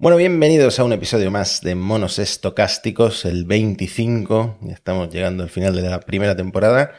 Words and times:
Bueno, 0.00 0.16
bienvenidos 0.16 0.78
a 0.78 0.84
un 0.84 0.92
episodio 0.92 1.28
más 1.32 1.60
de 1.60 1.74
Monos 1.74 2.20
Estocásticos, 2.20 3.24
el 3.24 3.46
25. 3.46 4.60
Estamos 4.70 5.12
llegando 5.12 5.42
al 5.42 5.50
final 5.50 5.74
de 5.74 5.82
la 5.82 5.98
primera 5.98 6.36
temporada 6.36 6.92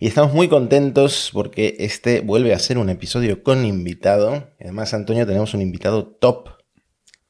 y 0.00 0.08
estamos 0.08 0.32
muy 0.34 0.48
contentos 0.48 1.30
porque 1.32 1.76
este 1.78 2.22
vuelve 2.22 2.52
a 2.52 2.58
ser 2.58 2.78
un 2.78 2.90
episodio 2.90 3.44
con 3.44 3.64
invitado. 3.64 4.50
Además, 4.58 4.94
Antonio, 4.94 5.28
tenemos 5.28 5.54
un 5.54 5.60
invitado 5.60 6.08
top. 6.08 6.48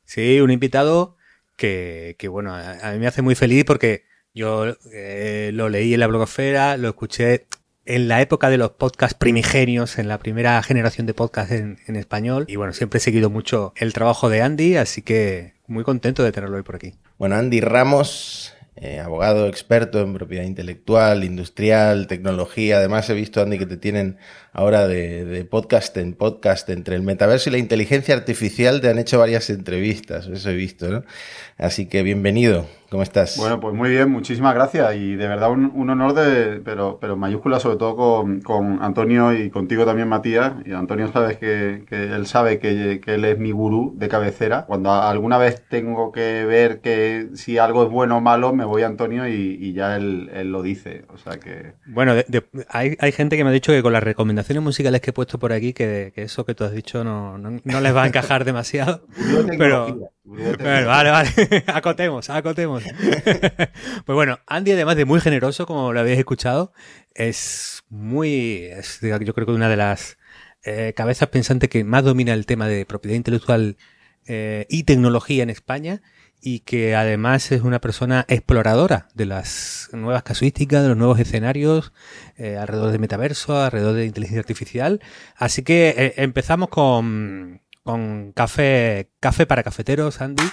Sí, 0.05 0.41
un 0.41 0.51
invitado 0.51 1.19
que, 1.55 2.17
bueno, 2.31 2.55
a, 2.55 2.93
mí 2.93 2.99
me 2.99 3.07
hace 3.07 3.21
muy 3.21 3.35
feliz 3.35 3.67
porque 3.67 4.05
yo 4.33 4.75
eh, 4.91 5.51
lo 5.53 5.69
leí 5.69 5.93
en 5.93 6.01
la 6.01 6.07
blogosfera, 6.07 6.79
lo 6.79 6.89
escuché 6.89 7.47
en 7.91 8.07
la 8.07 8.21
época 8.21 8.51
de 8.51 8.57
los 8.57 8.71
podcasts 8.71 9.17
primigenios, 9.19 9.99
en 9.99 10.07
la 10.07 10.19
primera 10.19 10.63
generación 10.63 11.07
de 11.07 11.15
podcasts 11.15 11.53
en, 11.53 11.97
español. 11.97 12.45
Y 12.49 12.55
bueno, 12.55 12.73
siempre 12.73 12.99
he 12.99 13.01
seguido 13.01 13.31
mucho 13.31 13.73
el 13.77 13.93
trabajo 13.93 14.29
de 14.29 14.43
Andy, 14.43 14.77
así 14.77 15.03
que 15.03 15.55
muy 15.67 15.83
contento 15.83 16.23
de 16.23 16.31
tenerlo 16.31 16.57
hoy 16.57 16.63
por 16.63 16.77
aquí. 16.77 16.95
Bueno, 17.19 17.35
Andy 17.35 17.61
Ramos, 17.61 18.55
eh, 18.77 19.01
abogado 19.01 19.49
experto 19.49 20.01
en 20.01 20.15
propiedad 20.15 20.45
intelectual, 20.45 21.25
industrial, 21.25 22.07
tecnología. 22.07 22.77
Además, 22.77 23.11
he 23.11 23.15
visto, 23.15 23.43
Andy, 23.43 23.59
que 23.59 23.67
te 23.67 23.77
tienen 23.77 24.19
ahora 24.53 24.87
de, 24.87 25.25
de, 25.25 25.45
podcast 25.45 25.97
en 25.97 26.15
podcast 26.15 26.69
entre 26.71 26.97
el 26.97 27.03
metaverso 27.03 27.51
y 27.51 27.53
la 27.53 27.59
inteligencia 27.59 28.15
artificial. 28.15 28.81
Te 28.81 28.89
han 28.89 28.99
hecho 28.99 29.19
varias 29.19 29.51
entrevistas, 29.51 30.27
eso 30.27 30.51
he 30.51 30.55
visto, 30.55 30.89
¿no? 30.89 31.05
Así 31.59 31.87
que 31.87 32.03
bienvenido. 32.03 32.67
¿Cómo 32.91 33.05
estás? 33.05 33.37
Bueno, 33.37 33.61
pues 33.61 33.73
muy 33.73 33.89
bien, 33.89 34.11
muchísimas 34.11 34.53
gracias 34.53 34.97
y 34.97 35.15
de 35.15 35.29
verdad 35.29 35.53
un, 35.53 35.91
honor 35.91 36.13
de, 36.13 36.61
pero, 36.65 36.99
pero 37.01 37.17
mayúscula 37.17 37.61
sobre 37.61 37.77
todo 37.77 37.95
con, 37.95 38.41
con, 38.41 38.83
Antonio 38.83 39.33
y 39.33 39.49
contigo 39.49 39.85
también 39.85 40.09
Matías. 40.09 40.55
Y 40.67 40.73
Antonio 40.73 41.09
sabes 41.13 41.39
que, 41.39 41.85
que 41.89 42.13
él 42.13 42.27
sabe 42.27 42.59
que, 42.59 43.01
que, 43.01 43.15
él 43.15 43.25
es 43.27 43.39
mi 43.39 43.53
gurú 43.53 43.95
de 43.97 44.09
cabecera. 44.09 44.65
Cuando 44.67 44.91
alguna 44.91 45.39
vez 45.39 45.63
tengo 45.69 46.11
que 46.11 46.45
ver 46.45 46.81
que 46.81 47.29
si 47.35 47.59
algo 47.59 47.85
es 47.85 47.91
bueno 47.91 48.17
o 48.17 48.21
malo, 48.21 48.53
me 48.53 48.65
voy 48.65 48.83
a 48.83 48.87
Antonio 48.87 49.29
y, 49.29 49.57
y 49.61 49.73
ya 49.73 49.95
él, 49.95 50.29
él, 50.35 50.51
lo 50.51 50.61
dice. 50.61 51.05
O 51.15 51.17
sea 51.17 51.39
que... 51.39 51.75
Bueno, 51.87 52.15
hay, 52.71 52.97
hay 52.99 53.13
gente 53.13 53.37
que 53.37 53.45
me 53.45 53.51
ha 53.51 53.53
dicho 53.53 53.71
que 53.71 53.83
con 53.83 53.93
las 53.93 54.03
recomendaciones 54.03 54.40
musicales 54.61 55.01
que 55.01 55.11
he 55.11 55.13
puesto 55.13 55.39
por 55.39 55.53
aquí, 55.53 55.73
que, 55.73 56.13
eso 56.17 56.45
que 56.45 56.55
tú 56.55 56.65
has 56.65 56.73
dicho 56.73 57.05
no, 57.05 57.39
no, 57.39 57.61
no 57.63 57.81
les 57.81 57.95
va 57.95 58.05
a 58.05 58.07
encajar 58.07 58.45
demasiado. 58.45 59.07
pero... 59.59 60.13
vale, 60.25 61.11
vale, 61.11 61.31
acotemos, 61.67 62.31
acotemos. 62.31 62.83
pues 64.05 64.15
bueno, 64.15 64.39
Andy, 64.47 64.73
además 64.73 64.97
de 64.97 65.05
muy 65.05 65.21
generoso, 65.21 65.67
como 65.67 65.93
lo 65.93 66.01
habéis 66.01 66.19
escuchado, 66.19 66.73
es 67.15 67.83
muy, 67.89 68.69
yo 69.01 69.35
creo 69.35 69.47
que 69.47 69.53
una 69.53 69.69
de 69.69 69.77
las 69.77 70.19
eh, 70.63 70.93
cabezas 70.97 71.29
pensantes 71.29 71.71
que 71.71 71.85
más 71.85 72.05
domina 72.05 72.35
el 72.35 72.47
tema 72.47 72.69
de 72.69 72.85
propiedad 72.87 73.17
intelectual 73.17 73.77
eh, 74.27 74.67
y 74.69 74.85
tecnología 74.85 75.43
en 75.43 75.51
España 75.51 76.03
y 76.41 76.61
que 76.61 76.95
además 76.95 77.53
es 77.53 77.63
una 77.63 77.81
persona 77.81 78.25
exploradora 78.29 79.09
de 79.15 79.27
las 79.27 79.91
nuevas 79.93 80.23
casuísticas, 80.23 80.83
de 80.83 80.89
los 80.89 80.97
nuevos 80.97 81.19
escenarios 81.19 81.93
eh, 82.37 82.57
alrededor 82.57 82.93
de 82.93 82.99
metaverso, 82.99 83.61
alrededor 83.61 83.95
de 83.95 84.07
inteligencia 84.07 84.41
artificial. 84.41 85.01
Así 85.37 85.63
que 85.63 86.15
empezamos 86.17 86.69
con 86.69 87.61
con 87.83 88.33
café, 88.33 89.11
café 89.21 89.47
para 89.47 89.63
cafeteros, 89.63 90.21
Andy. 90.21 90.45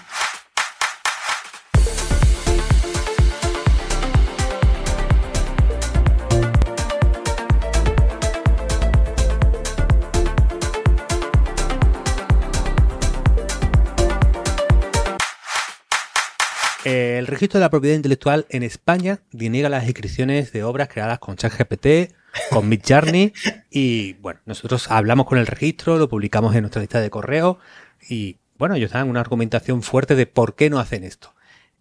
El 16.88 17.28
registro 17.28 17.60
de 17.60 17.66
la 17.66 17.70
propiedad 17.70 17.98
intelectual 17.98 18.46
en 18.50 18.64
España 18.64 19.20
deniega 19.34 19.68
las 19.68 19.84
inscripciones 19.84 20.54
de 20.54 20.64
obras 20.64 20.88
creadas 20.88 21.20
con 21.20 21.36
ChatGPT, 21.36 22.14
con 22.50 22.70
Midjourney 22.70 23.34
y 23.70 24.14
bueno, 24.14 24.40
nosotros 24.46 24.90
hablamos 24.90 25.26
con 25.26 25.38
el 25.38 25.48
registro, 25.48 25.98
lo 25.98 26.08
publicamos 26.08 26.56
en 26.56 26.62
nuestra 26.62 26.80
lista 26.80 27.02
de 27.02 27.10
correo 27.10 27.60
y 28.10 28.38
bueno, 28.58 28.76
ellos 28.76 28.92
dan 28.92 29.10
una 29.10 29.20
argumentación 29.20 29.84
fuerte 29.84 30.16
de 30.16 30.28
por 30.28 30.56
qué 30.56 30.70
no 30.70 30.80
hacen 30.80 31.04
esto. 31.04 31.36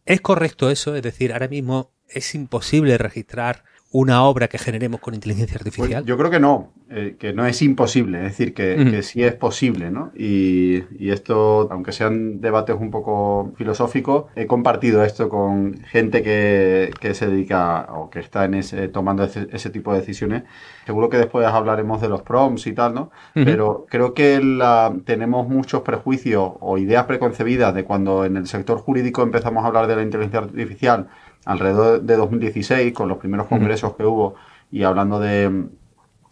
¿Es 0.06 0.20
correcto 0.20 0.70
eso? 0.70 0.96
Es 0.96 1.04
decir, 1.04 1.32
ahora 1.32 1.46
mismo 1.46 1.92
es 2.08 2.34
imposible 2.34 2.98
registrar 2.98 3.62
una 3.96 4.24
obra 4.24 4.48
que 4.48 4.58
generemos 4.58 5.00
con 5.00 5.14
inteligencia 5.14 5.56
artificial? 5.56 6.02
Pues 6.02 6.04
yo 6.04 6.18
creo 6.18 6.30
que 6.30 6.38
no, 6.38 6.70
eh, 6.90 7.16
que 7.18 7.32
no 7.32 7.46
es 7.46 7.62
imposible, 7.62 8.18
es 8.18 8.24
decir, 8.24 8.52
que, 8.52 9.02
sí 9.02 9.24
es 9.24 9.34
posible, 9.34 9.90
¿no? 9.90 10.12
Y, 10.14 10.84
esto, 11.10 11.66
aunque 11.70 11.92
sean 11.92 12.42
debates 12.42 12.76
un 12.78 12.90
poco 12.90 13.54
filosóficos, 13.56 14.26
he 14.34 14.46
compartido 14.46 15.02
esto 15.02 15.30
con 15.30 15.80
gente 15.84 16.22
que, 16.22 16.90
se 17.14 17.26
dedica 17.26 17.88
o 17.94 18.10
que 18.10 18.18
está 18.18 18.44
en 18.44 18.54
ese, 18.54 18.88
tomando 18.88 19.24
ese, 19.24 19.70
tipo 19.70 19.94
de 19.94 20.00
decisiones. 20.00 20.42
Seguro 20.84 21.08
que 21.08 21.16
después 21.16 21.46
hablaremos 21.46 22.02
de 22.02 22.10
los 22.10 22.20
prompts 22.20 22.66
y 22.66 22.74
tal, 22.74 22.92
¿no? 22.92 23.10
Pero 23.32 23.86
creo 23.88 24.12
que 24.12 24.42
la, 24.42 24.94
tenemos 25.06 25.48
muchos 25.48 25.80
prejuicios 25.80 26.52
o 26.60 26.76
ideas 26.76 27.06
preconcebidas 27.06 27.74
de 27.74 27.84
cuando 27.84 28.26
en 28.26 28.36
el 28.36 28.46
sector 28.46 28.78
jurídico 28.78 29.22
empezamos 29.22 29.64
a 29.64 29.68
hablar 29.68 29.86
de 29.86 29.96
la 29.96 30.02
inteligencia 30.02 30.40
artificial 30.40 31.08
alrededor 31.46 32.02
de 32.02 32.16
2016, 32.16 32.92
con 32.92 33.08
los 33.08 33.16
primeros 33.16 33.46
congresos 33.46 33.96
que 33.96 34.04
hubo 34.04 34.34
y 34.70 34.82
hablando 34.82 35.18
de, 35.18 35.68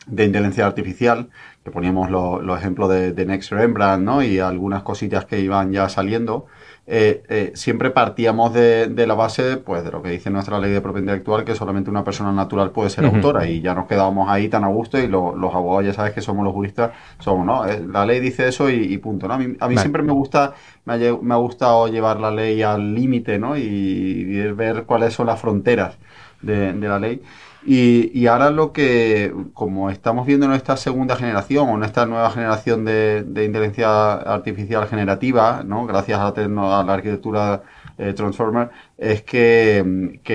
de 0.07 0.25
inteligencia 0.25 0.67
artificial, 0.67 1.31
que 1.63 1.71
poníamos 1.71 2.11
los 2.11 2.59
ejemplos 2.59 2.91
de, 2.91 3.27
Next 3.27 3.51
Rembrandt 3.53 4.05
¿no? 4.05 4.23
y 4.23 4.39
algunas 4.39 4.83
cositas 4.83 5.25
que 5.25 5.41
iban 5.41 5.73
ya 5.73 5.89
saliendo, 5.89 6.47
eh, 6.87 7.23
eh, 7.31 7.53
siempre 7.55 7.91
partíamos 7.91 8.53
de, 8.53 8.93
la 9.07 9.15
base 9.15 9.57
pues, 9.57 9.83
de 9.85 9.91
lo 9.91 10.03
que 10.03 10.11
dice 10.11 10.29
nuestra 10.29 10.59
ley 10.59 10.71
de 10.71 10.83
propiedad 10.83 11.05
intelectual, 11.05 11.45
que 11.45 11.55
solamente 11.55 11.89
una 11.89 12.05
persona 12.05 12.31
natural 12.31 12.73
puede 12.73 12.91
ser 12.91 13.07
autora, 13.07 13.47
y 13.47 13.63
ya 13.63 13.75
nos 13.75 13.87
quedábamos 13.87 14.29
ahí 14.29 14.49
tan 14.49 14.65
a 14.65 14.69
gusto, 14.69 14.99
y 14.99 15.09
los 15.09 15.55
abogados, 15.55 15.87
ya 15.87 15.95
sabes 15.95 16.13
que 16.13 16.21
somos 16.21 16.45
los 16.45 16.53
juristas, 16.53 16.93
somos, 17.21 17.47
¿no? 17.47 17.67
Eh, 17.67 17.83
la 17.91 18.05
ley 18.05 18.21
dice 18.21 18.49
eso 18.49 18.69
y, 18.69 18.99
punto, 18.99 19.29
¿no? 19.29 19.35
A 19.35 19.39
mí, 19.39 19.57
a 19.59 19.69
mí 19.69 19.79
siempre 19.79 20.03
me 20.03 20.13
gusta, 20.13 20.55
me 20.85 20.95
ha, 20.95 20.99
me 21.23 21.35
ha, 21.35 21.39
gustado 21.39 21.89
llevar 21.89 22.21
la 22.21 22.31
ley 22.31 22.61
al 22.63 22.95
límite, 22.95 23.39
¿no? 23.39 23.57
Y, 23.57 24.53
ver 24.55 24.85
cuáles 24.85 25.15
son 25.15 25.27
las 25.27 25.41
fronteras 25.41 25.97
de, 26.43 26.73
de 26.75 26.89
la 26.89 26.99
ley. 26.99 27.23
Y, 27.67 28.27
ahora 28.27 28.51
lo 28.51 28.73
que, 28.73 29.35
como 29.55 29.89
estamos 29.89 30.27
viendo 30.27 30.47
en 30.47 30.53
esta 30.53 30.77
segunda 30.77 31.17
generación 31.17 31.69
o 31.69 31.77
en 31.77 31.85
esta 31.85 32.05
nueva 32.05 32.31
generación 32.31 32.85
de, 32.85 33.25
inteligencia 33.27 34.15
artificial 34.15 34.87
generativa, 34.87 35.63
¿no? 35.65 35.87
gracias 35.87 36.21
a 36.21 36.35
la, 36.37 36.81
a 36.81 36.85
la 36.85 36.95
arquitectura 36.95 37.63
eh, 37.97 38.13
Transformer, 38.13 38.71
es 38.99 39.23
que, 39.23 39.83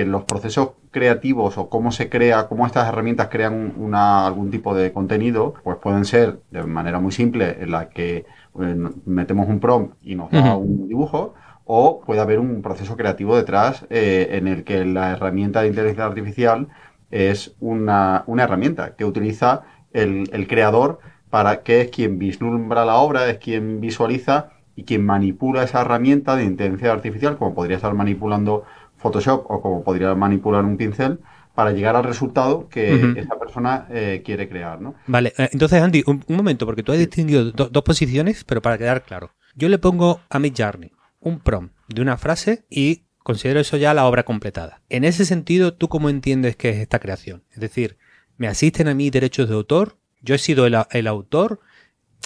los 0.08 0.24
procesos 0.24 0.72
creativos 0.92 1.58
o 1.58 1.70
cómo 1.70 1.92
se 1.92 2.10
crea, 2.10 2.48
cómo 2.48 2.66
estas 2.66 2.88
herramientas 2.88 3.28
crean 3.30 3.74
una, 3.78 4.26
algún 4.26 4.50
tipo 4.50 4.74
de 4.74 4.92
contenido, 4.92 5.54
pues 5.64 5.78
pueden 5.78 6.06
ser 6.06 6.40
de 6.50 6.64
manera 6.64 7.00
muy 7.00 7.12
simple 7.12 7.58
en 7.60 7.72
la 7.72 7.90
que 7.90 8.26
eh, 8.60 8.90
metemos 9.06 9.48
un 9.50 9.60
prompt 9.60 9.96
y 10.02 10.16
nos 10.16 10.32
da 10.32 10.56
un 10.56 10.88
dibujo, 10.88 11.36
o 11.66 12.02
puede 12.02 12.22
haber 12.22 12.40
un 12.40 12.64
proceso 12.64 12.98
creativo 12.98 13.38
detrás 13.38 13.86
eh, 13.92 14.30
en 14.32 14.48
el 14.48 14.64
que 14.64 14.86
la 14.86 15.12
herramienta 15.12 15.62
de 15.62 15.68
inteligencia 15.68 16.06
artificial 16.06 16.70
es 17.12 17.56
una, 17.60 18.24
herramienta 18.38 18.96
que 18.96 19.06
utiliza 19.06 19.64
el, 19.92 20.48
creador 20.48 21.00
para 21.30 21.62
que 21.62 21.82
es 21.82 21.90
quien 21.90 22.18
vislumbra 22.20 22.86
la 22.86 22.96
obra, 22.96 23.30
es 23.30 23.38
quien 23.38 23.80
visualiza 23.82 24.52
y 24.76 24.84
quien 24.84 25.06
manipula 25.06 25.64
esa 25.64 25.82
herramienta 25.82 26.36
de 26.36 26.46
inteligencia 26.46 26.92
artificial, 26.92 27.38
como 27.38 27.54
podría 27.54 27.78
estar 27.78 27.94
manipulando 27.94 28.64
Photoshop 28.98 29.46
o 29.50 29.62
como 29.62 29.84
podría 29.84 30.14
manipular 30.16 30.64
un 30.66 30.78
pincel, 30.78 31.20
para 31.56 31.72
llegar 31.72 31.96
al 31.96 32.06
resultado 32.06 32.70
que 32.70 33.14
esa 33.18 33.38
persona 33.38 33.86
eh, 33.90 34.22
quiere 34.24 34.48
crear. 34.48 34.80
¿no? 34.80 34.96
Vale, 35.08 35.34
eh, 35.38 35.50
entonces 35.52 35.82
Andy, 35.82 36.04
un, 36.08 36.24
momento, 36.30 36.66
porque 36.66 36.84
tú 36.84 36.94
has 36.94 36.98
distinguido 36.98 37.52
dos 37.52 37.84
posiciones, 37.84 38.46
pero 38.46 38.62
para 38.62 38.78
quedar 38.78 39.04
claro. 39.04 39.32
Yo 39.56 39.68
le 39.68 39.78
pongo 39.78 40.22
a 40.30 40.40
mi 40.40 40.54
Journey 40.58 40.92
un 41.20 41.40
prompt 41.40 41.74
de 41.88 42.02
una 42.02 42.18
frase 42.18 42.66
y 42.70 43.04
considero 43.30 43.60
eso 43.60 43.78
ya 43.78 43.94
la 43.94 44.08
obra 44.08 44.24
completada. 44.24 44.82
En 44.90 45.04
ese 45.04 45.24
sentido, 45.24 45.76
¿tú 45.76 45.88
cómo 45.88 46.10
entiendes 46.10 46.56
que 46.56 46.72
es 46.72 46.78
esta 46.78 46.98
creación? 46.98 47.44
Es 47.52 47.60
decir, 47.60 47.96
¿me 48.38 48.48
asisten 48.48 48.88
a 48.88 48.96
mí 48.96 49.12
derechos 49.12 49.48
de 49.48 49.54
autor? 49.54 49.98
¿Yo 50.24 50.34
he 50.34 50.40
sido 50.40 50.66
el, 50.66 51.08
autor? 51.08 51.60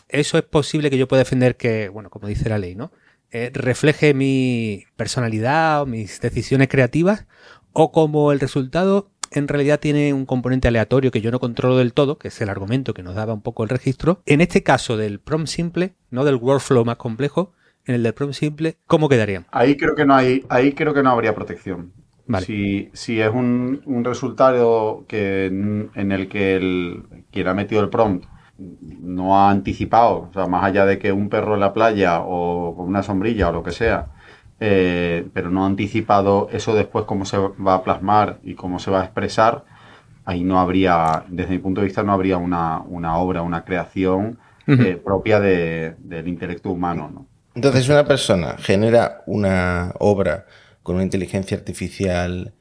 ¿Eso 0.07 0.37
es 0.37 0.45
posible 0.45 0.89
que 0.89 0.97
yo 0.97 1.09
pueda 1.09 1.23
defender 1.23 1.57
que, 1.57 1.89
bueno, 1.89 2.09
como 2.09 2.29
dice 2.29 2.47
la 2.47 2.57
ley, 2.57 2.75
¿no? 2.75 2.93
Eh, 3.31 3.51
refleje 3.53 4.13
mi 4.13 4.85
personalidad 4.95 5.81
o 5.81 5.85
mis 5.85 6.21
decisiones 6.21 6.69
creativas? 6.69 7.25
¿O 7.73 7.91
como 7.91 8.31
el 8.31 8.39
resultado 8.39 9.11
en 9.31 9.49
realidad 9.49 9.81
tiene 9.81 10.13
un 10.13 10.25
componente 10.25 10.69
aleatorio 10.69 11.11
que 11.11 11.19
yo 11.19 11.31
no 11.31 11.41
controlo 11.41 11.75
del 11.75 11.91
todo, 11.91 12.17
que 12.17 12.29
es 12.29 12.39
el 12.39 12.47
argumento 12.47 12.93
que 12.93 13.03
nos 13.03 13.15
daba 13.15 13.33
un 13.33 13.41
poco 13.41 13.63
el 13.63 13.69
registro. 13.69 14.21
En 14.25 14.39
este 14.39 14.63
caso 14.63 14.95
del 14.95 15.19
prompt 15.19 15.49
simple, 15.49 15.95
no 16.11 16.23
del 16.23 16.35
workflow 16.35 16.85
más 16.85 16.95
complejo, 16.95 17.51
en 17.85 17.95
el 17.95 18.03
del 18.03 18.13
prompt 18.13 18.35
simple, 18.35 18.77
¿cómo 18.87 19.09
quedarían? 19.09 19.45
Ahí 19.51 19.75
creo 19.75 19.95
que 19.95 20.05
no 20.05 20.15
hay, 20.15 20.45
ahí 20.49 20.73
creo 20.73 20.93
que 20.93 21.03
no 21.03 21.11
habría 21.11 21.35
protección. 21.35 21.93
Si, 22.39 22.89
si, 22.93 23.19
es 23.19 23.29
un, 23.29 23.81
un 23.85 24.05
resultado 24.05 25.03
que 25.07 25.47
en, 25.47 26.11
el 26.11 26.29
que 26.29 26.55
el, 26.55 27.03
quien 27.31 27.47
ha 27.47 27.53
metido 27.53 27.81
el 27.81 27.89
prompt 27.89 28.25
no 28.57 29.37
ha 29.37 29.49
anticipado, 29.49 30.29
o 30.29 30.33
sea, 30.33 30.45
más 30.45 30.63
allá 30.63 30.85
de 30.85 30.99
que 30.99 31.11
un 31.11 31.27
perro 31.27 31.55
en 31.55 31.59
la 31.59 31.73
playa 31.73 32.21
o 32.21 32.75
con 32.77 32.87
una 32.87 33.03
sombrilla 33.03 33.49
o 33.49 33.51
lo 33.51 33.61
que 33.61 33.71
sea, 33.71 34.07
eh, 34.61 35.27
pero 35.33 35.49
no 35.49 35.63
ha 35.63 35.67
anticipado 35.67 36.47
eso 36.53 36.73
después 36.73 37.03
cómo 37.03 37.25
se 37.25 37.37
va 37.37 37.73
a 37.73 37.83
plasmar 37.83 38.39
y 38.43 38.55
cómo 38.55 38.79
se 38.79 38.89
va 38.89 39.01
a 39.01 39.05
expresar, 39.05 39.65
ahí 40.23 40.45
no 40.45 40.59
habría, 40.61 41.25
desde 41.27 41.51
mi 41.51 41.59
punto 41.59 41.81
de 41.81 41.87
vista, 41.87 42.03
no 42.03 42.13
habría 42.13 42.37
una, 42.37 42.79
obra, 43.17 43.41
una 43.41 43.65
creación 43.65 44.39
eh, 44.67 44.99
propia 45.03 45.41
del 45.41 46.27
intelecto 46.27 46.69
humano. 46.69 47.11
¿no? 47.13 47.32
Entonces, 47.55 47.87
una 47.89 48.05
persona 48.05 48.55
genera 48.57 49.23
una 49.25 49.93
obra 49.99 50.45
con 50.81 50.95
una 50.95 51.03
inteligencia 51.03 51.57
artificial 51.57 52.53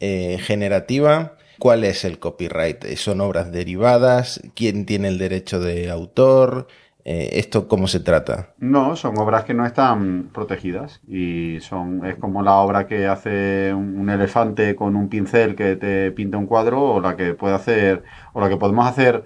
eh, 0.00 0.38
generativa. 0.40 1.36
¿Cuál 1.58 1.84
es 1.84 2.04
el 2.04 2.18
copyright? 2.18 2.84
¿Son 2.96 3.20
obras 3.20 3.52
derivadas? 3.52 4.40
¿Quién 4.54 4.86
tiene 4.86 5.08
el 5.08 5.18
derecho 5.18 5.60
de 5.60 5.90
autor? 5.90 6.68
Eh, 7.04 7.30
¿Esto 7.38 7.68
cómo 7.68 7.86
se 7.86 8.00
trata? 8.00 8.54
No, 8.58 8.96
son 8.96 9.18
obras 9.18 9.44
que 9.44 9.54
no 9.54 9.64
están 9.64 10.30
protegidas 10.32 11.00
y 11.08 11.58
son 11.60 12.04
es 12.04 12.16
como 12.16 12.42
la 12.42 12.56
obra 12.56 12.86
que 12.86 13.06
hace 13.06 13.72
un, 13.72 14.10
elefante 14.10 14.74
con 14.74 14.96
un 14.96 15.08
pincel 15.08 15.54
que 15.54 15.76
te 15.76 16.10
pinta 16.12 16.36
un 16.36 16.46
cuadro 16.46 16.82
o 16.82 17.00
la 17.00 17.16
que 17.16 17.34
puede 17.34 17.54
hacer 17.54 18.04
o 18.32 18.40
la 18.40 18.48
que 18.48 18.56
podemos 18.56 18.86
hacer 18.86 19.24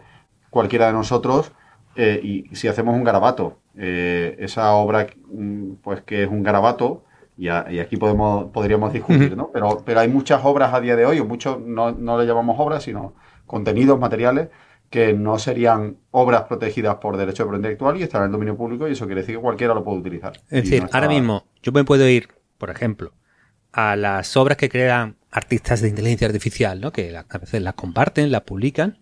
cualquiera 0.50 0.86
de 0.86 0.92
nosotros 0.92 1.52
eh, 1.96 2.20
y 2.22 2.54
si 2.54 2.68
hacemos 2.68 2.94
un 2.94 3.04
garabato 3.04 3.58
esa 3.76 4.72
obra 4.74 5.06
mm, 5.32 5.74
pues 5.82 6.02
que 6.02 6.22
es 6.24 6.28
un 6.28 6.42
garabato 6.42 7.04
y, 7.36 7.48
aquí 7.48 7.96
podemos, 7.96 8.50
podríamos 8.52 8.92
discutir, 8.92 9.36
¿no? 9.36 9.50
Pero, 9.52 9.82
pero 9.84 10.00
hay 10.00 10.08
muchas 10.08 10.44
obras 10.44 10.72
a 10.72 10.80
día 10.80 10.94
de 10.94 11.04
hoy, 11.04 11.18
o 11.18 11.24
muchos 11.24 11.60
no, 11.60 11.90
no 11.90 12.16
le 12.18 12.26
llamamos 12.26 12.56
obras, 12.60 12.84
sino 12.84 13.14
contenidos, 13.44 13.98
materiales, 13.98 14.50
que 14.88 15.12
no 15.12 15.40
serían 15.40 15.96
obras 16.12 16.42
protegidas 16.42 16.96
por 16.96 17.16
derecho 17.16 17.42
de 17.42 17.48
propiedad 17.48 17.70
intelectual 17.70 17.96
y 17.98 18.04
están 18.04 18.22
en 18.22 18.26
el 18.26 18.32
dominio 18.32 18.56
público 18.56 18.86
y 18.86 18.92
eso 18.92 19.06
quiere 19.06 19.22
decir 19.22 19.34
que 19.34 19.40
cualquiera 19.40 19.74
lo 19.74 19.82
puede 19.82 19.98
utilizar. 19.98 20.34
Es 20.50 20.64
decir, 20.64 20.86
ahora 20.92 21.08
mismo 21.08 21.46
yo 21.62 21.72
me 21.72 21.82
puedo 21.82 22.08
ir, 22.08 22.28
por 22.58 22.70
ejemplo, 22.70 23.12
a 23.72 23.96
las 23.96 24.36
obras 24.36 24.56
que 24.56 24.68
crean 24.68 25.16
artistas 25.32 25.80
de 25.80 25.88
inteligencia 25.88 26.28
artificial, 26.28 26.80
¿no? 26.80 26.92
que 26.92 27.16
a 27.16 27.38
veces 27.38 27.60
las 27.60 27.74
comparten, 27.74 28.30
las 28.30 28.42
publican, 28.42 29.00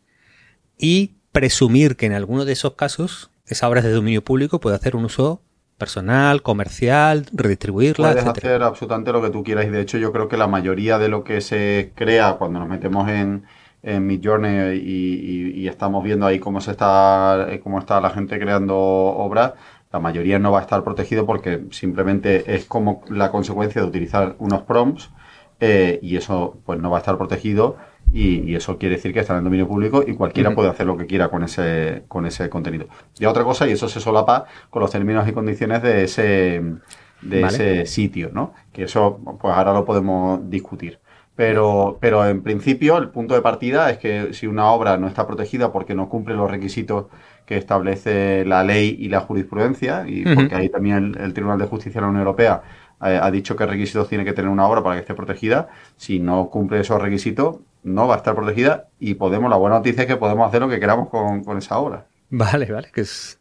y 0.78 1.16
presumir 1.30 1.96
que 1.96 2.06
en 2.06 2.14
alguno 2.14 2.46
de 2.46 2.54
esos 2.54 2.74
casos 2.74 3.30
esa 3.46 3.68
obra 3.68 3.80
es 3.80 3.86
de 3.86 3.92
dominio 3.92 4.22
público 4.22 4.60
puede 4.60 4.76
hacer 4.76 4.96
un 4.96 5.04
uso 5.04 5.42
personal, 5.78 6.42
comercial, 6.42 7.26
redistribuirla. 7.32 8.12
Puedes 8.12 8.26
hacer 8.26 8.62
absolutamente 8.62 9.12
lo 9.12 9.20
que 9.20 9.30
tú 9.30 9.42
quieras 9.42 9.66
y 9.66 9.70
de 9.70 9.80
hecho 9.80 9.98
yo 9.98 10.12
creo 10.12 10.28
que 10.28 10.36
la 10.36 10.46
mayoría 10.46 10.98
de 10.98 11.08
lo 11.08 11.24
que 11.24 11.40
se 11.40 11.92
crea 11.96 12.34
cuando 12.34 12.60
nos 12.60 12.68
metemos 12.68 13.08
en, 13.08 13.44
en 13.82 14.06
Midjourney 14.06 14.78
y, 14.78 15.66
estamos 15.66 16.04
viendo 16.04 16.26
ahí 16.26 16.38
cómo 16.38 16.60
se 16.60 16.72
está, 16.72 17.46
eh, 17.48 17.60
cómo 17.60 17.78
está 17.78 18.00
la 18.00 18.10
gente 18.10 18.38
creando 18.38 18.76
obras, 18.76 19.54
la 19.92 19.98
mayoría 19.98 20.38
no 20.38 20.52
va 20.52 20.60
a 20.60 20.62
estar 20.62 20.84
protegido 20.84 21.26
porque 21.26 21.64
simplemente 21.70 22.54
es 22.54 22.64
como 22.66 23.02
la 23.08 23.30
consecuencia 23.30 23.80
de 23.82 23.88
utilizar 23.88 24.36
unos 24.38 24.62
prompts 24.62 25.10
eh, 25.60 25.98
y 26.02 26.16
eso 26.16 26.58
pues 26.64 26.78
no 26.78 26.90
va 26.90 26.98
a 26.98 27.00
estar 27.00 27.16
protegido 27.16 27.76
y, 28.12 28.54
eso 28.54 28.76
quiere 28.78 28.96
decir 28.96 29.12
que 29.12 29.20
está 29.20 29.32
en 29.32 29.38
el 29.38 29.44
dominio 29.44 29.66
público 29.66 30.04
y 30.06 30.14
cualquiera 30.14 30.54
puede 30.54 30.68
hacer 30.68 30.86
lo 30.86 30.96
que 30.96 31.06
quiera 31.06 31.28
con 31.28 31.42
ese, 31.42 32.04
con 32.08 32.26
ese 32.26 32.50
contenido. 32.50 32.86
Y 33.18 33.24
otra 33.24 33.44
cosa, 33.44 33.66
y 33.66 33.72
eso 33.72 33.88
se 33.88 34.00
solapa 34.00 34.44
con 34.70 34.82
los 34.82 34.90
términos 34.90 35.26
y 35.26 35.32
condiciones 35.32 35.82
de 35.82 36.04
ese, 36.04 36.62
de 37.22 37.42
ese 37.42 37.86
sitio, 37.86 38.30
¿no? 38.32 38.52
Que 38.72 38.84
eso, 38.84 39.18
pues 39.40 39.54
ahora 39.54 39.72
lo 39.72 39.84
podemos 39.84 40.50
discutir. 40.50 40.98
Pero, 41.34 41.96
pero 41.98 42.26
en 42.26 42.42
principio 42.42 42.98
el 42.98 43.08
punto 43.08 43.34
de 43.34 43.40
partida 43.40 43.90
es 43.90 43.96
que 43.96 44.34
si 44.34 44.46
una 44.46 44.70
obra 44.70 44.98
no 44.98 45.08
está 45.08 45.26
protegida 45.26 45.72
porque 45.72 45.94
no 45.94 46.10
cumple 46.10 46.34
los 46.34 46.50
requisitos 46.50 47.06
que 47.46 47.56
establece 47.56 48.44
la 48.44 48.62
ley 48.62 48.94
y 48.98 49.08
la 49.08 49.20
jurisprudencia, 49.20 50.04
y 50.06 50.24
porque 50.24 50.54
ahí 50.54 50.68
también 50.68 51.16
el, 51.18 51.32
Tribunal 51.32 51.58
de 51.58 51.66
Justicia 51.66 52.00
de 52.00 52.02
la 52.02 52.08
Unión 52.08 52.26
Europea 52.26 52.62
eh, 53.02 53.18
ha 53.20 53.30
dicho 53.30 53.56
qué 53.56 53.64
requisitos 53.64 54.08
tiene 54.10 54.26
que 54.26 54.34
tener 54.34 54.50
una 54.50 54.66
obra 54.66 54.82
para 54.82 54.96
que 54.96 55.00
esté 55.00 55.14
protegida, 55.14 55.68
si 55.96 56.20
no 56.20 56.50
cumple 56.50 56.80
esos 56.80 57.00
requisitos, 57.00 57.60
no 57.82 58.06
va 58.06 58.14
a 58.14 58.18
estar 58.18 58.34
protegida 58.34 58.88
y 58.98 59.14
podemos, 59.14 59.50
la 59.50 59.56
buena 59.56 59.76
noticia 59.76 60.02
es 60.02 60.06
que 60.06 60.16
podemos 60.16 60.48
hacer 60.48 60.60
lo 60.60 60.68
que 60.68 60.80
queramos 60.80 61.08
con, 61.08 61.58
esa 61.58 61.78
obra. 61.78 62.06
Vale, 62.30 62.66
vale, 62.66 62.90
que 62.92 63.02
es, 63.02 63.40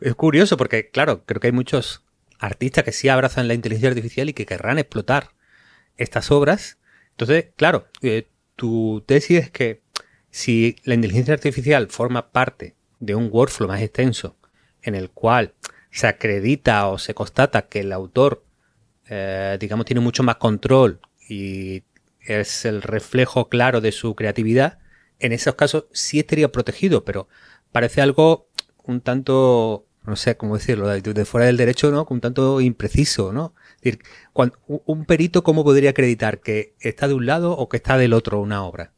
es 0.00 0.14
curioso 0.14 0.56
porque, 0.56 0.90
claro, 0.90 1.24
creo 1.24 1.40
que 1.40 1.48
hay 1.48 1.52
muchos 1.52 2.04
artistas 2.38 2.84
que 2.84 2.92
sí 2.92 3.08
abrazan 3.08 3.48
la 3.48 3.54
inteligencia 3.54 3.88
artificial 3.88 4.28
y 4.28 4.34
que 4.34 4.46
querrán 4.46 4.78
explotar 4.78 5.30
estas 5.96 6.30
obras. 6.30 6.78
Entonces, 7.10 7.46
claro, 7.56 7.86
eh, 8.02 8.28
tu 8.56 9.02
tesis 9.06 9.38
es 9.38 9.50
que 9.50 9.82
si 10.30 10.76
la 10.84 10.94
inteligencia 10.94 11.34
artificial 11.34 11.88
forma 11.88 12.30
parte 12.32 12.74
de 13.00 13.14
un 13.14 13.28
workflow 13.30 13.68
más 13.68 13.80
extenso 13.80 14.36
en 14.82 14.94
el 14.94 15.10
cual 15.10 15.54
se 15.90 16.06
acredita 16.06 16.88
o 16.88 16.98
se 16.98 17.14
constata 17.14 17.62
que 17.62 17.80
el 17.80 17.92
autor, 17.92 18.44
eh, 19.08 19.56
digamos, 19.60 19.86
tiene 19.86 20.00
mucho 20.00 20.22
más 20.22 20.36
control 20.36 21.00
y 21.28 21.82
es 22.24 22.64
el 22.64 22.82
reflejo 22.82 23.48
claro 23.48 23.80
de 23.80 23.92
su 23.92 24.14
creatividad, 24.14 24.78
en 25.18 25.32
esos 25.32 25.54
casos 25.54 25.86
sí 25.92 26.18
estaría 26.18 26.50
protegido, 26.50 27.04
pero 27.04 27.28
parece 27.70 28.02
algo 28.02 28.48
un 28.84 29.00
tanto, 29.00 29.86
no 30.04 30.16
sé 30.16 30.36
cómo 30.36 30.56
decirlo, 30.56 30.88
de, 30.88 31.24
fuera 31.24 31.46
del 31.46 31.56
derecho, 31.56 31.90
¿no? 31.90 32.06
Un 32.10 32.20
tanto 32.20 32.60
impreciso, 32.60 33.32
¿no? 33.32 33.54
Es 33.76 33.82
decir, 33.82 34.00
un 34.66 35.04
perito, 35.04 35.44
¿cómo 35.44 35.64
podría 35.64 35.90
acreditar 35.90 36.40
que 36.40 36.74
está 36.80 37.08
de 37.08 37.14
un 37.14 37.26
lado 37.26 37.52
o 37.52 37.68
que 37.68 37.76
está 37.76 37.96
del 37.96 38.12
otro 38.12 38.40
una 38.40 38.64
obra? 38.64 38.92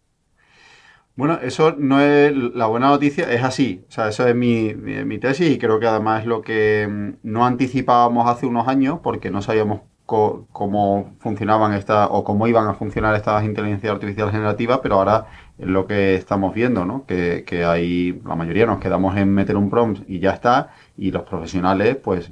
Bueno, 1.16 1.38
eso 1.42 1.76
no 1.78 2.00
es 2.00 2.32
la 2.34 2.66
buena 2.66 2.88
noticia, 2.88 3.30
es 3.32 3.42
así. 3.42 3.84
O 3.88 3.92
sea, 3.92 4.08
eso 4.08 4.26
es 4.26 4.34
mi, 4.34 4.74
mi, 4.74 5.18
tesis 5.18 5.48
y 5.48 5.58
creo 5.58 5.78
que 5.78 5.86
además 5.86 6.22
es 6.22 6.26
lo 6.26 6.42
que 6.42 6.88
mm, 6.90 7.18
no 7.22 7.46
anticipábamos 7.46 8.28
hace 8.28 8.46
unos 8.46 8.66
años 8.66 8.98
porque 9.00 9.30
no 9.30 9.40
sabíamos 9.40 9.82
cómo 10.06 11.14
funcionaban 11.20 11.72
estas 11.72 12.08
o 12.10 12.24
cómo 12.24 12.46
iban 12.46 12.68
a 12.68 12.74
funcionar 12.74 13.14
estas 13.14 13.42
inteligencias 13.44 13.92
artificiales 13.92 14.34
generativas, 14.34 14.80
pero 14.82 14.96
ahora 14.96 15.26
es 15.58 15.66
lo 15.66 15.86
que 15.86 16.14
estamos 16.14 16.54
viendo, 16.54 16.84
¿no? 16.84 17.06
Que, 17.06 17.44
que 17.46 17.64
hay, 17.64 18.20
la 18.24 18.34
mayoría 18.34 18.66
nos 18.66 18.80
quedamos 18.80 19.16
en 19.16 19.32
meter 19.32 19.56
un 19.56 19.70
prompt 19.70 20.08
y 20.08 20.18
ya 20.18 20.32
está, 20.32 20.72
y 20.96 21.10
los 21.10 21.22
profesionales, 21.22 21.96
pues, 21.96 22.30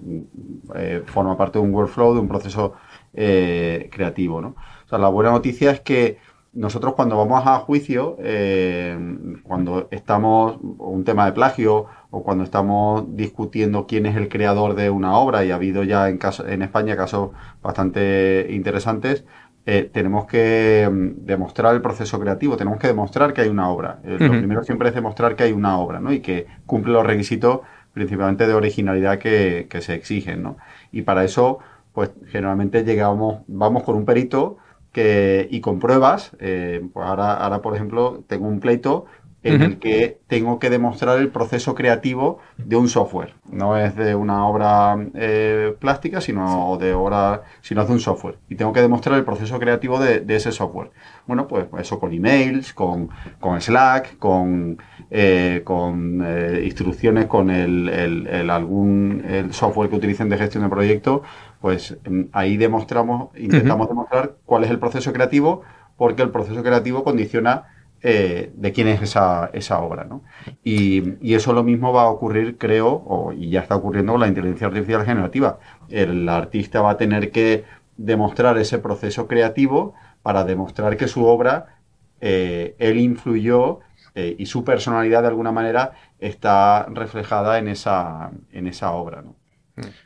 eh, 0.75 1.03
forma 1.07 1.37
parte 1.37 1.59
de 1.59 1.65
un 1.65 1.75
workflow, 1.75 2.15
de 2.15 2.21
un 2.21 2.29
proceso 2.29 2.75
eh, 3.15 3.89
creativo, 3.91 4.41
¿no? 4.41 4.49
O 4.49 4.89
sea, 4.89 4.99
la 4.99 5.09
buena 5.09 5.31
noticia 5.31 5.71
es 5.71 5.81
que 5.81 6.19
nosotros 6.53 6.95
cuando 6.95 7.17
vamos 7.17 7.43
a 7.47 7.59
juicio, 7.61 8.17
eh, 8.21 8.99
cuando 9.43 9.89
estamos, 9.91 10.59
un 10.61 11.05
tema 11.05 11.25
de 11.25 11.33
plagio 11.33 11.87
o 12.12 12.23
cuando 12.23 12.44
estamos 12.44 13.17
discutiendo 13.17 13.87
quién 13.87 14.05
es 14.05 14.17
el 14.17 14.29
creador 14.29 14.75
de 14.75 14.91
una 14.91 15.17
obra, 15.17 15.44
y 15.44 15.50
ha 15.50 15.55
habido 15.55 15.82
ya 15.82 16.11
en, 16.11 16.19
caso, 16.19 16.47
en 16.47 16.61
España 16.61 16.94
casos 16.94 17.31
bastante 17.62 18.49
interesantes, 18.50 19.25
eh, 19.64 19.88
tenemos 19.90 20.26
que 20.26 20.88
mm, 20.92 21.25
demostrar 21.25 21.75
el 21.75 21.81
proceso 21.81 22.21
creativo, 22.21 22.59
tenemos 22.59 22.78
que 22.78 22.88
demostrar 22.88 23.33
que 23.33 23.40
hay 23.40 23.49
una 23.49 23.71
obra. 23.71 24.00
Eh, 24.04 24.19
lo 24.21 24.31
primero 24.31 24.62
siempre 24.62 24.90
es 24.90 24.95
demostrar 24.95 25.37
que 25.37 25.45
hay 25.45 25.52
una 25.52 25.78
obra, 25.78 26.00
¿no? 26.00 26.12
Y 26.12 26.21
que 26.21 26.47
cumple 26.66 26.92
los 26.92 27.07
requisitos 27.07 27.61
principalmente 27.95 28.47
de 28.47 28.54
originalidad 28.54 29.19
que, 29.19 29.66
que 29.71 29.81
se 29.81 29.95
exigen, 29.95 30.42
¿no? 30.42 30.59
Y 30.90 31.02
para 31.02 31.25
eso, 31.25 31.61
pues 31.95 32.11
generalmente 32.26 32.85
llegamos, 32.85 33.42
vamos 33.47 33.85
con 33.85 33.97
un 33.97 34.04
perito 34.04 34.59
que, 34.92 35.49
y 35.50 35.61
con 35.61 35.78
pruebas. 35.78 36.37
Eh, 36.38 36.87
pues 36.92 37.07
ahora, 37.07 37.35
ahora, 37.35 37.62
por 37.62 37.75
ejemplo, 37.75 38.23
tengo 38.26 38.47
un 38.47 38.61
pleito 38.61 39.07
en 39.42 39.62
el 39.62 39.78
que 39.78 40.18
tengo 40.28 40.58
que 40.58 40.70
demostrar 40.70 41.18
el 41.18 41.28
proceso 41.28 41.75
creativo 41.75 42.38
de 42.58 42.76
un 42.76 42.88
software. 42.88 43.34
No 43.50 43.76
es 43.76 43.96
de 43.96 44.14
una 44.14 44.46
obra 44.46 44.96
eh, 45.14 45.75
plástica, 45.78 46.20
sino 46.20 46.78
de 46.80 46.94
obra, 46.94 47.42
sino 47.61 47.84
de 47.84 47.92
un 47.92 48.00
software. 48.00 48.38
Y 48.49 48.54
tengo 48.54 48.72
que 48.72 48.80
demostrar 48.80 49.18
el 49.18 49.25
proceso 49.25 49.58
creativo 49.58 49.99
de, 49.99 50.25
ese 50.28 50.52
software. 50.52 50.90
Bueno, 51.26 51.49
pues 51.49 51.66
eso 51.78 51.99
con 51.99 52.12
emails, 52.12 52.72
con, 52.72 53.11
con 53.40 53.61
Slack, 53.61 54.16
con, 54.18 54.78
eh, 55.11 55.62
con 55.64 56.22
eh, 56.25 56.62
instrucciones, 56.64 57.26
con 57.26 57.50
el, 57.50 57.88
el, 57.88 58.50
algún 58.50 59.25
el 59.28 59.52
software 59.52 59.90
que 59.90 59.96
utilicen 59.96 60.28
de 60.28 60.38
gestión 60.38 60.62
de 60.62 60.70
proyecto. 60.70 61.22
Pues 61.61 61.99
mm, 62.08 62.22
ahí 62.32 62.56
demostramos, 62.56 63.37
intentamos 63.37 63.88
demostrar 63.88 64.37
cuál 64.46 64.64
es 64.64 64.70
el 64.70 64.78
proceso 64.78 65.12
creativo, 65.12 65.62
porque 65.96 66.22
el 66.22 66.30
proceso 66.30 66.62
creativo 66.62 67.04
condiciona 67.04 67.72
eh, 68.02 68.50
de 68.54 68.73
quién 68.73 68.88
es 68.88 69.00
esa, 69.02 69.50
esa 69.52 69.80
obra. 69.80 70.04
¿no? 70.04 70.25
Y, 70.64 71.14
y, 71.21 71.35
eso 71.35 71.52
lo 71.52 71.62
mismo 71.62 71.92
va 71.92 72.02
a 72.02 72.11
ocurrir, 72.11 72.59
creo, 72.59 73.32
y 73.37 73.50
ya 73.50 73.61
está 73.61 73.76
ocurriendo 73.76 74.12
con 74.12 74.21
la 74.21 74.28
inteligencia 74.28 74.66
artificial 74.66 75.04
generativa. 75.04 75.59
El 75.88 76.28
artista 76.28 76.80
va 76.82 76.90
a 76.90 76.97
tener 76.97 77.30
que 77.30 77.64
demostrar 77.97 78.59
ese 78.59 78.78
proceso 78.78 79.28
creativo 79.28 79.94
para 80.23 80.44
demostrar 80.44 80.97
que 80.97 81.09
su 81.09 81.25
obra, 81.25 81.78
eh, 82.21 82.75
él 82.78 82.99
influyó 82.99 83.80
eh, 84.14 84.37
y 84.38 84.47
su 84.47 84.64
personalidad 84.64 85.23
de 85.23 85.28
alguna 85.28 85.52
manera 85.52 85.92
está 86.18 86.87
reflejada 86.90 87.59
en 87.59 87.68
esa, 87.68 88.30
en 88.52 88.66
esa 88.66 88.92
obra. 88.92 89.23
¿no? 89.23 89.37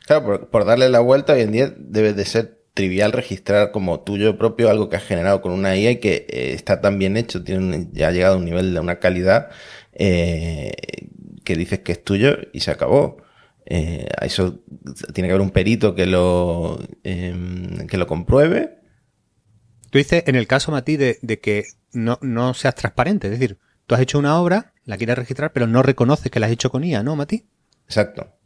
Claro, 0.05 0.25
por, 0.25 0.47
por, 0.49 0.65
darle 0.65 0.89
la 0.89 0.99
vuelta, 0.99 1.33
hoy 1.33 1.41
en 1.41 1.51
día 1.51 1.73
debe 1.77 2.13
de 2.13 2.25
ser 2.25 2.56
trivial 2.77 3.11
registrar 3.11 3.71
como 3.71 4.01
tuyo 4.01 4.37
propio 4.37 4.69
algo 4.69 4.87
que 4.87 4.97
has 4.97 5.03
generado 5.03 5.41
con 5.41 5.51
una 5.51 5.75
IA 5.75 5.91
y 5.91 5.95
que 5.97 6.27
eh, 6.29 6.53
está 6.53 6.79
tan 6.79 6.99
bien 6.99 7.17
hecho, 7.17 7.43
tiene 7.43 7.87
ya 7.91 8.09
ha 8.09 8.11
llegado 8.11 8.35
a 8.35 8.37
un 8.37 8.45
nivel 8.45 8.71
de 8.71 8.79
una 8.79 8.99
calidad 8.99 9.49
eh, 9.93 10.73
que 11.43 11.55
dices 11.55 11.79
que 11.79 11.93
es 11.93 12.03
tuyo 12.03 12.37
y 12.53 12.59
se 12.59 12.69
acabó. 12.69 13.17
Eh, 13.65 14.07
eso 14.21 14.59
tiene 15.11 15.27
que 15.27 15.33
haber 15.33 15.41
un 15.41 15.49
perito 15.49 15.95
que 15.95 16.05
lo, 16.05 16.79
em, 17.03 17.87
que 17.87 17.97
lo 17.97 18.05
compruebe. 18.05 18.77
Tú 19.89 19.97
dices, 19.97 20.23
en 20.27 20.35
el 20.35 20.45
caso, 20.45 20.71
Mati, 20.71 20.97
de, 20.97 21.17
de 21.23 21.39
que 21.39 21.63
no, 21.93 22.19
no, 22.21 22.53
seas 22.53 22.75
transparente. 22.75 23.25
Es 23.27 23.39
decir, 23.39 23.57
tú 23.87 23.95
has 23.95 24.01
hecho 24.01 24.19
una 24.19 24.39
obra, 24.39 24.73
la 24.85 24.97
quieres 24.97 25.17
registrar, 25.17 25.51
pero 25.51 25.65
no 25.65 25.81
reconoces 25.81 26.31
que 26.31 26.39
la 26.39 26.45
has 26.45 26.51
hecho 26.51 26.69
con 26.69 26.83
IA, 26.83 27.01
¿no, 27.01 27.15
Mati? 27.15 27.47
Exacto. 27.85 28.36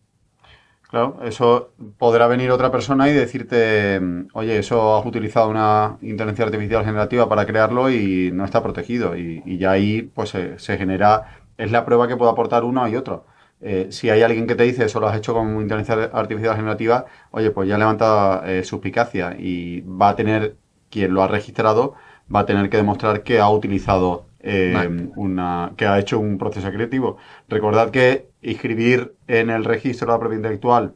Claro, 0.92 1.20
eso 1.24 1.72
podrá 1.98 2.28
venir 2.28 2.52
otra 2.52 2.70
persona 2.70 3.08
y 3.10 3.14
decirte, 3.14 4.02
oye, 4.34 4.58
eso 4.60 4.98
has 4.98 5.06
utilizado 5.06 5.48
una 5.50 5.98
inteligencia 6.02 6.44
artificial 6.44 6.84
generativa 6.84 7.30
para 7.30 7.46
crearlo 7.46 7.90
y 7.90 8.30
no 8.34 8.44
está 8.44 8.62
protegido. 8.62 9.16
Y, 9.16 9.58
ya 9.58 9.72
ahí 9.72 10.02
pues 10.02 10.32
se, 10.32 10.78
genera, 10.78 11.44
es 11.58 11.72
la 11.72 11.86
prueba 11.86 12.10
que 12.10 12.18
puede 12.18 12.32
aportar 12.32 12.66
uno 12.66 12.86
y 12.90 12.98
otro. 12.98 13.26
Eh, 13.62 13.88
si 13.92 14.10
hay 14.10 14.22
alguien 14.22 14.48
que 14.48 14.56
te 14.56 14.64
dice 14.64 14.86
eso 14.86 15.00
lo 15.00 15.08
has 15.08 15.16
hecho 15.18 15.34
con 15.34 15.62
inteligencia 15.62 16.10
artificial 16.12 16.58
generativa, 16.58 17.06
oye, 17.32 17.52
pues 17.52 17.70
ya 17.70 17.78
levanta 17.78 18.44
eh, 18.46 18.66
suspicacia 18.66 19.38
y 19.40 19.82
va 19.82 20.10
a 20.10 20.16
tener, 20.18 20.58
quien 20.90 21.14
lo 21.14 21.24
ha 21.24 21.28
registrado, 21.30 21.94
va 22.34 22.42
a 22.42 22.46
tener 22.46 22.70
que 22.70 22.76
demostrar 22.76 23.24
que 23.24 23.40
ha 23.40 23.50
utilizado 23.50 24.26
eh, 24.42 25.10
una, 25.16 25.72
que 25.78 25.86
ha 25.86 26.00
hecho 26.00 26.20
un 26.20 26.38
proceso 26.38 26.70
creativo. 26.70 27.18
Recordad 27.48 27.92
que 27.92 28.31
inscribir 28.42 29.16
en 29.28 29.50
el 29.50 29.66
registro 29.66 30.08
de 30.08 30.14
la 30.14 30.20
propiedad 30.20 30.44
intelectual 30.44 30.94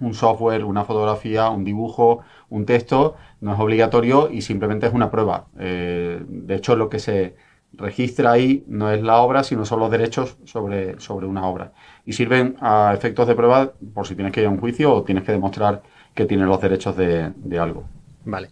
un 0.00 0.14
software, 0.14 0.64
una 0.64 0.84
fotografía, 0.84 1.50
un 1.50 1.64
dibujo, 1.64 2.20
un 2.48 2.66
texto, 2.66 3.16
no 3.40 3.54
es 3.54 3.60
obligatorio 3.60 4.30
y 4.30 4.42
simplemente 4.42 4.86
es 4.86 4.92
una 4.92 5.10
prueba. 5.10 5.46
Eh, 5.58 6.22
de 6.26 6.54
hecho, 6.54 6.74
lo 6.74 6.88
que 6.88 6.98
se 6.98 7.36
registra 7.72 8.32
ahí 8.32 8.64
no 8.66 8.90
es 8.90 9.02
la 9.02 9.18
obra, 9.18 9.44
sino 9.44 9.64
son 9.64 9.80
los 9.80 9.90
derechos 9.90 10.36
sobre, 10.44 10.98
sobre 11.00 11.26
una 11.26 11.46
obra. 11.46 11.72
Y 12.04 12.14
sirven 12.14 12.56
a 12.60 12.92
efectos 12.94 13.28
de 13.28 13.34
prueba 13.34 13.74
por 13.94 14.06
si 14.06 14.14
tienes 14.14 14.32
que 14.32 14.40
ir 14.40 14.46
a 14.46 14.50
un 14.50 14.58
juicio 14.58 14.92
o 14.92 15.04
tienes 15.04 15.24
que 15.24 15.32
demostrar 15.32 15.82
que 16.14 16.24
tienes 16.24 16.48
los 16.48 16.60
derechos 16.60 16.96
de, 16.96 17.58
algo. 17.58 17.84
Vale. 18.24 18.48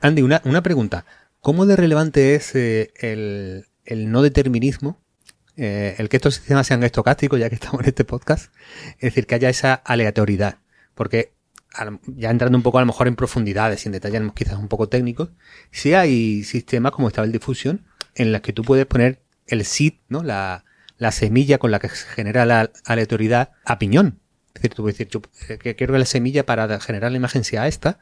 Andy, 0.00 0.22
una, 0.22 0.42
una, 0.44 0.62
pregunta. 0.62 1.04
¿Cómo 1.40 1.66
de 1.66 1.76
relevante 1.76 2.34
es 2.34 2.54
eh, 2.56 2.92
el, 2.96 3.66
el 3.84 4.10
no 4.10 4.22
determinismo 4.22 4.98
eh, 5.56 5.94
el 5.98 6.08
que 6.08 6.16
estos 6.16 6.34
sistemas 6.34 6.66
sean 6.66 6.82
estocásticos, 6.82 7.38
ya 7.38 7.48
que 7.48 7.54
estamos 7.54 7.80
en 7.82 7.88
este 7.88 8.04
podcast, 8.04 8.52
es 8.94 9.00
decir, 9.00 9.26
que 9.26 9.36
haya 9.36 9.48
esa 9.48 9.74
aleatoriedad. 9.74 10.58
Porque 10.94 11.32
ya 12.06 12.30
entrando 12.30 12.56
un 12.56 12.62
poco 12.62 12.78
a 12.78 12.80
lo 12.80 12.86
mejor 12.86 13.06
en 13.08 13.16
profundidades 13.16 13.84
y 13.84 13.88
en 13.88 13.92
detalles 13.92 14.22
quizás 14.34 14.58
un 14.58 14.68
poco 14.68 14.88
técnicos, 14.88 15.30
si 15.70 15.94
hay 15.94 16.42
sistemas 16.44 16.92
como 16.92 17.08
estaba 17.08 17.26
el 17.26 17.32
Diffusion 17.32 17.84
en 18.14 18.32
los 18.32 18.40
que 18.40 18.52
tú 18.52 18.62
puedes 18.62 18.86
poner 18.86 19.20
el 19.46 19.64
seed, 19.64 19.94
¿no? 20.08 20.22
La, 20.22 20.64
la 20.98 21.12
semilla 21.12 21.58
con 21.58 21.70
la 21.70 21.78
que 21.78 21.88
se 21.88 22.06
genera 22.06 22.46
la 22.46 22.70
aleatoriedad 22.84 23.52
a 23.64 23.78
piñón. 23.78 24.20
Es 24.48 24.62
decir, 24.62 24.74
tú 24.74 24.82
puedes 24.82 24.96
decir, 24.96 25.12
yo 25.12 25.20
eh, 25.48 25.58
que 25.58 25.76
quiero 25.76 25.92
que 25.92 25.98
la 25.98 26.06
semilla 26.06 26.46
para 26.46 26.80
generar 26.80 27.10
la 27.10 27.18
imagen 27.18 27.44
sea 27.44 27.68
esta, 27.68 27.98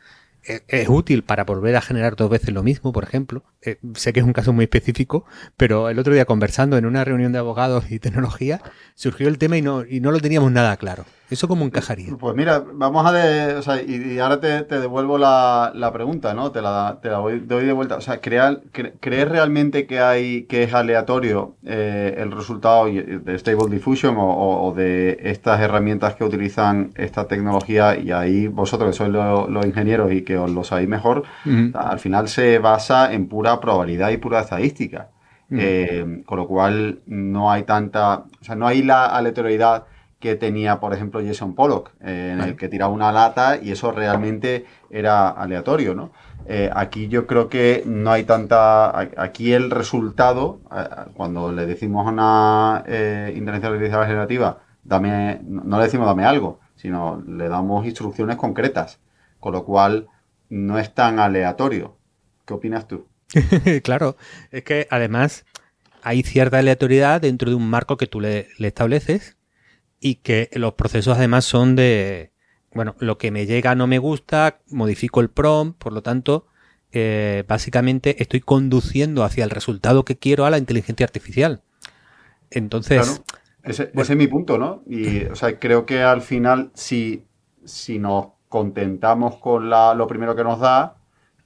es 0.46 0.88
útil 0.88 1.22
para 1.22 1.44
volver 1.44 1.76
a 1.76 1.80
generar 1.80 2.16
dos 2.16 2.30
veces 2.30 2.52
lo 2.52 2.62
mismo, 2.62 2.92
por 2.92 3.04
ejemplo. 3.04 3.42
Eh, 3.62 3.78
sé 3.94 4.12
que 4.12 4.20
es 4.20 4.26
un 4.26 4.32
caso 4.32 4.52
muy 4.52 4.64
específico, 4.64 5.24
pero 5.56 5.88
el 5.88 5.98
otro 5.98 6.12
día 6.12 6.24
conversando 6.24 6.76
en 6.76 6.86
una 6.86 7.04
reunión 7.04 7.32
de 7.32 7.38
abogados 7.38 7.90
y 7.90 7.98
tecnología, 7.98 8.62
surgió 8.94 9.28
el 9.28 9.38
tema 9.38 9.56
y 9.56 9.62
no, 9.62 9.84
y 9.84 10.00
no 10.00 10.10
lo 10.10 10.20
teníamos 10.20 10.52
nada 10.52 10.76
claro. 10.76 11.06
¿Eso 11.30 11.48
cómo 11.48 11.64
encajaría? 11.64 12.14
Pues 12.18 12.36
mira, 12.36 12.62
vamos 12.74 13.06
a... 13.06 13.12
De, 13.12 13.54
o 13.54 13.62
sea, 13.62 13.80
y, 13.80 14.18
ahora 14.18 14.40
te, 14.40 14.62
devuelvo 14.64 15.16
la, 15.16 15.90
pregunta, 15.92 16.34
¿no? 16.34 16.52
Te 16.52 16.60
la, 16.60 16.98
te 17.00 17.08
la 17.08 17.16
doy 17.16 17.40
de 17.40 17.72
vuelta. 17.72 17.96
O 17.96 18.00
sea, 18.02 18.20
¿crees 18.20 19.28
realmente 19.28 19.86
que 19.86 20.00
hay 20.00 20.44
que 20.44 20.64
es 20.64 20.74
aleatorio 20.74 21.56
eh, 21.64 22.14
el 22.18 22.30
resultado 22.30 22.86
de 22.86 23.38
Stable 23.38 23.74
Diffusion 23.74 24.16
o, 24.18 24.74
de 24.76 25.18
estas 25.22 25.60
herramientas 25.60 26.14
que 26.14 26.24
utilizan 26.24 26.92
esta 26.94 27.26
tecnología? 27.26 27.96
Y 27.96 28.12
ahí 28.12 28.46
vosotros 28.46 28.90
que 28.90 28.96
sois 28.96 29.10
los 29.10 29.66
ingenieros 29.66 30.12
y 30.12 30.22
que 30.22 30.36
os 30.36 30.50
lo 30.50 30.62
sabéis 30.62 30.88
mejor, 30.88 31.24
al 31.72 31.98
final 31.98 32.28
se 32.28 32.58
basa 32.58 33.12
en 33.14 33.28
pura 33.28 33.60
probabilidad 33.60 34.10
y 34.10 34.18
pura 34.18 34.40
estadística. 34.40 35.08
Eh, 35.56 36.22
con 36.26 36.38
lo 36.38 36.46
cual 36.48 37.00
no 37.06 37.50
hay 37.50 37.62
tanta... 37.62 38.24
O 38.40 38.44
sea, 38.44 38.56
no 38.56 38.66
hay 38.66 38.82
la 38.82 39.06
aleatoriedad 39.06 39.84
que 40.24 40.36
tenía, 40.36 40.80
por 40.80 40.94
ejemplo, 40.94 41.20
Jason 41.22 41.54
Pollock, 41.54 41.90
eh, 42.00 42.30
en 42.32 42.40
el 42.40 42.56
que 42.56 42.70
tiraba 42.70 42.90
una 42.90 43.12
lata 43.12 43.58
y 43.60 43.72
eso 43.72 43.92
realmente 43.92 44.64
era 44.88 45.28
aleatorio, 45.28 45.94
¿no? 45.94 46.12
Eh, 46.46 46.70
aquí 46.74 47.08
yo 47.08 47.26
creo 47.26 47.50
que 47.50 47.82
no 47.84 48.10
hay 48.10 48.24
tanta... 48.24 49.00
Aquí 49.18 49.52
el 49.52 49.70
resultado, 49.70 50.60
eh, 50.74 51.10
cuando 51.12 51.52
le 51.52 51.66
decimos 51.66 52.06
a 52.06 52.10
una 52.10 52.84
inteligencia 53.34 53.68
artificial 53.68 54.06
generativa, 54.06 54.62
dame, 54.82 55.42
no 55.44 55.76
le 55.76 55.84
decimos 55.84 56.06
dame 56.06 56.24
algo, 56.24 56.58
sino 56.74 57.22
le 57.28 57.50
damos 57.50 57.84
instrucciones 57.84 58.36
concretas, 58.36 59.00
con 59.40 59.52
lo 59.52 59.66
cual 59.66 60.06
no 60.48 60.78
es 60.78 60.94
tan 60.94 61.18
aleatorio. 61.18 61.98
¿Qué 62.46 62.54
opinas 62.54 62.88
tú? 62.88 63.08
claro, 63.82 64.16
es 64.50 64.64
que 64.64 64.86
además 64.90 65.44
hay 66.00 66.22
cierta 66.22 66.60
aleatoriedad 66.60 67.20
dentro 67.20 67.50
de 67.50 67.56
un 67.56 67.68
marco 67.68 67.98
que 67.98 68.06
tú 68.06 68.22
le 68.22 68.48
estableces 68.58 69.33
y 70.04 70.16
que 70.16 70.50
los 70.52 70.74
procesos 70.74 71.16
además 71.16 71.46
son 71.46 71.76
de, 71.76 72.30
bueno, 72.74 72.94
lo 72.98 73.16
que 73.16 73.30
me 73.30 73.46
llega 73.46 73.74
no 73.74 73.86
me 73.86 73.98
gusta, 73.98 74.58
modifico 74.68 75.22
el 75.22 75.30
prompt, 75.30 75.78
por 75.78 75.94
lo 75.94 76.02
tanto, 76.02 76.46
eh, 76.92 77.42
básicamente 77.48 78.20
estoy 78.20 78.40
conduciendo 78.40 79.24
hacia 79.24 79.44
el 79.44 79.50
resultado 79.50 80.04
que 80.04 80.18
quiero 80.18 80.44
a 80.44 80.50
la 80.50 80.58
inteligencia 80.58 81.06
artificial. 81.06 81.62
Entonces... 82.50 83.22
ese, 83.62 83.92
es 83.94 84.14
mi 84.14 84.26
punto, 84.26 84.58
¿no? 84.58 84.82
Y, 84.86 85.24
o 85.24 85.36
sea, 85.36 85.58
creo 85.58 85.86
que 85.86 86.02
al 86.02 86.20
final, 86.20 86.70
si, 86.74 87.24
si 87.64 87.98
nos 87.98 88.26
contentamos 88.50 89.36
con 89.36 89.70
la, 89.70 89.94
lo 89.94 90.06
primero 90.06 90.36
que 90.36 90.44
nos 90.44 90.60
da, 90.60 90.98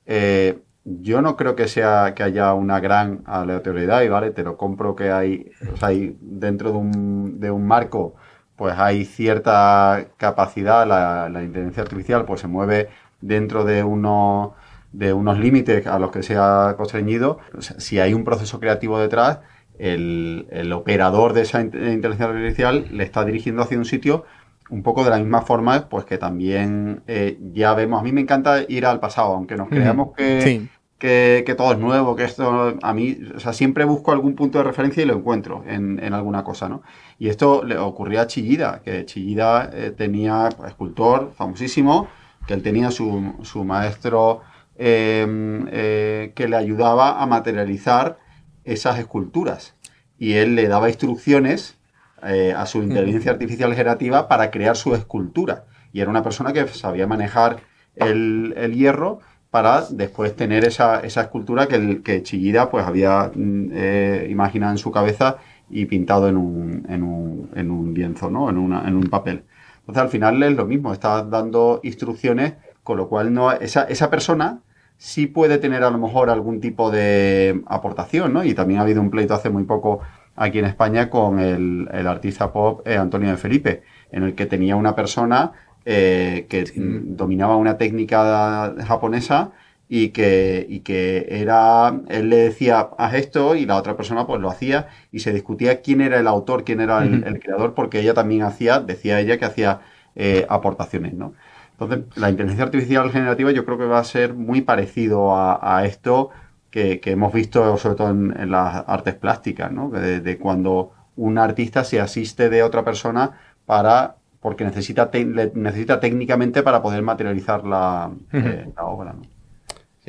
eh, 0.05 0.59
yo 0.83 1.23
no 1.23 1.37
creo 1.37 1.55
que 1.55 1.69
sea 1.69 2.13
que 2.17 2.25
haya 2.25 2.53
una 2.55 2.81
gran 2.81 3.23
aleatoriedad 3.25 4.03
y 4.03 4.09
vale, 4.09 4.33
te 4.33 4.43
lo 4.43 4.57
compro 4.57 4.97
que 4.97 5.13
hay, 5.13 5.53
o 5.73 5.77
sea, 5.77 5.89
hay 5.91 6.17
dentro 6.21 6.73
de 6.73 6.79
un, 6.79 7.39
de 7.39 7.53
un 7.53 7.65
marco 7.65 8.17
pues 8.59 8.75
hay 8.77 9.05
cierta 9.05 10.09
capacidad, 10.17 10.85
la, 10.85 11.43
inteligencia 11.43 11.85
artificial 11.85 12.25
pues 12.25 12.41
se 12.41 12.49
mueve 12.49 12.89
dentro 13.21 13.65
de 13.65 13.85
unos, 13.85 14.51
de 14.93 15.13
unos 15.13 15.39
límites 15.39 15.87
a 15.87 16.01
los 16.01 16.11
que 16.11 16.25
se 16.25 16.37
ha 16.37 16.75
constreñido. 16.77 17.39
si 17.61 18.01
hay 18.01 18.15
un 18.15 18.25
proceso 18.25 18.59
creativo 18.59 18.99
detrás, 18.99 19.39
el, 19.79 20.73
operador 20.75 21.35
de 21.35 21.43
esa 21.43 21.61
inteligencia 21.61 22.27
artificial 22.27 22.87
le 22.91 23.05
está 23.05 23.25
dirigiendo 23.25 23.63
hacia 23.63 23.79
un 23.79 23.85
sitio 23.85 24.25
un 24.71 24.83
poco 24.83 25.05
de 25.05 25.11
la 25.11 25.19
misma 25.19 25.43
forma, 25.43 25.89
pues 25.89 26.05
que 26.05 26.19
también 26.19 27.03
eh, 27.07 27.39
ya 27.55 27.75
vemos, 27.75 28.01
a 28.01 28.03
mí 28.03 28.11
me 28.11 28.21
encanta 28.21 28.65
ir 28.69 28.87
al 28.87 28.99
pasado, 28.99 29.35
aunque 29.35 29.55
nos 29.55 29.69
creamos 29.69 30.15
que, 30.17 30.69
que, 30.99 31.55
todo 31.57 31.73
es 31.73 31.79
nuevo, 31.79 32.17
que 32.17 32.25
esto 32.25 32.77
a 32.83 32.93
mí, 32.93 33.19
o 33.35 33.41
sea, 33.41 33.53
siempre 33.53 33.85
busco 33.85 34.11
algún 34.11 34.35
punto 34.35 34.59
de 34.59 34.65
referencia 34.65 35.03
y 35.03 35.07
lo 35.07 35.15
encuentro 35.15 35.63
en, 35.67 36.03
en 36.03 36.13
alguna 36.13 36.43
cosa, 36.43 36.69
¿no? 36.69 36.83
Y 37.19 37.29
esto 37.29 37.63
le 37.65 37.79
ocurría 37.79 38.23
a 38.23 38.27
Chillida, 38.27 38.83
que 38.85 39.07
Chillida 39.07 39.71
eh, 39.73 39.93
tenía 39.97 40.49
escultor 40.67 41.33
famosísimo, 41.37 42.09
que 42.47 42.55
él 42.55 42.63
tenía 42.63 42.91
su, 42.91 43.35
su 43.43 43.65
maestro 43.65 44.43
em, 44.77 45.69
eh, 45.71 46.33
que 46.35 46.49
le 46.49 46.57
ayudaba 46.57 47.23
a 47.23 47.27
materializar 47.27 48.19
esas 48.65 48.99
esculturas. 48.99 49.75
Y 50.19 50.35
él 50.35 50.57
le 50.57 50.67
daba 50.67 50.89
instrucciones 50.89 51.79
eh, 52.25 52.53
a 52.57 52.67
su 52.67 52.83
inteligencia 52.83 53.31
artificial 53.31 53.73
generativa 53.75 54.27
para 54.27 54.51
crear 54.51 54.77
su 54.77 54.95
escultura. 54.95 55.67
Y 55.93 56.01
era 56.01 56.11
una 56.11 56.25
persona 56.25 56.53
que 56.53 56.67
sabía 56.67 57.07
manejar 57.07 57.61
el, 57.95 58.55
el 58.57 58.75
hierro 58.75 59.21
para 59.51 59.83
después 59.91 60.37
tener 60.37 60.65
esa, 60.65 61.01
esa 61.01 61.23
escultura 61.23 61.67
que, 61.67 61.77
el, 61.77 62.03
que 62.03 62.23
Chillida 62.23 62.71
pues 62.71 62.85
había 62.87 63.31
mm, 63.35 63.71
eh, 63.73 64.27
imaginado 64.31 64.73
en 64.73 64.79
su 64.79 64.91
cabeza 64.91 65.39
y 65.71 65.87
pintado 65.87 66.29
en 66.29 66.37
un, 66.37 66.87
en 66.89 67.03
un, 67.03 67.51
en 67.55 67.71
un 67.71 67.95
lienzo, 67.95 68.31
¿no? 68.31 68.51
En, 68.51 68.59
una, 68.59 68.87
en 68.87 68.97
un 68.97 69.05
papel. 69.05 69.45
Entonces 69.81 70.03
al 70.03 70.09
final 70.11 70.43
es 70.43 70.55
lo 70.55 70.67
mismo, 70.67 70.93
está 70.93 71.23
dando 71.23 71.81
instrucciones, 71.83 72.55
con 72.83 72.97
lo 72.99 73.09
cual 73.09 73.33
no, 73.33 73.53
esa, 73.53 73.85
esa 73.85 74.11
persona 74.11 74.61
sí 74.99 75.27
puede 75.27 75.59
tener 75.59 75.83
a 75.85 75.91
lo 75.91 75.99
mejor 75.99 76.29
algún 76.29 76.61
tipo 76.61 76.91
de 76.91 77.63
aportación, 77.67 78.33
¿no? 78.33 78.45
Y 78.45 78.55
también 78.55 78.81
ha 78.81 78.83
habido 78.83 79.01
un 79.01 79.11
pleito 79.11 79.35
hace 79.35 79.49
muy 79.49 79.65
poco 79.65 80.01
aquí 80.37 80.59
en 80.59 80.67
España 80.67 81.09
con 81.11 81.39
el, 81.39 81.89
el 81.93 82.07
artista 82.07 82.53
pop 82.53 82.87
eh, 82.87 82.97
Antonio 82.97 83.31
de 83.31 83.37
Felipe, 83.37 83.83
en 84.11 84.25
el 84.25 84.35
que 84.35 84.47
tenía 84.47 84.77
una 84.77 84.95
persona 84.95 85.53
eh, 85.91 86.45
que 86.51 86.71
dominaba 86.77 87.57
una 87.57 87.79
técnica 87.79 88.75
japonesa 88.87 89.53
y 89.89 90.11
que, 90.11 90.67
y 90.69 90.81
que 90.81 91.27
era, 91.31 91.99
él 92.11 92.29
le 92.29 92.37
decía, 92.37 92.91
haz 92.99 93.15
esto 93.15 93.55
y 93.55 93.65
la 93.65 93.77
otra 93.77 93.97
persona 93.97 94.27
pues 94.27 94.39
lo 94.39 94.51
hacía 94.51 94.89
y 95.13 95.21
se 95.21 95.33
discutía 95.33 95.81
quién 95.81 96.03
era 96.03 96.21
el 96.21 96.27
autor, 96.27 96.65
quién 96.65 96.83
era 96.83 97.03
el, 97.03 97.41
creador, 97.41 97.73
porque 97.73 98.01
ella 98.01 98.13
también 98.13 98.43
hacía, 98.43 98.81
decía 98.81 99.19
ella 99.19 99.39
que 99.39 99.47
hacía 99.47 99.81
eh, 100.15 100.45
aportaciones, 100.51 101.15
¿no? 101.15 101.33
Entonces, 101.71 102.01
la 102.17 102.29
inteligencia 102.29 102.67
artificial 102.67 103.11
generativa 103.11 103.51
yo 103.53 103.65
creo 103.65 103.79
que 103.79 103.87
va 103.87 104.01
a 104.01 104.05
ser 104.05 104.35
muy 104.35 104.61
parecido 104.61 105.35
a, 105.35 105.87
esto 105.87 106.29
que, 106.71 107.01
hemos 107.07 107.33
visto 107.33 107.79
sobre 107.79 107.97
todo 107.97 108.11
en, 108.11 108.51
las 108.51 108.85
artes 108.87 109.15
plásticas, 109.15 109.73
¿no? 109.73 109.89
De, 109.89 110.21
de, 110.21 110.37
cuando 110.37 110.93
un 111.17 111.39
artista 111.39 111.83
se 111.83 111.99
asiste 111.99 112.51
de 112.51 112.63
otra 112.63 112.85
persona 112.85 113.39
para 113.65 114.18
porque 114.41 114.65
necesita, 114.65 115.11
necesita 115.55 116.01
técnicamente 116.01 116.63
para 116.63 116.83
poder 116.83 117.03
materializar 117.03 117.65
la, 117.65 118.11
eh, 118.33 118.69
obra. 118.81 119.15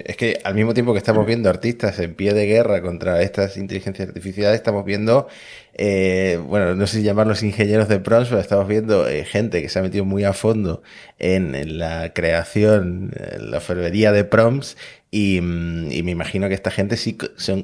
Es 0.05 0.15
que 0.15 0.39
al 0.43 0.55
mismo 0.55 0.73
tiempo 0.73 0.93
que 0.93 0.99
estamos 0.99 1.25
viendo 1.25 1.49
artistas 1.49 1.99
en 1.99 2.15
pie 2.15 2.33
de 2.33 2.45
guerra 2.45 2.81
contra 2.81 3.21
estas 3.21 3.57
inteligencias 3.57 4.07
artificiales, 4.07 4.55
estamos 4.55 4.85
viendo, 4.85 5.27
eh, 5.73 6.39
bueno, 6.47 6.75
no 6.75 6.87
sé 6.87 6.97
si 6.97 7.03
llamarlos 7.03 7.43
ingenieros 7.43 7.89
de 7.89 7.99
prompts, 7.99 8.29
pero 8.29 8.41
estamos 8.41 8.67
viendo 8.67 9.07
eh, 9.07 9.25
gente 9.25 9.61
que 9.61 9.69
se 9.69 9.79
ha 9.79 9.81
metido 9.81 10.05
muy 10.05 10.23
a 10.23 10.33
fondo 10.33 10.83
en, 11.17 11.77
la 11.77 12.13
creación, 12.13 13.11
en 13.15 13.51
la 13.51 13.59
fervería 13.59 14.11
de 14.11 14.23
prompts 14.23 14.77
y, 15.11 15.41
mm, 15.41 15.91
y, 15.91 16.03
me 16.03 16.11
imagino 16.11 16.47
que 16.47 16.53
esta 16.53 16.71
gente 16.71 16.97
sí, 16.97 17.17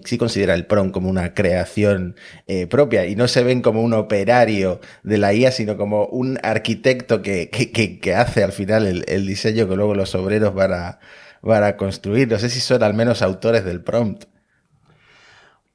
sí 0.03 0.17
considera 0.17 0.53
el 0.55 0.65
PROM 0.65 0.91
como 0.91 1.09
una 1.09 1.33
creación 1.33 2.15
eh, 2.47 2.67
propia 2.67 3.05
y 3.05 3.15
no 3.15 3.27
se 3.27 3.43
ven 3.43 3.61
como 3.61 3.81
un 3.83 3.93
operario 3.93 4.79
de 5.03 5.17
la 5.17 5.33
IA, 5.33 5.51
sino 5.51 5.77
como 5.77 6.05
un 6.07 6.39
arquitecto 6.43 7.21
que, 7.21 7.49
que, 7.49 7.99
que, 7.99 8.15
hace 8.15 8.43
al 8.43 8.51
final 8.51 8.87
el, 8.87 9.05
el, 9.07 9.27
diseño 9.27 9.67
que 9.69 9.75
luego 9.75 9.95
los 9.95 10.15
obreros 10.15 10.53
van 10.55 10.73
a, 10.73 10.99
van 11.41 11.63
a 11.63 11.77
construir. 11.77 12.27
No 12.29 12.39
sé 12.39 12.49
si 12.49 12.59
son 12.59 12.83
al 12.83 12.93
menos 12.93 13.21
autores 13.21 13.63
del 13.65 13.81
prompt. 13.81 14.25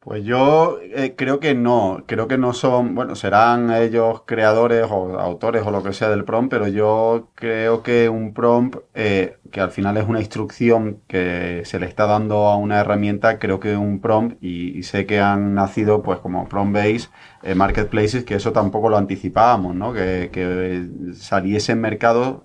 Pues 0.00 0.24
yo 0.24 0.78
eh, 0.80 1.14
creo 1.14 1.40
que 1.40 1.54
no, 1.54 2.04
creo 2.06 2.26
que 2.26 2.38
no 2.38 2.54
son, 2.54 2.94
bueno, 2.94 3.14
serán 3.14 3.70
ellos 3.70 4.22
creadores 4.24 4.86
o 4.90 5.20
autores 5.20 5.62
o 5.66 5.70
lo 5.70 5.82
que 5.82 5.92
sea 5.92 6.08
del 6.08 6.24
prompt, 6.24 6.50
pero 6.50 6.68
yo 6.68 7.28
creo 7.34 7.82
que 7.82 8.08
un 8.08 8.32
prompt, 8.32 8.78
eh, 8.94 9.36
que 9.50 9.60
al 9.60 9.70
final 9.70 9.96
es 9.96 10.08
una 10.08 10.20
instrucción 10.20 11.00
que 11.06 11.62
se 11.64 11.78
le 11.78 11.86
está 11.86 12.06
dando 12.06 12.46
a 12.46 12.56
una 12.56 12.80
herramienta, 12.80 13.38
creo 13.38 13.60
que 13.60 13.76
un 13.76 14.00
prompt, 14.00 14.42
y, 14.42 14.82
sé 14.82 15.06
que 15.06 15.20
han 15.20 15.54
nacido 15.54 16.02
pues 16.02 16.18
como 16.20 16.48
prompt-based 16.48 17.10
eh, 17.42 17.54
marketplaces, 17.54 18.24
que 18.24 18.34
eso 18.34 18.52
tampoco 18.52 18.88
lo 18.88 18.96
anticipábamos, 18.96 19.74
¿no? 19.74 19.92
Que, 19.92 20.30
saliese 21.14 21.72
en 21.72 21.80
mercado 21.80 22.44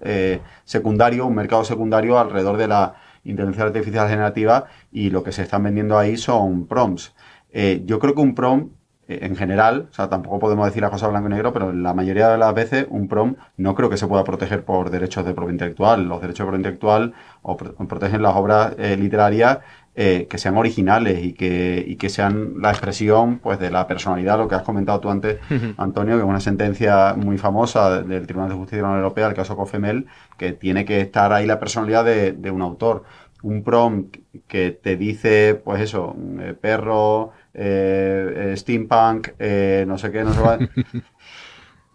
secundario, 0.63 1.25
un 1.25 1.35
mercado 1.35 1.63
secundario 1.63 2.19
alrededor 2.19 2.57
de 2.57 2.67
la 2.67 2.95
inteligencia 3.25 3.65
artificial 3.65 4.07
generativa 4.07 4.65
y 4.91 5.09
lo 5.09 5.23
que 5.23 5.31
se 5.31 5.41
están 5.41 5.63
vendiendo 5.63 5.97
ahí 5.97 6.15
son 6.15 6.67
prompts. 6.67 7.13
Eh, 7.51 7.83
yo 7.85 7.99
creo 7.99 8.13
que 8.13 8.21
un 8.21 8.35
prompt, 8.35 8.73
eh, 8.73 8.75
en 9.07 9.35
general, 9.35 9.87
o 9.91 9.93
sea, 9.93 10.09
tampoco 10.09 10.39
podemos 10.39 10.65
decir 10.65 10.81
la 10.81 10.89
cosa 10.89 11.07
blanco 11.07 11.27
y 11.27 11.31
negro, 11.31 11.53
pero 11.53 11.71
la 11.71 11.93
mayoría 11.93 12.29
de 12.29 12.37
las 12.37 12.53
veces 12.53 12.87
un 12.89 13.07
prompt 13.07 13.39
no 13.57 13.75
creo 13.75 13.89
que 13.89 13.97
se 13.97 14.07
pueda 14.07 14.23
proteger 14.23 14.63
por 14.63 14.89
derechos 14.89 15.25
de 15.25 15.33
propiedad 15.33 15.53
intelectual. 15.53 16.07
Los 16.07 16.21
derechos 16.21 16.45
de 16.45 16.51
propiedad 16.51 16.71
intelectual 16.71 17.13
o 17.41 17.57
protegen 17.57 18.21
las 18.21 18.35
obras 18.35 18.73
eh, 18.77 18.97
literarias 18.97 19.59
que 19.95 20.37
sean 20.37 20.57
originales 20.57 21.23
y 21.23 21.31
que, 21.31 21.95
que 21.97 22.09
sean 22.09 22.55
la 22.59 22.69
expresión 22.69 23.39
pues 23.39 23.59
de 23.59 23.71
la 23.71 23.87
personalidad, 23.87 24.37
lo 24.37 24.49
que 24.49 24.55
has 24.55 24.63
comentado 24.63 24.99
tú 24.99 25.09
antes, 25.09 25.39
Antonio, 25.77 26.15
que 26.15 26.21
es 26.21 26.27
una 26.27 26.41
sentencia 26.41 27.13
muy 27.15 27.37
famosa 27.37 28.01
del 28.01 28.27
Tribunal 28.27 28.49
de 28.49 28.55
Justicia 28.57 28.79
de 28.79 28.81
la 28.81 28.89
Unión 28.89 29.03
Europea, 29.03 29.27
el 29.27 29.33
caso 29.33 29.55
COFEMEL, 29.55 30.07
que 30.37 30.51
tiene 30.51 30.83
que 30.83 30.99
estar 30.99 31.31
ahí 31.31 31.45
la 31.45 31.61
personalidad 31.61 32.03
de, 32.03 32.33
de 32.33 32.51
un 32.51 32.61
autor. 32.61 33.03
Un 33.41 33.63
prompt 33.63 34.17
que 34.47 34.71
te 34.71 34.97
dice, 34.97 35.55
pues 35.63 35.79
eso, 35.79 36.13
perro, 36.59 37.31
eh, 37.57 38.51
eh, 38.51 38.57
steampunk, 38.57 39.29
eh, 39.39 39.85
no 39.87 39.97
sé 39.97 40.11
qué, 40.11 40.23
no 40.23 40.33
sé 40.33 40.41
qué. 40.41 41.01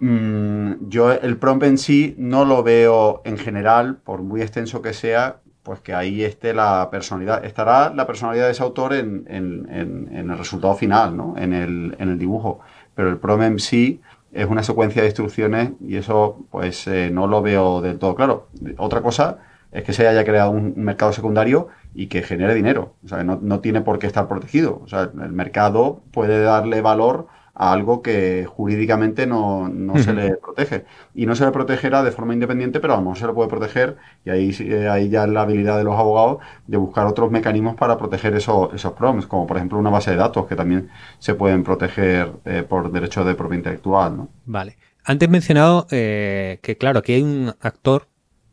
Mm, 0.03 0.89
yo 0.89 1.13
el 1.13 1.37
prompt 1.37 1.63
en 1.65 1.77
sí 1.77 2.15
no 2.17 2.47
lo 2.47 2.63
veo 2.63 3.21
en 3.27 3.37
general, 3.37 3.99
por 3.99 4.23
muy 4.23 4.41
extenso 4.41 4.81
que 4.81 4.95
sea, 4.95 5.43
pues 5.63 5.81
que 5.81 5.93
ahí 5.93 6.25
esté 6.25 6.55
la 6.55 6.89
personalidad. 6.91 7.45
Estará 7.45 7.93
la 7.95 8.07
personalidad 8.07 8.47
de 8.47 8.53
ese 8.53 8.63
autor 8.63 8.95
en, 8.95 9.27
el 9.29 10.39
resultado 10.39 10.75
final, 10.75 11.19
¿no? 11.19 11.35
En 11.37 11.53
el, 11.53 11.97
en 11.99 12.09
el 12.09 12.19
dibujo. 12.19 12.61
Pero 12.95 13.11
el 13.11 13.19
prompt 13.19 13.45
en 13.45 13.59
sí 13.59 14.01
es 14.33 14.47
una 14.47 14.63
secuencia 14.63 15.03
de 15.03 15.09
instrucciones 15.09 15.73
y 15.87 15.97
eso 15.97 16.47
pues 16.51 16.89
no 17.13 17.27
lo 17.27 17.43
veo 17.43 17.83
del 17.83 17.99
todo 17.99 18.15
claro. 18.15 18.49
Otra 18.79 19.03
cosa 19.03 19.50
es 19.73 19.85
que 19.85 19.93
se 19.93 20.07
haya 20.07 20.25
creado 20.25 20.51
un 20.51 20.75
mercado 20.77 21.13
secundario 21.13 21.69
y 21.95 22.07
que 22.07 22.23
genere 22.23 22.55
dinero. 22.55 22.95
O 23.05 23.09
sea, 23.09 23.25
no, 23.25 23.39
no, 23.41 23.61
tiene 23.61 23.81
por 23.81 23.99
qué 23.99 24.07
estar 24.07 24.29
protegido. 24.29 24.81
O 24.85 24.89
sea, 24.89 25.03
el 25.03 25.33
mercado 25.33 26.03
puede 26.13 26.43
darle 26.43 26.81
valor 26.81 27.29
a 27.55 27.73
algo 27.73 28.01
que 28.01 28.47
jurídicamente 28.47 29.27
no, 29.27 29.69
no 29.69 29.99
se 29.99 30.15
le 30.15 30.37
protege. 30.37 30.87
Y 31.15 31.27
no 31.27 31.35
se 31.35 31.45
le 31.45 31.51
protegerá 31.51 32.03
de 32.03 32.11
forma 32.11 32.33
independiente, 32.33 32.81
pero 32.81 32.95
a 32.95 32.97
lo 32.97 33.03
mejor 33.03 33.19
se 33.19 33.27
le 33.27 33.33
puede 33.35 33.51
proteger, 33.51 33.97
y 34.25 34.31
ahí, 34.31 34.57
eh, 34.61 34.89
ahí 34.89 35.11
ya 35.11 35.25
es 35.25 35.31
la 35.31 35.43
habilidad 35.43 35.77
de 35.77 35.85
los 35.85 35.95
abogados 35.95 36.39
de 36.67 36.79
buscar 36.79 37.07
otros 37.07 37.31
mecanismos 37.31 37.77
para 37.77 37.99
proteger 37.99 38.35
esos, 38.35 38.73
esos 38.73 38.93
prompts, 38.93 39.27
como 39.27 39.47
por 39.47 39.59
ejemplo 39.59 39.79
una 39.79 39.91
base 39.91 40.13
de 40.13 40.17
datos 40.17 40.47
que 40.47 40.57
también 40.57 40.89
se 41.19 41.35
pueden 41.35 41.63
proteger 41.63 42.33
eh, 42.47 42.65
por 42.67 42.91
derechos 42.91 43.27
de 43.27 43.35
propiedad 43.35 43.59
intelectual. 43.59 44.17
¿no? 44.17 44.29
Vale. 44.47 44.79
Antes 45.05 45.29
mencionado 45.29 45.87
eh, 45.91 46.61
que, 46.63 46.79
claro, 46.79 47.01
aquí 47.01 47.15
hay 47.15 47.23
un 47.23 47.53
actor 47.61 48.07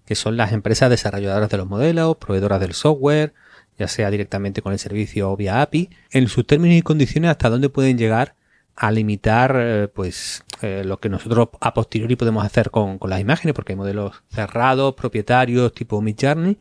que 0.07 0.15
son 0.15 0.37
las 0.37 0.53
empresas 0.53 0.89
desarrolladoras 0.89 1.49
de 1.49 1.57
los 1.57 1.67
modelos, 1.67 2.15
proveedoras 2.15 2.61
del 2.61 2.73
software, 2.73 3.33
ya 3.77 3.89
sea 3.89 4.09
directamente 4.09 4.61
con 4.61 4.71
el 4.71 4.79
servicio 4.79 5.29
o 5.29 5.35
vía 5.35 5.61
API, 5.61 5.89
en 6.11 6.29
sus 6.29 6.47
términos 6.47 6.77
y 6.77 6.81
condiciones 6.81 7.29
hasta 7.29 7.49
dónde 7.49 7.67
pueden 7.67 7.97
llegar 7.97 8.35
a 8.77 8.89
limitar 8.89 9.55
eh, 9.57 9.89
pues 9.89 10.45
eh, 10.61 10.83
lo 10.85 10.99
que 10.99 11.09
nosotros 11.09 11.49
a 11.59 11.73
posteriori 11.73 12.15
podemos 12.15 12.45
hacer 12.45 12.71
con, 12.71 12.97
las 13.05 13.19
imágenes, 13.19 13.53
porque 13.53 13.73
hay 13.73 13.77
modelos 13.77 14.23
cerrados, 14.29 14.95
propietarios 14.95 15.73
tipo 15.73 16.01
Midjourney, 16.01 16.57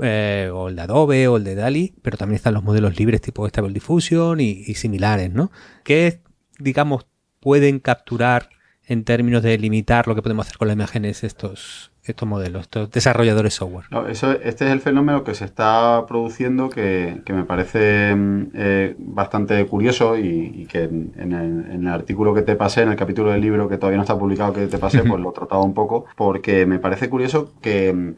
eh, 0.00 0.50
o 0.52 0.68
el 0.68 0.76
de 0.76 0.82
Adobe 0.82 1.28
o 1.28 1.36
el 1.36 1.44
de 1.44 1.54
DALI, 1.54 1.94
pero 2.00 2.16
también 2.16 2.36
están 2.36 2.54
los 2.54 2.64
modelos 2.64 2.98
libres 2.98 3.20
tipo 3.20 3.46
Stable 3.46 3.74
Diffusion 3.74 4.40
y, 4.40 4.62
y 4.66 4.74
similares, 4.74 5.30
¿no? 5.30 5.50
Que, 5.84 6.20
digamos, 6.58 7.06
pueden 7.40 7.78
capturar 7.78 8.48
en 8.86 9.04
términos 9.04 9.42
de 9.42 9.58
limitar 9.58 10.08
lo 10.08 10.14
que 10.14 10.22
podemos 10.22 10.46
hacer 10.46 10.56
con 10.56 10.68
las 10.68 10.76
imágenes 10.76 11.24
estos, 11.24 11.90
estos 12.12 12.28
modelos, 12.28 12.62
estos 12.62 12.90
desarrolladores 12.90 13.54
software. 13.54 13.86
eso, 14.08 14.32
este 14.32 14.66
es 14.66 14.72
el 14.72 14.80
fenómeno 14.80 15.24
que 15.24 15.34
se 15.34 15.44
está 15.44 16.04
produciendo 16.06 16.68
que, 16.68 17.22
me 17.28 17.44
parece 17.44 18.14
mm, 18.14 18.50
eh, 18.54 18.94
bastante 18.98 19.64
curioso 19.66 20.16
y, 20.16 20.66
que 20.66 20.84
en, 20.84 21.12
el, 21.16 21.72
en, 21.72 21.86
el, 21.86 21.88
artículo 21.88 22.34
que 22.34 22.42
te 22.42 22.56
pasé, 22.56 22.82
en 22.82 22.90
el 22.90 22.96
capítulo 22.96 23.30
del 23.30 23.40
libro 23.40 23.68
que 23.68 23.78
todavía 23.78 23.98
no 23.98 24.02
está 24.02 24.18
publicado 24.18 24.52
que 24.52 24.66
te 24.66 24.78
pasé, 24.78 25.02
pues 25.02 25.20
lo 25.20 25.30
he 25.30 25.34
tratado 25.34 25.62
un 25.62 25.74
poco, 25.74 26.06
porque 26.16 26.66
me 26.66 26.78
parece 26.78 27.08
curioso 27.08 27.52
que 27.60 27.92
mm, 27.92 28.14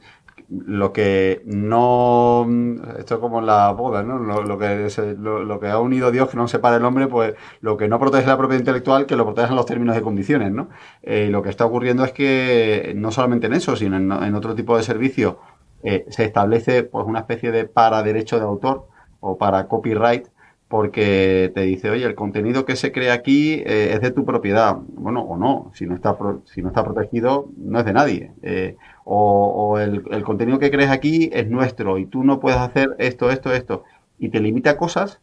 lo 0.48 0.92
que 0.92 1.42
no 1.44 2.46
esto 2.98 3.16
es 3.16 3.20
como 3.20 3.40
la 3.42 3.70
boda 3.72 4.02
no 4.02 4.18
lo, 4.18 4.58
que 4.58 4.88
lo, 5.18 5.60
que 5.60 5.68
ha 5.68 5.78
unido 5.78 6.10
Dios 6.10 6.30
que 6.30 6.38
no 6.38 6.48
separa 6.48 6.76
el 6.76 6.84
hombre 6.84 7.06
pues 7.06 7.34
lo 7.60 7.76
que 7.76 7.86
no 7.88 7.98
protege 7.98 8.26
la 8.26 8.38
propiedad 8.38 8.60
intelectual 8.60 9.04
que 9.04 9.16
lo 9.16 9.24
protejan 9.24 9.56
los 9.56 9.66
términos 9.66 9.96
y 9.98 10.00
condiciones 10.00 10.50
no 10.50 10.70
eh, 11.02 11.28
lo 11.30 11.42
que 11.42 11.50
está 11.50 11.66
ocurriendo 11.66 12.04
es 12.04 12.12
que 12.12 12.94
no 12.96 13.12
solamente 13.12 13.46
en 13.46 13.54
eso 13.54 13.76
sino 13.76 13.96
en, 13.96 14.34
otro 14.34 14.54
tipo 14.54 14.76
de 14.76 14.82
servicio 14.82 15.38
eh, 15.82 16.06
se 16.08 16.24
establece 16.24 16.82
pues 16.82 17.04
una 17.06 17.20
especie 17.20 17.52
de 17.52 17.66
para 17.66 18.02
derecho 18.02 18.38
de 18.38 18.46
autor 18.46 18.88
o 19.20 19.36
para 19.36 19.68
copyright 19.68 20.28
porque 20.68 21.50
te 21.54 21.62
dice, 21.62 21.90
oye, 21.90 22.04
el 22.04 22.14
contenido 22.14 22.66
que 22.66 22.76
se 22.76 22.92
crea 22.92 23.14
aquí 23.14 23.54
eh, 23.54 23.94
es 23.94 24.00
de 24.02 24.10
tu 24.10 24.24
propiedad. 24.24 24.76
Bueno, 24.76 25.22
o 25.22 25.36
no, 25.36 25.72
si 25.74 25.86
no 25.86 25.94
está, 25.94 26.16
si 26.44 26.60
no 26.62 26.68
está 26.68 26.84
protegido, 26.84 27.48
no 27.56 27.78
es 27.78 27.86
de 27.86 27.92
nadie. 27.94 28.32
Eh, 28.42 28.76
o, 29.10 29.78
el, 29.78 30.22
contenido 30.22 30.58
que 30.58 30.70
crees 30.70 30.90
aquí 30.90 31.30
es 31.32 31.48
nuestro 31.48 31.96
y 31.98 32.04
tú 32.04 32.24
no 32.24 32.40
puedes 32.40 32.58
hacer 32.58 32.94
esto, 32.98 33.30
esto, 33.30 33.52
esto. 33.52 33.84
Y 34.18 34.28
te 34.28 34.40
limita 34.40 34.70
a 34.72 34.76
cosas 34.76 35.20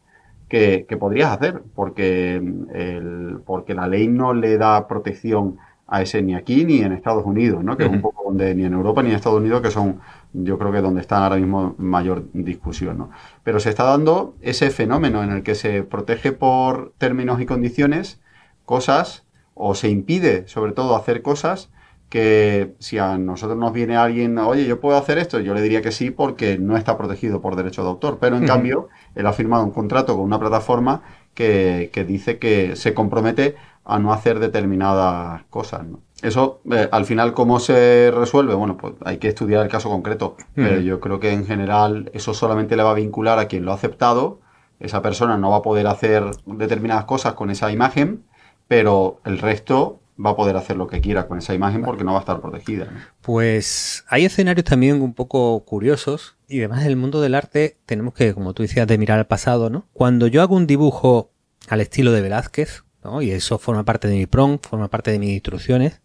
que, 0.49 0.85
que 0.89 0.97
podrías 0.97 1.31
hacer, 1.31 1.61
porque, 1.75 2.35
el, 2.35 3.41
porque 3.45 3.75
la 3.75 3.87
ley 3.87 4.07
no 4.07 4.33
le 4.33 4.57
da 4.57 4.87
protección 4.87 5.57
a 5.87 6.01
ese 6.01 6.23
ni 6.23 6.33
aquí 6.33 6.65
ni 6.65 6.79
en 6.79 6.93
Estados 6.93 7.25
Unidos, 7.25 7.63
¿no? 7.63 7.77
Que 7.77 7.83
es 7.83 7.91
un 7.91 8.01
poco 8.01 8.23
donde 8.25 8.55
ni 8.55 8.65
en 8.65 8.73
Europa 8.73 9.03
ni 9.03 9.09
en 9.09 9.15
Estados 9.17 9.39
Unidos, 9.39 9.61
que 9.61 9.69
son, 9.69 9.99
yo 10.33 10.57
creo 10.57 10.71
que 10.71 10.81
donde 10.81 11.01
están 11.01 11.21
ahora 11.21 11.35
mismo 11.35 11.75
mayor 11.77 12.25
discusión, 12.33 12.97
¿no? 12.97 13.11
Pero 13.43 13.59
se 13.59 13.69
está 13.69 13.83
dando 13.83 14.33
ese 14.41 14.71
fenómeno 14.71 15.23
en 15.23 15.31
el 15.31 15.43
que 15.43 15.53
se 15.53 15.83
protege 15.83 16.31
por 16.31 16.93
términos 16.97 17.39
y 17.39 17.45
condiciones 17.45 18.19
cosas, 18.65 19.25
o 19.53 19.75
se 19.75 19.89
impide, 19.89 20.47
sobre 20.47 20.71
todo, 20.71 20.95
hacer 20.95 21.21
cosas 21.21 21.69
que 22.15 22.75
si 22.79 22.97
a 22.97 23.17
nosotros 23.17 23.59
nos 23.59 23.73
viene 23.73 23.97
alguien, 23.97 24.37
oye, 24.37 24.65
yo 24.65 24.79
puedo 24.79 24.97
hacer 24.97 25.17
esto, 25.17 25.41
yo 25.41 25.53
le 25.53 25.61
diría 25.61 25.81
que 25.81 25.91
sí 25.91 26.11
porque 26.11 26.57
no 26.57 26.77
está 26.77 26.97
protegido 26.97 27.41
por 27.41 27.57
derecho 27.57 27.83
de 27.83 27.89
autor. 27.89 28.19
Pero 28.21 28.37
en 28.37 28.47
cambio, 28.47 28.87
él 29.15 29.27
ha 29.27 29.33
firmado 29.33 29.65
un 29.65 29.71
contrato 29.71 30.15
con 30.15 30.23
una 30.23 30.39
plataforma 30.39 31.01
que, 31.33 31.89
que 31.91 32.05
dice 32.05 32.39
que 32.39 32.77
se 32.77 32.93
compromete 32.93 33.57
a 33.83 33.99
no 33.99 34.13
hacer 34.13 34.39
determinadas 34.39 35.43
cosas. 35.49 35.85
¿no? 35.85 35.99
Eso, 36.21 36.61
eh, 36.71 36.87
al 36.89 37.03
final, 37.03 37.33
¿cómo 37.33 37.59
se 37.59 38.13
resuelve? 38.15 38.53
Bueno, 38.53 38.77
pues 38.77 38.93
hay 39.03 39.17
que 39.17 39.27
estudiar 39.27 39.61
el 39.63 39.69
caso 39.69 39.89
concreto, 39.89 40.37
pero 40.53 40.79
yo 40.79 41.01
creo 41.01 41.19
que 41.19 41.33
en 41.33 41.45
general 41.45 42.11
eso 42.13 42.33
solamente 42.33 42.77
le 42.77 42.83
va 42.83 42.91
a 42.91 42.93
vincular 42.93 43.39
a 43.39 43.49
quien 43.49 43.65
lo 43.65 43.73
ha 43.73 43.75
aceptado. 43.75 44.39
Esa 44.79 45.01
persona 45.01 45.37
no 45.37 45.49
va 45.49 45.57
a 45.57 45.61
poder 45.61 45.85
hacer 45.87 46.23
determinadas 46.45 47.03
cosas 47.03 47.33
con 47.33 47.49
esa 47.49 47.73
imagen, 47.73 48.23
pero 48.69 49.19
el 49.25 49.39
resto 49.39 49.99
va 50.23 50.31
a 50.31 50.35
poder 50.35 50.55
hacer 50.55 50.77
lo 50.77 50.87
que 50.87 51.01
quiera 51.01 51.27
con 51.27 51.37
esa 51.37 51.53
imagen 51.53 51.81
porque 51.83 52.03
no 52.03 52.13
va 52.13 52.19
a 52.19 52.21
estar 52.21 52.41
protegida. 52.41 52.87
Pues 53.21 54.05
hay 54.07 54.25
escenarios 54.25 54.63
también 54.63 55.01
un 55.01 55.13
poco 55.13 55.63
curiosos 55.65 56.37
y 56.47 56.59
además 56.59 56.81
en 56.81 56.87
el 56.87 56.95
mundo 56.95 57.21
del 57.21 57.35
arte 57.35 57.77
tenemos 57.85 58.13
que, 58.13 58.33
como 58.33 58.53
tú 58.53 58.63
decías, 58.63 58.87
de 58.87 58.97
mirar 58.97 59.19
al 59.19 59.27
pasado, 59.27 59.69
¿no? 59.69 59.87
Cuando 59.93 60.27
yo 60.27 60.41
hago 60.41 60.55
un 60.55 60.67
dibujo 60.67 61.31
al 61.67 61.81
estilo 61.81 62.11
de 62.11 62.21
Velázquez, 62.21 62.83
¿no? 63.03 63.21
Y 63.21 63.31
eso 63.31 63.57
forma 63.57 63.83
parte 63.83 64.07
de 64.07 64.15
mi 64.15 64.25
prompt, 64.25 64.67
forma 64.67 64.89
parte 64.89 65.11
de 65.11 65.19
mis 65.19 65.31
instrucciones. 65.31 66.01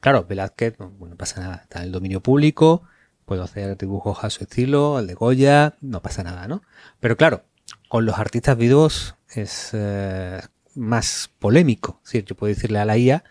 Claro, 0.00 0.26
Velázquez, 0.28 0.78
no, 0.78 0.92
pasa 1.16 1.40
nada, 1.40 1.60
está 1.62 1.78
en 1.78 1.86
el 1.86 1.92
dominio 1.92 2.20
público, 2.20 2.82
puedo 3.24 3.42
hacer 3.42 3.78
dibujos 3.78 4.22
a 4.22 4.30
su 4.30 4.44
estilo, 4.44 4.98
al 4.98 5.06
de 5.06 5.14
Goya, 5.14 5.76
no 5.80 6.02
pasa 6.02 6.22
nada, 6.22 6.46
¿no? 6.46 6.62
Pero 7.00 7.16
claro, 7.16 7.44
con 7.88 8.04
los 8.04 8.18
artistas 8.18 8.58
vivos 8.58 9.16
es 9.30 9.70
eh, 9.72 10.40
más 10.74 11.30
polémico. 11.38 12.00
Es 12.04 12.12
decir, 12.12 12.24
yo 12.26 12.36
puedo 12.36 12.52
decirle 12.52 12.78
a 12.78 12.84
la 12.84 12.98
IA, 12.98 13.24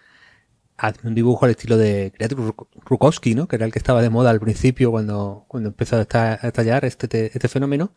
hazme 0.84 1.10
un 1.10 1.16
dibujo 1.16 1.46
al 1.46 1.52
estilo 1.52 1.78
de 1.78 2.12
Rukowski, 2.86 3.36
¿no? 3.36 3.48
Que 3.48 3.56
era 3.56 3.66
el 3.66 3.72
que 3.72 3.80
estaba 3.80 4.02
de 4.02 4.10
moda 4.10 4.32
al 4.32 4.42
principio 4.42 4.92
cuando, 4.92 5.46
cuando 5.48 5.70
empezó 5.70 5.96
a 5.96 6.02
estallar 6.02 6.84
este, 6.84 7.32
este 7.34 7.48
fenómeno. 7.48 7.94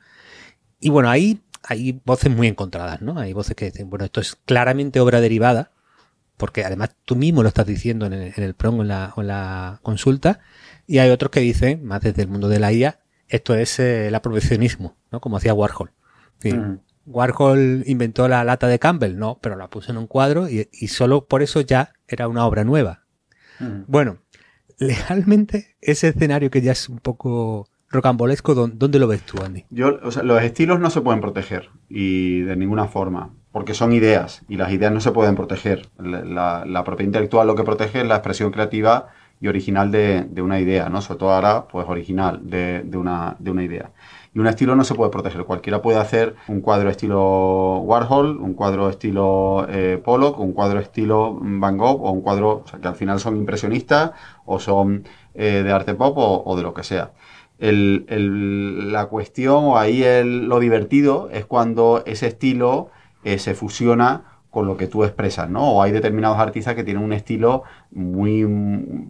Y 0.79 0.91
bueno, 0.91 1.11
ahí 1.11 1.41
hay 1.65 2.01
voces 2.05 2.31
muy 2.31 2.47
encontradas, 2.47 3.03
¿no? 3.03 3.19
Hay 3.19 3.33
voces 3.33 3.57
que 3.57 3.67
dicen, 3.67 3.91
bueno, 3.91 4.05
esto 4.05 4.21
es 4.21 4.37
claramente 4.37 5.01
obra 5.01 5.21
derivada, 5.21 5.73
porque 6.37 6.65
además 6.65 6.95
tú 7.05 7.17
mismo 7.17 7.43
lo 7.43 7.49
estás 7.49 7.67
diciendo 7.67 8.07
en 8.07 8.13
el, 8.13 8.33
en 8.37 8.45
el 8.45 8.55
PROM 8.55 8.79
o 8.79 8.83
en 8.83 8.89
la, 8.89 9.13
la, 9.17 9.81
consulta, 9.83 10.39
y 10.87 10.99
hay 10.99 11.11
otros 11.11 11.33
que 11.33 11.41
dicen, 11.41 11.85
más 11.85 12.03
desde 12.03 12.23
el 12.23 12.29
mundo 12.29 12.49
de 12.49 12.61
la 12.61 12.73
IA, 12.73 13.01
esto 13.27 13.57
es 13.57 13.81
eh, 13.81 14.07
el 14.07 14.15
apropiacionismo, 14.15 14.97
¿no? 15.11 15.21
Como 15.21 15.39
hacía 15.39 15.55
Warhol. 15.55 15.91
Warhol 17.07 17.85
inventó 17.87 18.29
la 18.29 18.45
lata 18.45 18.69
de 18.69 18.79
Campbell, 18.79 19.17
no, 19.17 19.39
pero 19.41 19.57
la 19.57 19.69
puso 19.69 19.93
en 19.93 19.99
un 19.99 20.07
cuadro 20.07 20.49
y, 20.49 20.69
y 20.73 20.89
solo 20.89 21.27
por 21.27 21.43
eso 21.43 21.61
ya 21.61 21.93
era 22.09 22.29
una 22.29 22.47
obra 22.47 22.65
nueva. 22.65 23.05
Bueno, 23.87 24.19
legalmente 24.79 25.77
ese 25.81 26.09
escenario 26.09 26.51
que 26.51 26.61
ya 26.61 26.73
es 26.73 26.89
un 26.89 26.99
poco 26.99 27.69
rocambolesco, 27.89 28.55
¿dónde 28.55 28.99
lo 28.99 29.09
ves 29.09 29.23
tú, 29.23 29.43
Andy? 29.43 29.65
Yo, 29.71 29.99
o 30.03 30.11
sea, 30.11 30.23
los 30.23 30.43
estilos 30.43 30.81
no 30.81 30.91
se 30.91 31.01
pueden 31.01 31.21
proteger 31.21 31.71
y 31.89 32.41
de 32.41 32.57
ninguna 32.57 32.87
forma, 32.87 33.31
porque 33.53 33.75
son 33.75 33.93
ideas 33.93 34.43
y 34.49 34.57
las 34.57 34.73
ideas 34.73 34.93
no 34.93 35.01
se 35.01 35.13
pueden 35.13 35.35
proteger. 35.35 35.89
La, 35.99 36.83
propiedad 36.85 37.09
intelectual 37.09 37.47
lo 37.47 37.55
que 37.55 37.63
protege 37.63 38.01
es 38.01 38.07
la 38.07 38.17
expresión 38.17 38.51
creativa 38.51 39.09
y 39.41 39.49
original 39.49 39.91
de, 39.91 40.29
una 40.43 40.61
idea, 40.61 40.89
¿no? 40.89 41.01
Sobre 41.01 41.21
todo 41.21 41.33
ahora, 41.33 41.67
pues 41.69 41.87
original 41.89 42.41
de, 42.43 42.85
una, 42.95 43.37
de 43.39 43.51
una 43.51 43.65
idea. 43.65 43.93
Y 44.37 44.39
un 44.39 44.49
estilo 44.49 44.77
no 44.77 44.85
se 44.85 44.95
puede 44.95 45.11
proteger. 45.11 45.45
Cualquiera 45.47 45.81
puede 45.81 45.99
hacer 45.99 46.37
un 46.49 46.61
cuadro 46.61 46.91
estilo 46.91 47.79
Warhol, 47.79 48.37
un 48.37 48.53
cuadro 48.53 48.91
estilo 48.91 49.67
eh, 49.71 49.99
Pollock, 50.05 50.39
un 50.39 50.53
cuadro 50.53 50.79
estilo 50.79 51.39
Van 51.41 51.79
Gogh 51.79 52.05
o 52.05 52.11
un 52.11 52.21
cuadro 52.21 52.63
que 52.83 52.87
al 52.87 52.97
final 52.97 53.19
son 53.19 53.39
impresionistas 53.39 54.11
o 54.45 54.61
son 54.61 55.05
eh, 55.33 55.63
de 55.65 55.73
arte 55.73 55.95
pop 55.95 56.19
o, 56.19 56.55
de 56.55 56.63
lo 56.63 56.75
que 56.75 56.83
sea. 56.83 57.13
la 57.59 59.07
cuestión 59.07 59.65
o 59.65 59.79
ahí 59.79 60.05
lo 60.23 60.61
divertido 60.61 61.31
es 61.33 61.47
cuando 61.47 62.03
ese 62.05 62.27
estilo 62.27 62.91
eh, 63.25 63.39
se 63.39 63.55
fusiona 63.55 64.36
con 64.57 64.67
lo 64.67 64.79
que 64.79 64.87
tú 64.87 65.05
expresas, 65.05 65.51
¿no? 65.51 65.73
O 65.73 65.83
hay 65.83 65.93
determinados 65.93 66.39
artistas 66.39 66.75
que 66.75 66.83
tienen 66.83 67.05
un 67.05 67.13
estilo 67.13 67.65
muy, 67.91 68.43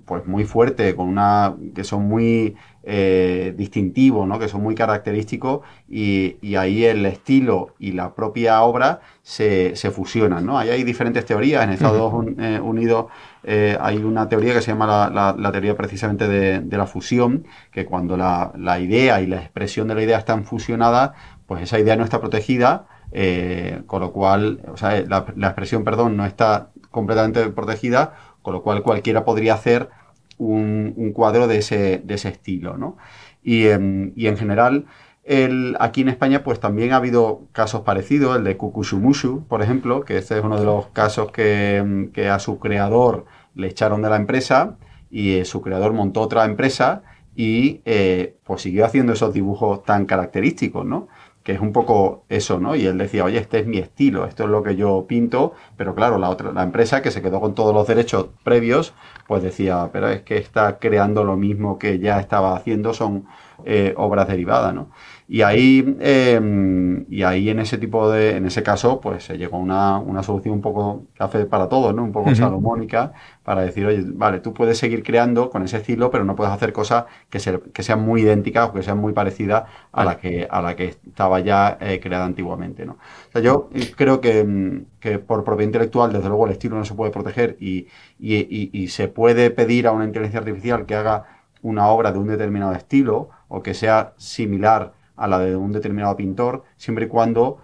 pues 0.05 0.27
muy 0.27 0.43
fuerte, 0.43 0.97
con 0.97 1.07
una, 1.07 1.55
que 1.73 1.85
son 1.85 2.09
muy 2.09 2.57
eh, 2.83 3.55
distintivos, 3.57 4.27
¿no? 4.27 4.41
Que 4.41 4.49
son 4.49 4.65
muy 4.65 4.75
característicos 4.75 5.61
y, 5.89 6.57
ahí 6.57 6.85
el 6.85 7.07
estilo 7.07 7.77
y 7.79 7.93
la 7.93 8.17
propia 8.17 8.61
obra 8.63 8.99
se, 9.23 9.77
se 9.77 9.93
fusionan, 9.93 10.45
¿no? 10.45 10.59
Ahí 10.59 10.71
hay 10.71 10.83
diferentes 10.83 11.25
teorías. 11.25 11.63
En 11.63 11.71
Estados 11.71 12.13
eh, 12.41 12.59
Unidos 12.61 13.07
eh, 13.45 13.79
hay 13.81 13.99
una 13.99 14.29
teoría 14.29 14.53
que 14.53 14.63
se 14.63 14.73
llama 14.73 15.09
la, 15.39 15.53
teoría 15.53 15.77
precisamente 15.77 16.27
de, 16.27 16.77
la 16.77 16.89
fusión, 16.89 17.47
que 17.71 17.85
cuando 17.87 18.17
la, 18.17 18.51
la 18.59 18.81
idea 18.81 19.21
y 19.21 19.29
la 19.29 19.37
expresión 19.37 19.87
de 19.87 19.95
la 19.95 20.03
idea 20.03 20.19
están 20.19 20.45
fusionadas, 20.45 21.13
pues 21.47 21.63
esa 21.63 21.79
idea 21.79 21.95
no 21.95 22.03
está 22.03 22.21
protegida 22.21 22.89
eh, 23.12 23.83
con 23.87 24.01
lo 24.01 24.12
cual, 24.12 24.61
o 24.73 24.77
sea, 24.77 25.01
la, 25.07 25.27
expresión, 25.47 25.85
perdón, 25.85 26.16
no 26.16 26.27
está 26.27 26.71
completamente 26.90 27.49
protegida, 27.51 28.14
con 28.42 28.55
lo 28.55 28.62
cual 28.62 28.83
cualquiera 28.83 29.25
podría 29.25 29.55
hacer 29.55 29.90
un, 30.38 31.12
cuadro 31.14 31.47
de 31.47 31.59
ese, 31.59 32.03
de 32.05 32.14
ese 32.14 32.29
estilo, 32.29 32.77
¿no? 32.77 32.97
Y, 33.42 33.66
em, 33.69 34.12
en 34.16 34.37
general, 34.37 34.87
el, 35.25 35.77
aquí 35.81 36.03
en 36.03 36.09
España, 36.09 36.45
pues 36.45 36.61
también 36.61 36.92
ha 36.92 36.97
habido 36.97 37.42
casos 37.53 37.83
parecidos, 37.83 38.37
el 38.37 38.45
de 38.45 38.57
Kukushumushu, 38.57 39.47
por 39.49 39.62
ejemplo, 39.62 40.03
que 40.03 40.19
este 40.19 40.38
es 40.38 40.45
uno 40.45 40.59
de 40.59 40.64
los 40.64 40.88
casos 40.88 41.33
que, 41.33 41.77
em, 41.77 42.11
a 42.31 42.38
su 42.38 42.59
creador 42.59 43.27
le 43.55 43.69
echaron 43.69 44.03
de 44.03 44.11
la 44.11 44.16
empresa 44.16 44.77
y 45.11 45.35
eh, 45.35 45.45
su 45.45 45.62
creador 45.62 45.92
montó 45.92 46.21
otra 46.21 46.45
empresa 46.45 47.03
y 47.35 47.83
eh, 47.85 48.37
pues 48.45 48.62
siguió 48.62 48.85
haciendo 48.85 49.12
esos 49.12 49.35
dibujos 49.35 49.85
tan 49.85 50.07
característicos, 50.07 50.85
¿no? 50.87 51.09
Que 51.47 51.53
es 51.53 51.61
un 51.61 51.73
poco 51.73 52.25
eso, 52.29 52.59
¿no? 52.59 52.75
Y 52.75 52.87
él 52.87 52.99
decía, 52.99 53.23
oye, 53.23 53.39
este 53.39 53.61
es 53.61 53.69
mi 53.69 53.79
estilo, 53.79 54.27
esto 54.27 54.43
es 54.43 54.51
lo 54.51 54.65
que 54.65 54.75
yo 54.75 55.07
pinto, 55.07 55.53
pero 55.77 55.95
claro, 55.95 56.19
la 56.19 56.29
otra, 56.29 56.51
la 56.51 56.65
empresa 56.65 57.03
que 57.03 57.13
se 57.13 57.23
quedó 57.23 57.41
con 57.41 57.55
todos 57.55 57.73
los 57.73 57.87
derechos 57.87 58.27
previos, 58.43 58.95
pues 59.29 59.45
decía, 59.45 59.89
pero 59.93 60.09
es 60.09 60.23
que 60.23 60.39
está 60.39 60.81
creando 60.81 61.23
lo 61.23 61.37
mismo 61.37 61.79
que 61.79 62.01
ya 62.01 62.19
estaba 62.19 62.57
haciendo, 62.57 62.93
son 62.95 63.27
eh, 63.65 63.95
obras 63.97 64.27
derivadas, 64.27 64.75
¿no? 64.75 64.89
Y 65.29 65.43
ahí, 65.43 65.97
em, 66.01 67.05
y 67.11 67.25
ahí 67.25 67.51
en 67.51 67.59
ese 67.59 67.79
tipo 67.79 68.09
de, 68.11 68.37
en 68.37 68.47
ese 68.47 68.62
caso, 68.62 69.01
pues 69.01 69.25
se 69.25 69.37
llegó 69.37 69.57
a 69.57 69.61
una, 69.61 69.99
una 69.99 70.23
solución 70.23 70.55
un 70.55 70.61
poco 70.61 71.07
café 71.15 71.47
para 71.47 71.69
todos, 71.69 71.93
¿no? 71.93 72.05
Un 72.05 72.12
poco 72.12 72.33
salomónica, 72.35 73.12
para 73.43 73.62
decir, 73.62 73.87
oye, 73.87 74.05
vale, 74.07 74.39
tú 74.39 74.55
puedes 74.55 74.79
seguir 74.79 75.03
creando 75.03 75.51
con 75.51 75.65
ese 75.65 75.79
estilo, 75.79 76.12
pero 76.12 76.25
no 76.25 76.37
puedes 76.37 76.53
hacer 76.53 76.73
cosas 76.73 77.07
que, 77.29 77.41
que 77.73 77.83
sean 77.83 78.05
muy 78.05 78.23
idénticas 78.23 78.69
o 78.69 78.73
que 78.73 78.85
sean 78.85 78.99
muy 78.99 79.12
parecidas 79.12 79.65
a 79.91 80.05
la 80.05 80.17
que, 80.17 80.47
a 80.49 80.62
la 80.62 80.77
que 80.77 80.95
estaba 81.07 81.41
ya 81.41 81.77
eh, 81.81 81.99
creada 82.01 82.25
antiguamente, 82.25 82.87
¿no? 82.87 82.93
O 82.93 83.33
sea, 83.33 83.41
yo 83.41 83.69
creo 83.97 84.21
que, 84.21 84.45
mm, 84.45 84.87
que, 85.01 85.19
por 85.19 85.43
propiedad 85.43 85.67
intelectual, 85.69 86.12
desde 86.12 86.29
luego, 86.29 86.47
el 86.47 86.53
estilo 86.53 86.77
no 86.77 86.85
se 86.85 86.95
puede 86.95 87.11
proteger 87.11 87.57
y, 87.59 87.89
y, 88.21 88.71
y 88.73 88.89
se 88.89 89.09
puede 89.09 89.51
pedir 89.51 89.89
a 89.89 89.93
una 89.93 90.05
inteligencia 90.05 90.39
artificial 90.39 90.87
que 90.87 90.95
haga 90.95 91.25
una 91.62 91.89
obra 91.89 92.12
de 92.12 92.19
un 92.19 92.29
determinado 92.29 92.73
estilo 92.75 93.31
o 93.49 93.62
que 93.62 93.75
sea 93.75 94.12
similar 94.19 94.93
a 95.16 95.26
la 95.26 95.38
de 95.38 95.57
un 95.57 95.72
determinado 95.72 96.16
pintor, 96.16 96.64
siempre 96.76 97.07
y 97.07 97.09
cuando 97.09 97.59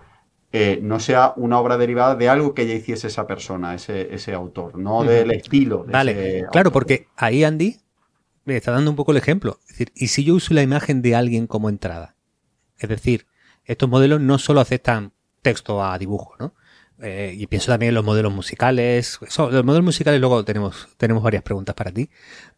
eh, 0.53 0.81
no 0.83 1.01
sea 1.01 1.33
una 1.37 1.59
obra 1.59 1.79
derivada 1.79 2.15
de 2.15 2.29
algo 2.29 2.55
que 2.55 2.67
ya 2.67 2.75
hiciese 2.75 3.07
esa 3.07 3.27
persona, 3.27 3.75
ese, 3.75 4.15
ese 4.15 4.35
autor, 4.35 4.79
no 4.79 5.05
del 5.05 5.31
estilo. 5.31 5.85
vale, 5.89 6.45
claro, 6.53 6.71
porque 6.73 7.09
ahí 7.17 7.45
Andy 7.45 7.79
me 8.45 8.57
está 8.57 8.73
dando 8.73 8.91
un 8.91 8.97
poco 8.97 9.13
el 9.13 9.19
ejemplo. 9.19 9.59
Es 9.63 9.69
decir, 9.69 9.93
¿y 9.95 10.09
si 10.09 10.25
yo 10.25 10.35
uso 10.35 10.53
la 10.55 10.63
imagen 10.63 11.01
de 11.01 11.15
alguien 11.15 11.47
como 11.47 11.69
entrada? 11.69 12.17
Es 12.79 12.89
decir, 12.89 13.27
estos 13.65 13.89
modelos 13.89 14.21
no 14.21 14.39
solo 14.39 14.61
aceptan 14.61 15.13
texto 15.41 15.83
a 15.85 15.97
dibujo, 15.99 16.35
¿no? 16.39 16.55
Eh, 17.01 17.35
y 17.37 17.47
pienso 17.47 17.73
también 17.73 17.89
en 17.89 17.95
los 17.95 18.05
modelos 18.05 18.33
musicales. 18.33 19.19
los 19.21 19.65
modelos 19.65 19.85
musicales 19.85 20.21
luego 20.21 20.45
tenemos, 20.45 20.89
tenemos 20.99 21.23
varias 21.23 21.43
preguntas 21.43 21.75
para 21.75 21.91
ti. 21.91 22.11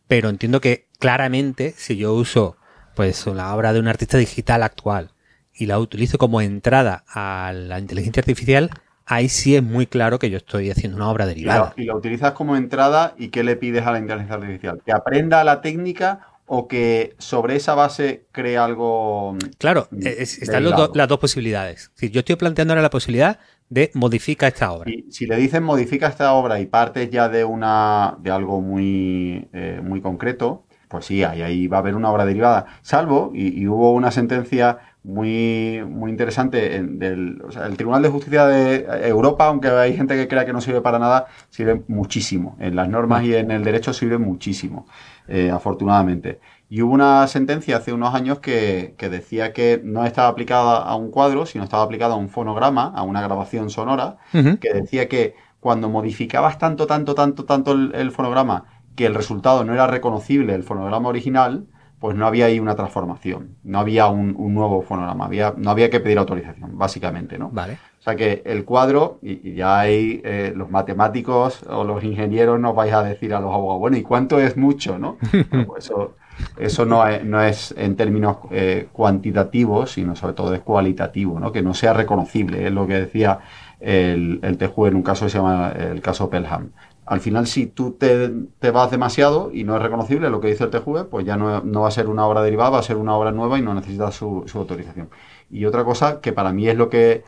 Pero 0.07 0.28
entiendo 0.28 0.61
que 0.61 0.88
claramente 0.98 1.74
si 1.76 1.96
yo 1.96 2.12
uso 2.12 2.57
pues 2.94 3.26
la 3.26 3.54
obra 3.54 3.72
de 3.72 3.80
un 3.80 3.88
artista 3.88 4.18
digital 4.18 4.62
actual 4.62 5.11
y 5.52 5.66
la 5.66 5.78
utilizo 5.78 6.18
como 6.18 6.40
entrada 6.40 7.04
a 7.09 7.52
la 7.54 7.78
inteligencia 7.78 8.20
artificial, 8.20 8.70
ahí 9.07 9.28
sí 9.28 9.57
es 9.57 9.62
muy 9.62 9.87
claro 9.87 10.18
que 10.18 10.30
yo 10.30 10.38
estoy 10.38 10.70
haciendo 10.70 10.96
una 10.96 11.09
obra 11.11 11.26
derivada. 11.26 11.74
Y 11.76 11.85
la, 11.85 11.94
utilizas 11.94 12.33
como 12.33 12.57
entrada 12.57 13.14
y 13.18 13.28
¿qué 13.28 13.44
le 13.44 13.57
pides 13.57 13.87
a 13.87 13.92
la 13.92 13.98
inteligencia 13.98 14.37
artificial? 14.37 14.80
¿Que 14.85 14.92
aprenda 14.92 15.44
la 15.44 15.61
técnica 15.61 16.28
o 16.46 16.68
que 16.68 17.14
sobre 17.18 17.57
esa 17.57 17.74
base 17.74 18.26
cree 18.33 18.59
algo... 18.59 19.37
Claro, 19.59 19.88
están 19.92 20.64
las 20.64 21.09
dos 21.09 21.18
posibilidades. 21.18 21.90
Si 21.94 22.11
yo 22.11 22.20
estoy 22.20 22.37
planteando 22.37 22.72
ahora 22.72 22.83
la 22.83 22.90
posibilidad 22.90 23.38
de 23.70 23.90
modifica 23.94 24.46
esta 24.46 24.72
obra. 24.72 24.90
Y 24.90 25.11
si 25.11 25.26
le 25.26 25.37
dicen 25.37 25.62
modifica 25.62 26.09
esta 26.09 26.35
obra 26.35 26.61
y 26.61 26.66
partes 26.66 27.11
ya 27.11 27.28
de 27.28 27.44
una 27.44 28.16
de 28.20 28.30
algo 28.30 28.61
muy, 28.61 29.48
eh, 29.52 29.80
muy 29.83 30.02
concreto, 30.02 30.63
pues 30.88 31.07
sí, 31.07 31.25
ahí, 31.25 31.42
ahí 31.42 31.66
va 31.66 31.79
a 31.79 31.81
haber 31.81 31.94
una 31.94 32.11
obra 32.11 32.25
derivada. 32.25 32.66
Salvo, 32.83 33.33
y, 33.35 33.66
hubo 33.66 33.92
una 33.92 34.11
sentencia 34.11 34.79
muy, 35.03 35.83
muy 35.87 36.11
interesante 36.11 36.83
del 36.83 37.42
el 37.64 37.77
Tribunal 37.77 38.03
de 38.03 38.09
Justicia 38.09 38.47
de 38.47 39.09
Europa, 39.09 39.47
aunque 39.47 39.68
hay 39.68 39.97
gente 39.97 40.16
que 40.16 40.29
crea 40.29 40.47
que 40.47 40.53
no 40.53 40.61
sirve 40.61 40.81
para 40.81 40.99
nada, 40.99 41.27
sirve 41.51 41.83
muchísimo. 41.88 42.57
En 42.59 42.75
las 42.77 42.88
normas 42.88 43.25
y 43.25 43.35
en 43.35 43.51
el 43.51 43.64
derecho 43.64 43.92
sirve 43.92 44.18
muchísimo, 44.18 44.87
eh, 45.29 45.51
afortunadamente. 45.51 46.40
Y 46.70 46.83
hubo 46.83 46.94
una 46.94 47.27
sentencia 47.27 47.77
hace 47.77 47.92
unos 47.92 48.14
años 48.14 48.40
que, 48.40 48.94
decía 48.99 49.53
que 49.53 49.81
no 49.85 50.05
estaba 50.07 50.29
aplicada 50.29 50.79
a 50.79 50.97
un 50.97 51.11
cuadro, 51.11 51.44
sino 51.47 51.64
estaba 51.64 51.83
aplicada 51.83 52.14
a 52.14 52.16
un 52.16 52.29
fonograma, 52.29 52.92
a 52.94 53.03
una 53.03 53.20
grabación 53.23 53.70
sonora, 53.70 54.16
que 54.33 54.73
decía 54.73 55.09
que 55.09 55.35
cuando 55.61 55.88
modificabas 55.88 56.59
tanto, 56.59 56.87
tanto, 56.87 57.14
tanto, 57.14 57.44
tanto 57.44 57.73
el 57.73 58.11
fonograma 58.11 58.74
que 58.94 59.07
el 59.07 59.14
resultado 59.14 59.64
no 59.64 59.72
era 59.72 59.87
reconocible 59.87 60.54
el 60.54 60.62
fonograma 60.62 61.09
original, 61.09 61.66
pues 62.04 62.16
no 62.16 62.26
había 62.26 62.46
ahí 62.46 62.61
una 62.61 62.74
transformación, 62.74 63.57
no 63.64 63.78
había 63.78 64.09
un, 64.09 64.37
nuevo 64.52 64.83
fonograma, 64.83 65.24
había, 65.24 65.54
no 65.57 65.70
había 65.70 65.88
que 65.88 66.00
pedir 66.00 66.18
autorización, 66.18 66.76
básicamente, 66.76 67.38
¿no? 67.38 67.48
Vale. 67.50 67.78
O 67.98 68.02
sea 68.02 68.14
que 68.14 68.42
el 68.44 68.66
cuadro, 68.66 69.18
y, 69.22 69.54
ya 69.54 69.80
hay 69.80 70.20
eh, 70.22 70.52
los 70.54 70.70
matemáticos 70.70 71.62
o 71.62 71.83
los 71.83 72.04
ingenieros 72.04 72.61
nos 72.61 72.74
vais 72.74 72.92
a 72.92 73.02
decir 73.02 73.33
a 73.33 73.40
los 73.40 73.54
abogados, 73.54 73.80
bueno, 73.80 73.96
¿y 73.96 74.02
cuánto 74.02 74.38
es 74.38 74.54
mucho, 74.59 74.98
no? 74.98 75.16
pues 75.66 75.87
eso, 75.87 76.14
eso 76.59 76.85
no 76.85 77.07
es, 77.09 77.24
no 77.24 77.42
es 77.42 77.74
en 77.78 77.96
términos 77.96 78.37
eh, 78.50 78.88
cuantitativos, 78.92 79.92
sino 79.92 80.14
sobre 80.14 80.35
todo 80.35 80.54
es 80.54 80.61
cualitativo, 80.61 81.40
¿no? 81.40 81.52
que 81.52 81.62
no 81.62 81.72
sea 81.72 81.94
reconocible. 81.94 82.66
Es 82.66 82.72
lo 82.72 82.87
que 82.87 82.94
decía 82.94 83.38
el, 83.80 84.40
el 84.42 84.59
TJU 84.59 84.87
en 84.87 84.96
un 84.96 85.02
caso 85.02 85.24
que 85.24 85.30
se 85.30 85.38
llama 85.38 85.72
el 85.72 86.02
caso 86.02 86.28
Pelham. 86.28 86.72
Al 87.07 87.21
final, 87.21 87.47
si 87.47 87.67
tú 87.67 87.93
te, 87.93 88.31
te, 88.59 88.71
vas 88.71 88.90
demasiado 88.90 89.51
y 89.53 89.64
no 89.64 89.77
es 89.77 89.83
reconocible 89.83 90.31
lo 90.31 90.40
que 90.40 90.49
dice 90.49 90.64
el 90.64 90.71
TJV, 90.71 91.09
pues 91.11 91.27
ya 91.27 91.37
no, 91.37 91.61
no, 91.62 91.83
va 91.83 91.88
a 91.88 91.90
ser 91.90 92.09
una 92.09 92.27
obra 92.27 92.43
derivada, 92.43 92.71
va 92.71 92.79
a 92.79 92.83
ser 92.83 92.97
una 92.97 93.14
obra 93.14 93.31
nueva 93.31 93.59
y 93.59 93.62
no 93.62 93.75
necesita 93.75 94.11
su, 94.11 94.45
su 94.47 94.59
autorización. 94.59 95.11
Y 95.51 95.67
otra 95.67 95.85
cosa 95.85 96.21
que 96.21 96.33
para 96.33 96.53
mí 96.53 96.69
es 96.69 96.77
lo 96.77 96.88
que 96.88 97.25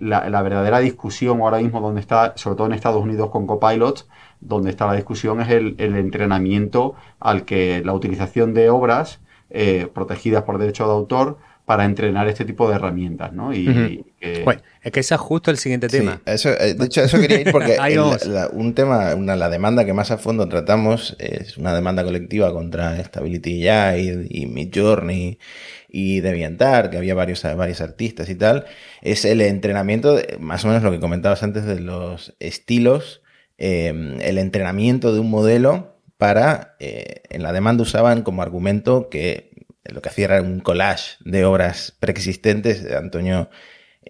la, 0.00 0.28
la, 0.30 0.42
verdadera 0.42 0.78
discusión 0.78 1.40
ahora 1.40 1.58
mismo 1.58 1.80
donde 1.80 2.00
está, 2.00 2.34
sobre 2.36 2.56
todo 2.56 2.66
en 2.66 2.72
Estados 2.72 3.02
Unidos 3.02 3.30
con 3.30 3.46
copilots, 3.46 4.08
donde 4.40 4.70
está 4.70 4.86
la 4.86 4.94
discusión 4.94 5.40
es 5.40 5.48
el, 5.50 5.74
el 5.78 5.96
entrenamiento 5.96 6.94
al 7.18 7.44
que 7.44 7.82
la 7.84 7.92
utilización 7.92 8.54
de 8.54 8.70
obras 8.70 9.20
eh, 9.50 9.88
protegidas 9.92 10.44
por 10.44 10.58
derecho 10.58 10.86
de 10.86 10.92
autor 10.92 11.38
para 11.64 11.84
entrenar 11.84 12.28
este 12.28 12.44
tipo 12.44 12.68
de 12.68 12.76
herramientas, 12.76 13.32
¿no? 13.32 13.54
Y, 13.54 13.68
uh 13.68 13.72
-huh. 13.72 14.04
que... 14.20 14.42
Bueno, 14.44 14.62
es 14.82 14.90
que 14.90 15.00
ese 15.00 15.14
es 15.14 15.20
justo 15.20 15.50
el 15.50 15.58
siguiente 15.58 15.88
tema. 15.88 16.20
Sí, 16.26 16.32
eso, 16.32 16.50
eh, 16.50 16.74
de 16.74 16.84
hecho, 16.86 17.02
eso 17.02 17.20
quería 17.20 17.40
ir 17.40 17.52
porque 17.52 17.76
el, 17.86 17.96
la, 18.32 18.48
un 18.52 18.74
tema, 18.74 19.14
una, 19.14 19.36
la 19.36 19.48
demanda 19.48 19.84
que 19.84 19.92
más 19.92 20.10
a 20.10 20.18
fondo 20.18 20.48
tratamos 20.48 21.16
es 21.20 21.56
una 21.56 21.74
demanda 21.74 22.02
colectiva 22.02 22.52
contra 22.52 23.02
Stability 23.02 23.68
AI 23.68 24.26
y, 24.28 24.42
y 24.42 24.46
Midjourney 24.46 25.38
y 25.88 26.20
DeviantArt, 26.20 26.90
que 26.90 26.96
había 26.96 27.14
varios, 27.14 27.42
varios 27.42 27.80
artistas 27.80 28.28
y 28.28 28.34
tal, 28.34 28.64
es 29.02 29.24
el 29.24 29.40
entrenamiento, 29.40 30.16
de, 30.16 30.38
más 30.40 30.64
o 30.64 30.68
menos 30.68 30.82
lo 30.82 30.90
que 30.90 31.00
comentabas 31.00 31.42
antes 31.42 31.64
de 31.64 31.78
los 31.78 32.34
estilos, 32.40 33.22
eh, 33.58 34.18
el 34.22 34.38
entrenamiento 34.38 35.12
de 35.14 35.20
un 35.20 35.30
modelo 35.30 35.92
para, 36.16 36.76
eh, 36.80 37.22
en 37.30 37.42
la 37.42 37.52
demanda 37.52 37.82
usaban 37.82 38.22
como 38.22 38.42
argumento 38.42 39.08
que 39.10 39.51
lo 39.84 40.02
que 40.02 40.08
hacía 40.08 40.26
era 40.26 40.42
un 40.42 40.60
collage 40.60 41.16
de 41.20 41.44
obras 41.44 41.96
preexistentes. 41.98 42.90
Antonio 42.92 43.50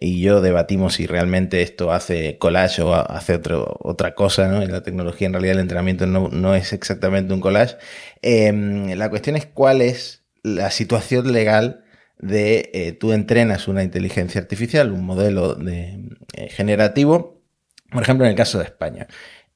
y 0.00 0.20
yo 0.20 0.40
debatimos 0.40 0.94
si 0.94 1.06
realmente 1.06 1.62
esto 1.62 1.92
hace 1.92 2.38
collage 2.38 2.82
o 2.82 2.94
hace 2.94 3.40
otra 3.80 4.14
cosa, 4.14 4.48
¿no? 4.48 4.64
La 4.64 4.82
tecnología, 4.82 5.26
en 5.26 5.34
realidad, 5.34 5.54
el 5.54 5.60
entrenamiento 5.60 6.06
no, 6.06 6.28
no 6.28 6.54
es 6.54 6.72
exactamente 6.72 7.34
un 7.34 7.40
collage. 7.40 7.76
Eh, 8.22 8.94
la 8.96 9.10
cuestión 9.10 9.36
es 9.36 9.46
cuál 9.46 9.82
es 9.82 10.24
la 10.42 10.70
situación 10.70 11.32
legal 11.32 11.84
de 12.18 12.70
eh, 12.72 12.92
tú 12.92 13.12
entrenas 13.12 13.68
una 13.68 13.82
inteligencia 13.82 14.40
artificial, 14.40 14.92
un 14.92 15.04
modelo 15.04 15.54
de, 15.54 16.08
eh, 16.34 16.48
generativo, 16.48 17.42
por 17.90 18.02
ejemplo, 18.02 18.24
en 18.24 18.30
el 18.30 18.36
caso 18.36 18.58
de 18.58 18.64
España. 18.64 19.08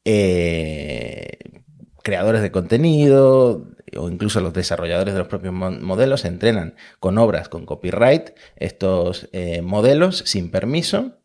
Eh, 0.05 1.39
creadores 2.03 2.43
de 2.43 2.51
contenido 2.51 3.69
o 3.97 4.09
incluso 4.11 4.41
los 4.41 4.53
desarrolladores 4.53 5.15
de 5.15 5.19
los 5.19 5.29
propios 5.29 5.53
modelos 5.55 6.25
entrenan 6.25 6.75
con 7.01 7.19
obras 7.19 7.49
con 7.49 7.67
copyright 7.67 8.31
estos 8.57 9.29
eh, 9.33 9.63
modelos 9.63 10.19
sin 10.27 10.51
permiso 10.51 11.19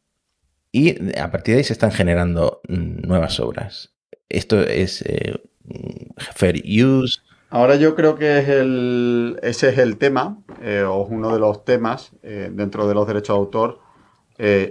y 0.71 1.17
a 1.19 1.31
partir 1.31 1.53
de 1.53 1.59
ahí 1.59 1.63
se 1.63 1.73
están 1.73 1.91
generando 1.91 2.61
mm, 2.67 3.07
nuevas 3.07 3.39
obras. 3.39 3.93
Esto 4.29 4.61
es 4.61 5.01
eh, 5.01 5.35
fair 6.35 6.63
use. 6.65 7.19
Ahora 7.49 7.75
yo 7.75 7.95
creo 7.95 8.15
que 8.15 8.39
es 8.39 8.47
el, 8.47 9.37
ese 9.43 9.69
es 9.69 9.77
el 9.77 9.97
tema, 9.97 10.37
eh, 10.61 10.85
o 10.87 11.03
es 11.03 11.11
uno 11.11 11.33
de 11.33 11.39
los 11.39 11.65
temas 11.65 12.13
eh, 12.23 12.49
dentro 12.51 12.87
de 12.87 12.93
los 12.93 13.05
derechos 13.05 13.35
de 13.35 13.39
autor, 13.39 13.79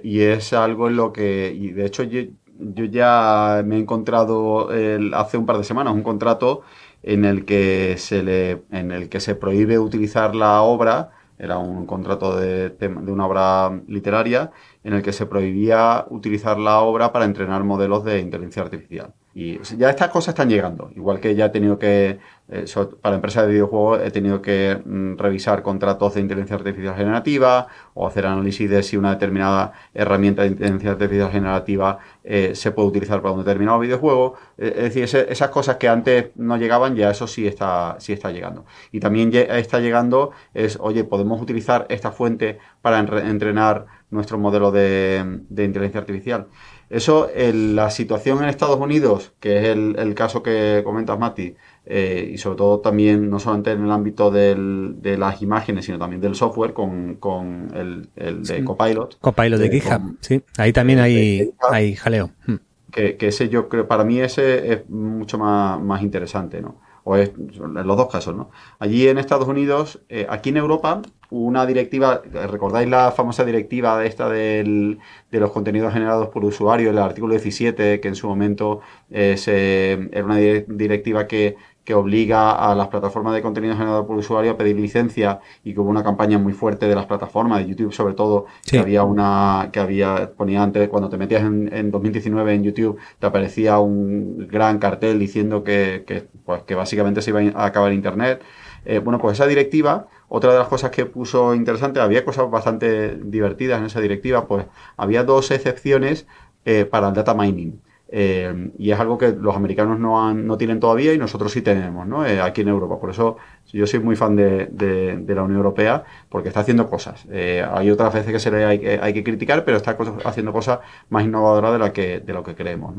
y 0.03 0.23
es 0.23 0.53
algo 0.53 0.89
en 0.89 0.97
lo 0.97 1.13
que, 1.13 1.55
y 1.57 1.71
de 1.71 1.87
hecho 1.87 2.03
yo, 2.03 2.23
yo 2.59 2.87
ya 2.87 3.63
me 3.65 3.77
he 3.77 3.79
encontrado 3.79 4.69
hace 5.13 5.37
un 5.37 5.47
par 5.47 5.59
de 5.59 5.63
semanas 5.63 5.95
un 5.95 6.03
contrato 6.03 6.63
en 7.03 7.25
el 7.25 7.45
que 7.45 7.97
se 7.99 8.23
le, 8.23 8.63
en 8.71 8.93
el 8.93 9.09
que 9.09 9.21
se 9.21 9.35
prohíbe 9.35 9.79
utilizar 9.79 10.35
la 10.35 10.63
obra, 10.63 11.11
era 11.39 11.59
un 11.59 11.87
contrato 11.87 12.37
de, 12.37 12.71
de 12.71 12.89
una 13.13 13.27
obra 13.27 13.81
literaria, 13.89 14.51
en 14.85 14.93
el 14.93 15.03
que 15.03 15.13
se 15.13 15.27
prohibía 15.27 16.05
utilizar 16.11 16.59
la 16.59 16.81
obra 16.81 17.13
para 17.13 17.25
entrenar 17.25 17.65
modelos 17.65 18.05
de 18.05 18.21
inteligencia 18.21 18.63
artificial. 18.63 19.15
Y 19.35 19.59
ya 19.79 19.91
estas 19.91 20.11
cosas 20.11 20.33
están 20.33 20.49
llegando. 20.49 20.91
Igual 20.95 21.21
que 21.21 21.35
ya 21.35 21.47
he 21.47 21.51
tenido 21.51 21.79
que, 21.79 22.19
eh, 22.51 22.65
para 23.01 23.15
empresas 23.15 23.47
de 23.47 23.53
videojuegos, 23.53 24.01
he 24.03 24.11
tenido 24.11 24.43
que 24.43 24.81
mm, 24.85 25.17
revisar 25.17 25.63
contratos 25.63 26.15
de 26.15 26.21
inteligencia 26.21 26.57
artificial 26.57 26.97
generativa 26.97 27.69
o 27.95 28.07
hacer 28.07 28.27
análisis 28.27 28.69
de 28.69 28.83
si 28.83 28.97
una 28.97 29.13
determinada 29.13 29.73
herramienta 29.95 30.43
de 30.43 30.49
inteligencia 30.49 30.91
artificial 30.91 31.31
generativa 31.31 31.99
eh, 32.25 32.55
se 32.55 32.73
puede 32.73 32.89
utilizar 32.89 33.23
para 33.23 33.33
un 33.35 33.45
determinado 33.45 33.79
videojuego. 33.79 34.35
Eh, 34.59 34.75
es 34.77 34.95
decir, 34.95 35.27
esas 35.29 35.51
cosas 35.51 35.77
que 35.77 35.89
antes 35.89 36.31
no 36.35 36.57
llegaban, 36.57 36.97
ya 36.97 37.11
eso 37.11 37.27
sí 37.27 37.47
está, 37.47 37.97
sí 38.01 38.13
está 38.13 38.33
llegando. 38.33 38.65
Y 38.91 38.99
también 38.99 39.31
está 39.33 39.79
llegando 39.79 40.33
es, 40.53 40.77
oye, 40.81 41.05
podemos 41.05 41.41
utilizar 41.41 41.87
esta 41.89 42.11
fuente 42.11 42.59
para 42.83 42.99
entrenar 42.99 43.87
nuestro 44.11 44.39
modelo 44.39 44.73
de, 44.73 45.41
de 45.49 45.65
inteligencia 45.65 46.01
artificial. 46.01 46.49
Eso, 46.91 47.31
el, 47.33 47.77
la 47.77 47.89
situación 47.91 48.43
en 48.43 48.49
Estados 48.49 48.81
Unidos, 48.81 49.33
que 49.39 49.59
es 49.59 49.65
el, 49.67 49.95
el 49.97 50.15
caso 50.17 50.43
que 50.43 50.83
comentas, 50.85 51.17
Mati, 51.19 51.55
eh, 51.93 52.31
y 52.35 52.39
sobre 52.39 52.57
todo 52.57 52.79
también, 52.79 53.29
no 53.29 53.41
solamente 53.41 53.73
en 53.73 53.83
el 53.83 53.91
ámbito 53.91 54.31
del, 54.31 55.03
de 55.03 55.19
las 55.19 55.43
imágenes, 55.43 55.87
sino 55.87 55.99
también 55.99 56.21
del 56.21 56.37
software, 56.37 56.73
con, 56.73 57.17
con 57.17 57.69
el, 57.75 58.09
el 58.15 58.45
de 58.45 58.59
sí. 58.59 58.65
Copilot. 58.65 59.19
Copilot 59.19 59.59
de, 59.59 59.69
de 59.69 59.81
GitHub, 59.81 60.01
con, 60.01 60.19
sí. 60.21 60.41
Ahí 60.57 60.73
también 60.73 61.01
hay, 61.01 61.51
hay 61.69 61.97
jaleo. 61.97 62.31
Hmm. 62.47 62.57
Que, 62.93 63.17
que, 63.17 63.27
ese 63.29 63.49
yo 63.49 63.69
creo, 63.69 63.89
para 63.89 64.05
mí 64.05 64.21
ese 64.21 64.73
es 64.73 64.89
mucho 64.89 65.37
más, 65.37 65.81
más 65.81 66.01
interesante, 66.03 66.63
¿no? 66.63 66.77
O 67.03 67.17
es, 67.17 67.31
en 67.31 67.75
los 67.75 67.97
dos 67.97 68.09
casos, 68.09 68.37
¿no? 68.37 68.51
Allí 68.79 69.09
en 69.09 69.19
Estados 69.19 69.49
Unidos, 69.49 70.01
eh, 70.09 70.27
aquí 70.29 70.51
en 70.51 70.59
Europa, 70.59 71.03
una 71.31 71.65
directiva, 71.65 72.23
¿recordáis 72.25 72.89
la 72.89 73.11
famosa 73.13 73.45
directiva 73.45 73.99
de 73.99 74.07
esta 74.07 74.29
del, 74.29 74.99
de 75.31 75.41
los 75.41 75.51
contenidos 75.51 75.93
generados 75.93 76.29
por 76.29 76.45
usuario, 76.45 76.91
el 76.91 76.99
artículo 76.99 77.33
17, 77.33 78.01
que 78.01 78.09
en 78.09 78.15
su 78.17 78.29
momento 78.29 78.81
eh, 79.11 79.37
se, 79.37 79.93
era 80.13 80.25
una 80.25 80.37
directiva 80.37 81.27
que, 81.27 81.57
que 81.85 81.95
obliga 81.95 82.53
a 82.53 82.75
las 82.75 82.89
plataformas 82.89 83.35
de 83.35 83.43
contenido 83.43 83.75
generado 83.75 84.07
por 84.07 84.17
usuario 84.17 84.53
a 84.53 84.57
pedir 84.57 84.77
licencia 84.79 85.41
y 85.65 85.75
que 85.75 85.81
hubo 85.81 85.91
una 85.91 86.05
campaña 86.05 86.39
muy 86.39 86.53
fuerte 86.53 86.87
de 86.87 86.95
las 86.95 87.07
plataformas, 87.07 87.61
de 87.61 87.71
YouTube 87.71 87.93
sobre 87.93 88.15
todo, 88.15 88.47
sí. 88.63 88.73
que 88.73 88.79
había 88.79 89.05
una, 89.05 89.71
que 89.73 89.81
había, 89.81 90.33
ponía 90.37 90.63
antes, 90.63 90.89
cuando 90.89 91.09
te 91.09 91.17
metías 91.17 91.43
en, 91.43 91.73
en 91.73 91.91
2019 91.91 92.55
en 92.55 92.65
YouTube, 92.65 92.99
te 93.19 93.27
aparecía 93.27 93.79
un 93.79 94.47
gran 94.49 94.79
cartel 94.79 95.19
diciendo 95.19 95.65
que, 95.65 96.05
que, 96.07 96.27
pues, 96.45 96.63
que 96.63 96.75
básicamente 96.75 97.23
se 97.23 97.31
iba 97.31 97.41
a 97.61 97.67
acabar 97.67 97.93
Internet. 97.93 98.43
Eh, 98.85 98.99
bueno, 98.99 99.19
pues 99.19 99.35
esa 99.35 99.47
directiva, 99.47 100.09
otra 100.29 100.53
de 100.53 100.59
las 100.59 100.69
cosas 100.69 100.91
que 100.91 101.07
puso 101.07 101.55
interesante, 101.55 102.01
había 102.01 102.25
cosas 102.25 102.51
bastante 102.51 103.17
divertidas 103.17 103.81
en 103.81 103.87
esa 103.87 104.01
directiva, 104.01 104.47
pues 104.47 104.67
había 104.97 105.25
dos 105.25 105.51
excepciones 105.51 106.27
eh, 106.65 106.85
para 106.85 107.09
el 107.09 107.15
data 107.15 107.35
mining. 107.35 107.81
Eh, 108.13 108.73
y 108.77 108.91
es 108.91 108.99
algo 108.99 109.17
que 109.17 109.31
los 109.31 109.55
americanos 109.55 110.01
no, 110.01 110.27
han, 110.27 110.45
no 110.45 110.59
tienen 110.59 110.81
todavía 110.81 111.15
y 111.15 111.19
nosotros 111.19 111.53
sí 111.53 111.63
tenemos, 111.63 112.09
¿no? 112.09 112.27
Eh, 112.27 112.41
aquí 112.41 112.63
en 112.63 112.69
Europa. 112.69 112.99
Por 112.99 113.11
eso 113.11 113.37
yo 113.73 113.87
soy 113.87 114.01
muy 114.01 114.17
fan 114.17 114.35
de, 114.35 115.25
la 115.29 115.43
Unión 115.45 115.59
Europea 115.59 116.03
porque 116.29 116.49
está 116.49 116.61
haciendo 116.61 116.91
cosas. 116.91 117.25
Eh, 117.31 117.65
hay 117.73 117.89
otras 117.89 118.13
veces 118.13 118.33
que 118.33 118.41
se 118.41 118.51
le 118.51 118.65
hay, 118.65 118.85
hay 118.85 119.13
que 119.13 119.23
criticar, 119.23 119.65
pero 119.65 119.77
está 119.77 119.97
haciendo 120.25 120.53
cosas 120.53 120.81
más 121.09 121.25
innovadoras 121.25 121.73
de, 121.73 121.79
la 121.79 121.93
que, 121.93 122.19
de 122.19 122.33
lo 122.33 122.43
que 122.43 122.57
creemos. 122.57 122.95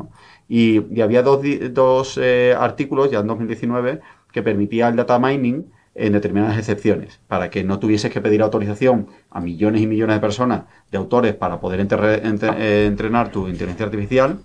Y, 0.48 1.02
había 1.02 1.24
dos, 1.24 1.42
dos 1.72 2.20
artículos 2.58 3.12
ya 3.12 3.20
en 3.20 3.28
2019 3.28 4.00
que 4.32 4.42
permitía 4.42 4.88
el 4.88 4.96
data 4.96 5.20
mining 5.20 5.66
en 5.94 6.14
determinadas 6.14 6.58
excepciones, 6.58 7.20
para 7.28 7.50
que 7.50 7.66
no 7.66 7.80
tuvieses 7.80 8.14
que 8.14 8.22
pedir 8.22 8.42
autorización 8.42 9.08
a 9.30 9.42
millones 9.42 9.82
y 9.82 9.88
millones 9.88 10.16
de 10.16 10.20
personas, 10.22 10.64
de 10.90 10.98
autores, 10.98 11.34
para 11.34 11.60
poder 11.60 11.82
entre, 11.82 12.26
entre, 12.26 12.86
entrenar 12.86 13.30
tu 13.30 13.50
inteligencia 13.50 13.88
artificial 13.88 14.40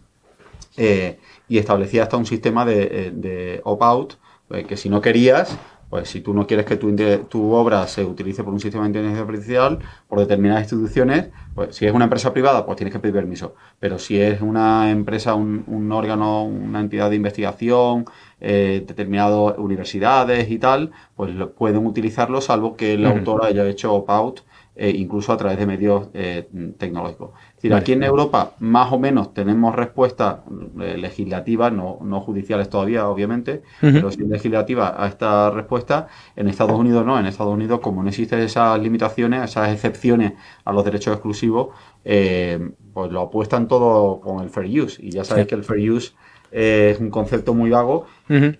eh, 0.76 1.18
y 1.48 1.58
establecía 1.58 2.02
hasta 2.04 2.16
un 2.16 2.26
sistema 2.26 2.64
de, 2.64 2.82
eh, 2.82 3.12
de 3.14 3.60
opt-out, 3.64 4.14
eh, 4.50 4.64
que 4.64 4.76
si 4.76 4.88
no 4.88 5.00
querías, 5.00 5.58
pues 5.90 6.08
si 6.08 6.20
tú 6.20 6.34
no 6.34 6.46
quieres 6.46 6.66
que 6.66 6.76
tu, 6.76 6.94
tu, 7.28 7.52
obra 7.52 7.86
se 7.86 8.04
utilice 8.04 8.42
por 8.42 8.52
un 8.52 8.60
sistema 8.60 8.84
de 8.84 8.88
inteligencia 8.88 9.24
artificial, 9.24 9.78
por 10.08 10.18
determinadas 10.18 10.64
instituciones, 10.64 11.28
pues 11.54 11.76
si 11.76 11.86
es 11.86 11.92
una 11.92 12.04
empresa 12.04 12.32
privada, 12.32 12.66
pues 12.66 12.76
tienes 12.76 12.92
que 12.92 12.98
pedir 12.98 13.14
permiso. 13.14 13.54
Pero 13.78 13.98
si 13.98 14.20
es 14.20 14.40
una 14.40 14.90
empresa, 14.90 15.34
un, 15.34 15.64
un 15.68 15.92
órgano, 15.92 16.44
una 16.44 16.80
entidad 16.80 17.10
de 17.10 17.16
investigación, 17.16 18.04
eh, 18.40 18.84
determinadas 18.86 19.56
universidades 19.58 20.50
y 20.50 20.58
tal, 20.58 20.90
pues 21.14 21.34
lo, 21.34 21.52
pueden 21.52 21.86
utilizarlo 21.86 22.40
salvo 22.40 22.76
que 22.76 22.94
el 22.94 23.06
uh 23.06 23.10
-huh. 23.10 23.18
autor 23.18 23.44
haya 23.44 23.66
hecho 23.68 23.94
opt-out 23.94 24.40
eh, 24.78 24.92
incluso 24.94 25.32
a 25.32 25.38
través 25.38 25.58
de 25.58 25.66
medios 25.66 26.08
eh, 26.12 26.46
tecnológicos. 26.76 27.30
Es 27.48 27.56
decir, 27.56 27.70
vale. 27.70 27.80
aquí 27.80 27.92
en 27.92 28.02
Europa 28.02 28.52
más 28.58 28.92
o 28.92 28.98
menos 28.98 29.32
tenemos 29.32 29.74
respuestas 29.74 30.40
eh, 30.80 30.98
legislativas, 30.98 31.72
no, 31.72 31.98
no, 32.02 32.20
judiciales 32.20 32.68
todavía, 32.68 33.08
obviamente, 33.08 33.62
uh 33.82 33.86
-huh. 33.86 33.92
pero 33.94 34.10
sí 34.10 34.18
legislativas 34.26 34.92
a 34.98 35.06
esta 35.06 35.50
respuesta. 35.50 36.08
En 36.36 36.48
Estados 36.48 36.78
Unidos 36.78 37.06
no, 37.06 37.18
en 37.18 37.24
Estados 37.24 37.54
Unidos 37.54 37.80
como 37.80 38.02
no 38.02 38.10
existen 38.10 38.40
esas 38.40 38.78
limitaciones, 38.78 39.44
esas 39.44 39.72
excepciones 39.72 40.34
a 40.64 40.72
los 40.72 40.84
derechos 40.84 41.14
exclusivos, 41.14 41.68
eh, 42.04 42.72
pues 42.92 43.10
lo 43.10 43.22
apuestan 43.22 43.68
todo 43.68 44.20
con 44.20 44.42
el 44.42 44.50
fair 44.50 44.68
use. 44.82 45.02
Y 45.02 45.10
ya 45.10 45.24
sabéis 45.24 45.46
sí. 45.46 45.48
que 45.48 45.54
el 45.54 45.64
fair 45.64 45.90
use 45.90 46.12
es 46.50 47.00
un 47.00 47.08
concepto 47.08 47.54
muy 47.54 47.70
vago. 47.70 48.04
Uh 48.28 48.34
-huh 48.34 48.58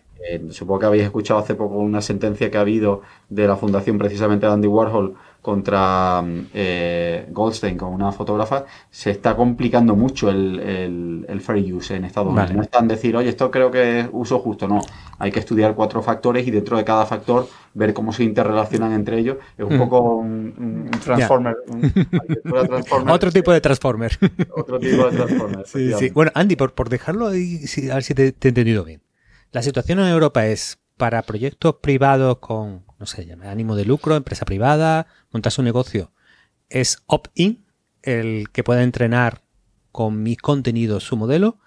supongo 0.51 0.81
que 0.81 0.87
habéis 0.87 1.05
escuchado 1.05 1.41
hace 1.41 1.55
poco 1.55 1.77
una 1.77 2.01
sentencia 2.01 2.51
que 2.51 2.59
ha 2.59 2.63
habido 2.63 3.03
de 3.29 3.47
la 3.47 3.57
fundación 3.57 3.99
precisamente 3.99 4.47
de 4.47 4.53
Andy 4.53 4.69
Warhol 4.69 5.15
contra 5.47 6.25
eh, 6.53 7.25
Goldstein 7.31 7.79
con 7.79 7.91
una 7.91 8.11
fotógrafa, 8.11 8.65
se 8.91 9.13
está 9.13 9.37
complicando 9.37 9.95
mucho 9.95 10.29
el, 10.29 11.25
el, 11.29 11.41
fair 11.41 11.73
use 11.73 11.95
en 11.95 12.05
Estados 12.05 12.33
Unidos. 12.33 12.53
No 12.53 12.63
están 12.63 12.89
decir, 12.89 13.17
oye, 13.17 13.29
esto 13.29 13.49
creo 13.49 13.71
que 13.71 14.01
es 14.01 14.09
uso 14.11 14.41
justo, 14.41 14.67
no. 14.67 14.81
Hay 15.21 15.31
que 15.31 15.39
estudiar 15.39 15.77
cuatro 15.77 16.03
factores 16.03 16.45
y 16.49 16.51
dentro 16.51 16.77
de 16.77 16.85
cada 16.85 17.07
factor 17.07 17.47
ver 17.75 17.95
cómo 17.95 18.13
se 18.13 18.25
interrelacionan 18.25 18.93
entre 18.93 19.21
ellos. 19.21 19.37
Es 19.57 19.65
un 19.65 19.77
mm. 19.77 19.79
poco 19.79 20.17
un, 20.17 20.91
transformer. 21.05 21.55
Otro 23.09 23.31
tipo 23.31 23.53
de 23.53 23.61
transformer. 23.61 24.19
Otro 24.51 24.81
tipo 24.81 25.09
de 25.09 25.17
transformer. 25.17 25.65
sí, 25.69 25.93
sí. 25.93 26.11
Bueno, 26.11 26.33
Andy, 26.35 26.57
por, 26.57 26.75
por 26.75 26.89
dejarlo 26.89 27.29
ahí, 27.29 27.61
a 27.89 27.95
ver 27.95 28.03
si 28.03 28.15
te, 28.15 28.33
te 28.33 28.49
he 28.49 28.51
entendido 28.51 28.83
bien. 28.83 29.01
La 29.53 29.63
situación 29.63 30.01
en 30.01 30.07
Europa 30.07 30.45
es 30.45 30.81
para 30.97 31.23
proyectos 31.23 31.77
privados 31.77 32.39
con, 32.39 32.86
no 32.99 33.07
sé, 33.07 33.27
ánimo 33.45 33.77
de 33.77 33.85
lucro, 33.85 34.17
empresa 34.17 34.45
privada, 34.45 35.07
montar 35.31 35.53
su 35.53 35.63
negocio, 35.63 36.13
es 36.69 37.03
opt-in, 37.07 37.65
el 38.03 38.51
que 38.51 38.65
pueda 38.65 38.83
entrenar 38.83 39.43
con 39.93 40.23
mis 40.23 40.39
contenidos 40.39 41.05
su 41.05 41.17
modelo, 41.17 41.59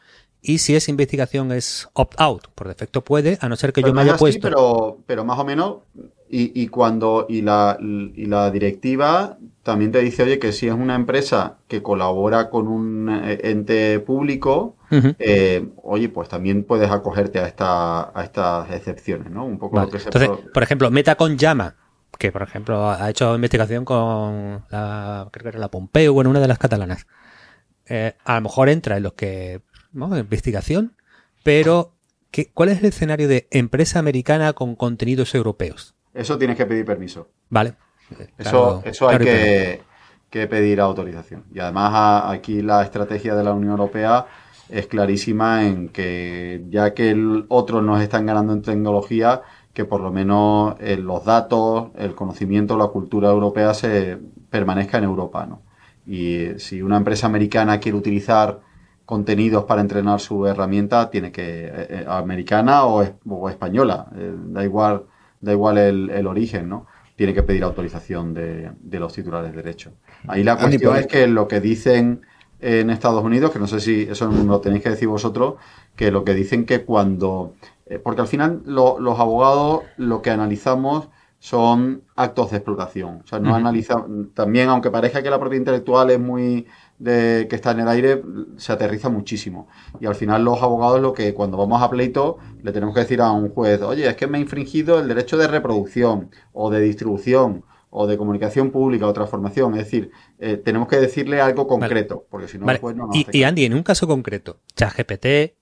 y 0.41 0.60
si 0.60 0.75
es 0.75 0.88
investigación 0.89 1.52
es 1.52 1.89
opt-out, 1.93 2.47
por 2.56 2.67
defecto 2.67 3.04
puede, 3.04 3.38
a 3.41 3.49
no 3.49 3.56
ser 3.56 3.73
que 3.73 3.82
yo 3.82 3.93
me 3.93 4.02
haya 4.02 4.15
puesto. 4.15 4.41
pero, 4.41 4.97
pero 5.06 5.25
más 5.25 5.38
o 5.39 5.43
menos, 5.43 5.78
y, 6.32 6.67
cuando, 6.67 7.25
y 7.28 7.41
la, 7.41 7.78
y 7.82 8.25
la 8.28 8.52
directiva 8.52 9.38
también 9.63 9.91
te 9.91 9.99
dice, 9.99 10.23
oye, 10.23 10.38
que 10.38 10.52
si 10.52 10.67
es 10.67 10.73
una 10.73 10.95
empresa 10.95 11.58
que 11.67 11.82
colabora 11.82 12.49
con 12.49 12.67
un 12.67 13.10
eh, 13.10 13.39
ente 13.43 13.99
público, 13.99 14.75
eh, 14.91 15.67
oye, 15.84 16.10
pues 16.10 16.30
también 16.30 16.63
puedes 16.63 16.89
acogerte 16.91 17.39
a, 17.39 17.47
esta, 17.47 18.17
a 18.17 18.23
estas 18.23 18.71
excepciones, 18.71 19.32
¿no? 19.32 19.45
Un 19.45 19.58
poco 19.58 19.80
lo 19.80 19.89
que 19.89 19.97
Entonces, 19.97 20.30
por 20.54 20.63
ejemplo, 20.63 20.91
Meta 20.91 21.15
con 21.15 21.38
Llama, 21.38 21.75
que 22.17 22.32
por 22.32 22.43
ejemplo 22.43 22.89
ha 22.89 23.10
hecho 23.10 23.36
investigación 23.36 23.86
con 23.86 24.63
la, 24.69 25.28
creo 25.32 25.43
que 25.43 25.49
era 25.49 25.60
la 25.60 25.69
Pompeo, 25.69 26.13
bueno, 26.13 26.30
una 26.30 26.39
de 26.39 26.47
las 26.47 26.60
catalanas. 26.60 27.08
Eh, 27.88 28.13
a 28.23 28.36
lo 28.36 28.41
mejor 28.41 28.69
entra 28.69 28.97
en 28.97 29.04
los 29.04 29.13
que, 29.13 29.62
¿no? 29.91 30.17
Investigación, 30.17 30.95
pero 31.43 31.93
¿qué, 32.32 32.52
¿cuál 32.54 32.69
es 32.69 32.80
el 32.80 32.86
escenario 32.86 33.28
de 33.28 33.47
empresa 33.52 33.99
americana 33.99 34.54
con 34.54 34.75
contenidos 34.75 35.36
europeos? 35.36 35.95
Eso 36.13 36.38
tienes 36.38 36.58
que 36.58 36.65
pedir 36.65 36.86
permiso. 36.86 37.30
Vale. 37.49 37.75
Eso, 38.38 38.82
eso 38.86 39.08
hay 39.08 39.19
que, 39.19 39.82
que, 40.30 40.47
pedir 40.47 40.82
autorización. 40.82 41.43
Y 41.54 41.60
además 41.60 42.23
aquí 42.28 42.62
la 42.62 42.84
estrategia 42.84 43.36
de 43.36 43.43
la 43.43 43.54
Unión 43.54 43.71
Europea 43.71 44.25
es 44.69 44.88
clarísima 44.88 45.65
en 45.65 45.89
que 45.89 46.65
ya 46.69 46.93
que 46.93 47.43
otros 47.47 47.84
nos 47.84 48.02
están 48.02 48.25
ganando 48.25 48.54
en 48.54 48.62
tecnología, 48.62 49.41
que 49.73 49.86
por 49.86 50.02
lo 50.02 50.12
menos 50.12 50.75
eh, 50.80 50.97
los 50.97 51.23
datos, 51.25 51.89
el 51.97 52.15
conocimiento, 52.15 52.78
la 52.78 52.88
cultura 52.88 53.30
europea 53.30 53.73
se 53.73 54.17
permanezca 54.49 54.97
en 54.97 55.04
Europa, 55.04 55.45
¿no? 55.45 55.62
Y 56.06 56.60
si 56.60 56.82
una 56.82 56.97
empresa 56.97 57.28
americana 57.28 57.80
quiere 57.80 57.97
utilizar 57.97 58.62
contenidos 59.10 59.63
para 59.63 59.82
entrenar 59.82 60.19
su 60.19 60.45
herramienta, 60.45 61.10
tiene 61.10 61.32
que, 61.32 61.65
eh, 61.65 61.72
eh, 61.89 62.06
americana 62.08 62.86
o, 62.86 63.02
española, 63.50 64.06
da 64.12 64.63
igual, 64.63 65.06
da 65.41 65.52
igual 65.52 65.80
el, 65.80 66.12
el, 66.12 66.28
origen, 66.28 66.69
¿no? 66.69 66.86
Tiene 67.15 67.34
que 67.34 67.41
pedir 67.41 67.63
autorización 67.63 68.36
de, 68.36 68.69
de 68.80 69.00
los 69.00 69.12
titulares 69.12 69.50
de 69.50 69.58
derecho. 69.63 69.93
Ahí 70.28 70.43
la 70.43 70.60
cuestión 70.60 70.95
es 70.95 71.08
que 71.08 71.26
lo 71.26 71.48
que 71.48 71.60
dicen 71.60 72.22
en 72.60 72.91
Estados 72.91 73.24
Unidos, 73.24 73.50
que 73.50 73.58
no 73.58 73.65
sé 73.65 73.80
si 73.80 74.04
eso 74.04 74.28
lo 74.30 74.62
tenéis 74.62 74.84
que 74.84 74.91
decir 74.91 75.08
vosotros, 75.08 75.56
que 75.95 76.12
lo 76.12 76.24
que 76.24 76.36
dicen 76.36 76.67
que 76.67 76.86
cuando... 76.86 77.56
Eh, 77.88 77.98
porque 77.98 78.22
al 78.22 78.28
final 78.28 78.62
los 78.63 79.19
abogados 79.19 79.86
lo 79.98 80.22
que 80.22 80.30
analizamos 80.30 81.10
son 81.39 82.04
actos 82.15 82.52
de 82.52 82.58
explotación. 82.58 83.22
O 83.24 83.28
sea, 83.28 83.39
no 83.39 83.56
analizan... 83.56 84.30
También, 84.36 84.69
aunque 84.69 84.91
parezca 84.91 85.24
que 85.24 85.32
la 85.32 85.39
propiedad 85.39 85.62
intelectual 85.62 86.12
es 86.12 86.19
muy... 86.19 86.67
De, 86.99 87.47
que 87.49 87.55
está 87.55 87.71
en 87.71 87.79
el 87.79 87.88
aire, 87.88 88.21
se 88.57 88.73
aterriza 88.73 89.07
muchísimo. 89.07 89.69
Y 90.01 90.05
al 90.05 90.15
final 90.15 90.43
los 90.43 90.62
abogados 90.62 91.01
lo 91.01 91.13
que 91.13 91.33
cuando 91.33 91.55
vamos 91.55 91.81
a 91.81 91.89
pleito 91.89 92.38
le 92.62 92.73
tenemos 92.73 92.93
que 92.93 93.01
decir 93.01 93.21
a 93.21 93.31
un 93.31 93.49
juez, 93.49 93.81
oye, 93.81 94.05
es 94.05 94.15
que 94.17 94.27
me 94.27 94.38
ha 94.38 94.41
infringido 94.41 94.99
el 94.99 95.07
derecho 95.07 95.38
de 95.38 95.47
reproducción 95.47 96.29
o 96.51 96.69
de 96.69 96.81
distribución 96.81 97.63
o 97.89 98.05
de 98.05 98.17
comunicación 98.17 98.71
pública 98.71 99.07
o 99.07 99.13
transformación. 99.13 99.73
Es 99.75 99.85
decir, 99.85 100.12
eh, 100.39 100.57
tenemos 100.57 100.88
que 100.88 100.97
decirle 100.97 101.41
algo 101.41 101.67
concreto, 101.67 102.27
porque 102.29 102.47
si 102.47 102.57
no, 102.57 102.65
después 102.67 102.95
no 102.95 103.07
nos 103.07 103.15
y, 103.15 103.25
y, 103.31 103.43
Andy, 103.43 103.65
en 103.65 103.73
un 103.73 103.83
caso 103.83 104.05
concreto, 104.05 104.59
ChatGPT 104.75 105.55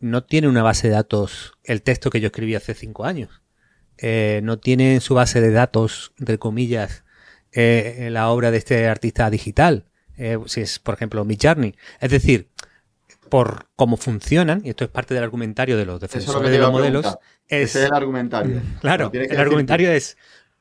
no 0.00 0.24
tiene 0.24 0.48
una 0.48 0.62
base 0.62 0.88
de 0.88 0.94
datos, 0.94 1.58
el 1.64 1.82
texto 1.82 2.10
que 2.10 2.20
yo 2.20 2.26
escribí 2.26 2.54
hace 2.54 2.74
cinco 2.74 3.04
años. 3.04 3.42
Eh, 3.98 4.40
no 4.44 4.58
tiene 4.58 4.94
en 4.94 5.00
su 5.00 5.14
base 5.14 5.40
de 5.40 5.50
datos, 5.50 6.12
entre 6.18 6.38
comillas, 6.38 7.04
eh, 7.52 8.08
la 8.12 8.30
obra 8.30 8.50
de 8.50 8.58
este 8.58 8.86
artista 8.86 9.28
digital. 9.28 9.86
Si 10.46 10.60
es, 10.60 10.78
por 10.78 10.94
ejemplo, 10.94 11.24
Midjourney. 11.24 11.74
Es 12.00 12.10
decir, 12.10 12.48
por 13.28 13.68
cómo 13.76 13.96
funcionan, 13.96 14.62
y 14.64 14.70
esto 14.70 14.84
es 14.84 14.90
parte 14.90 15.14
del 15.14 15.22
argumentario 15.22 15.76
de 15.76 15.86
los 15.86 16.00
defensores 16.00 16.50
de 16.50 16.58
los 16.58 16.72
modelos. 16.72 17.18
Ese 17.46 17.84
es 17.84 17.88
el 17.88 17.94
argumentario. 17.94 18.60
Claro, 18.80 19.10
el 19.12 19.38
argumentario 19.38 19.90
es 19.90 20.16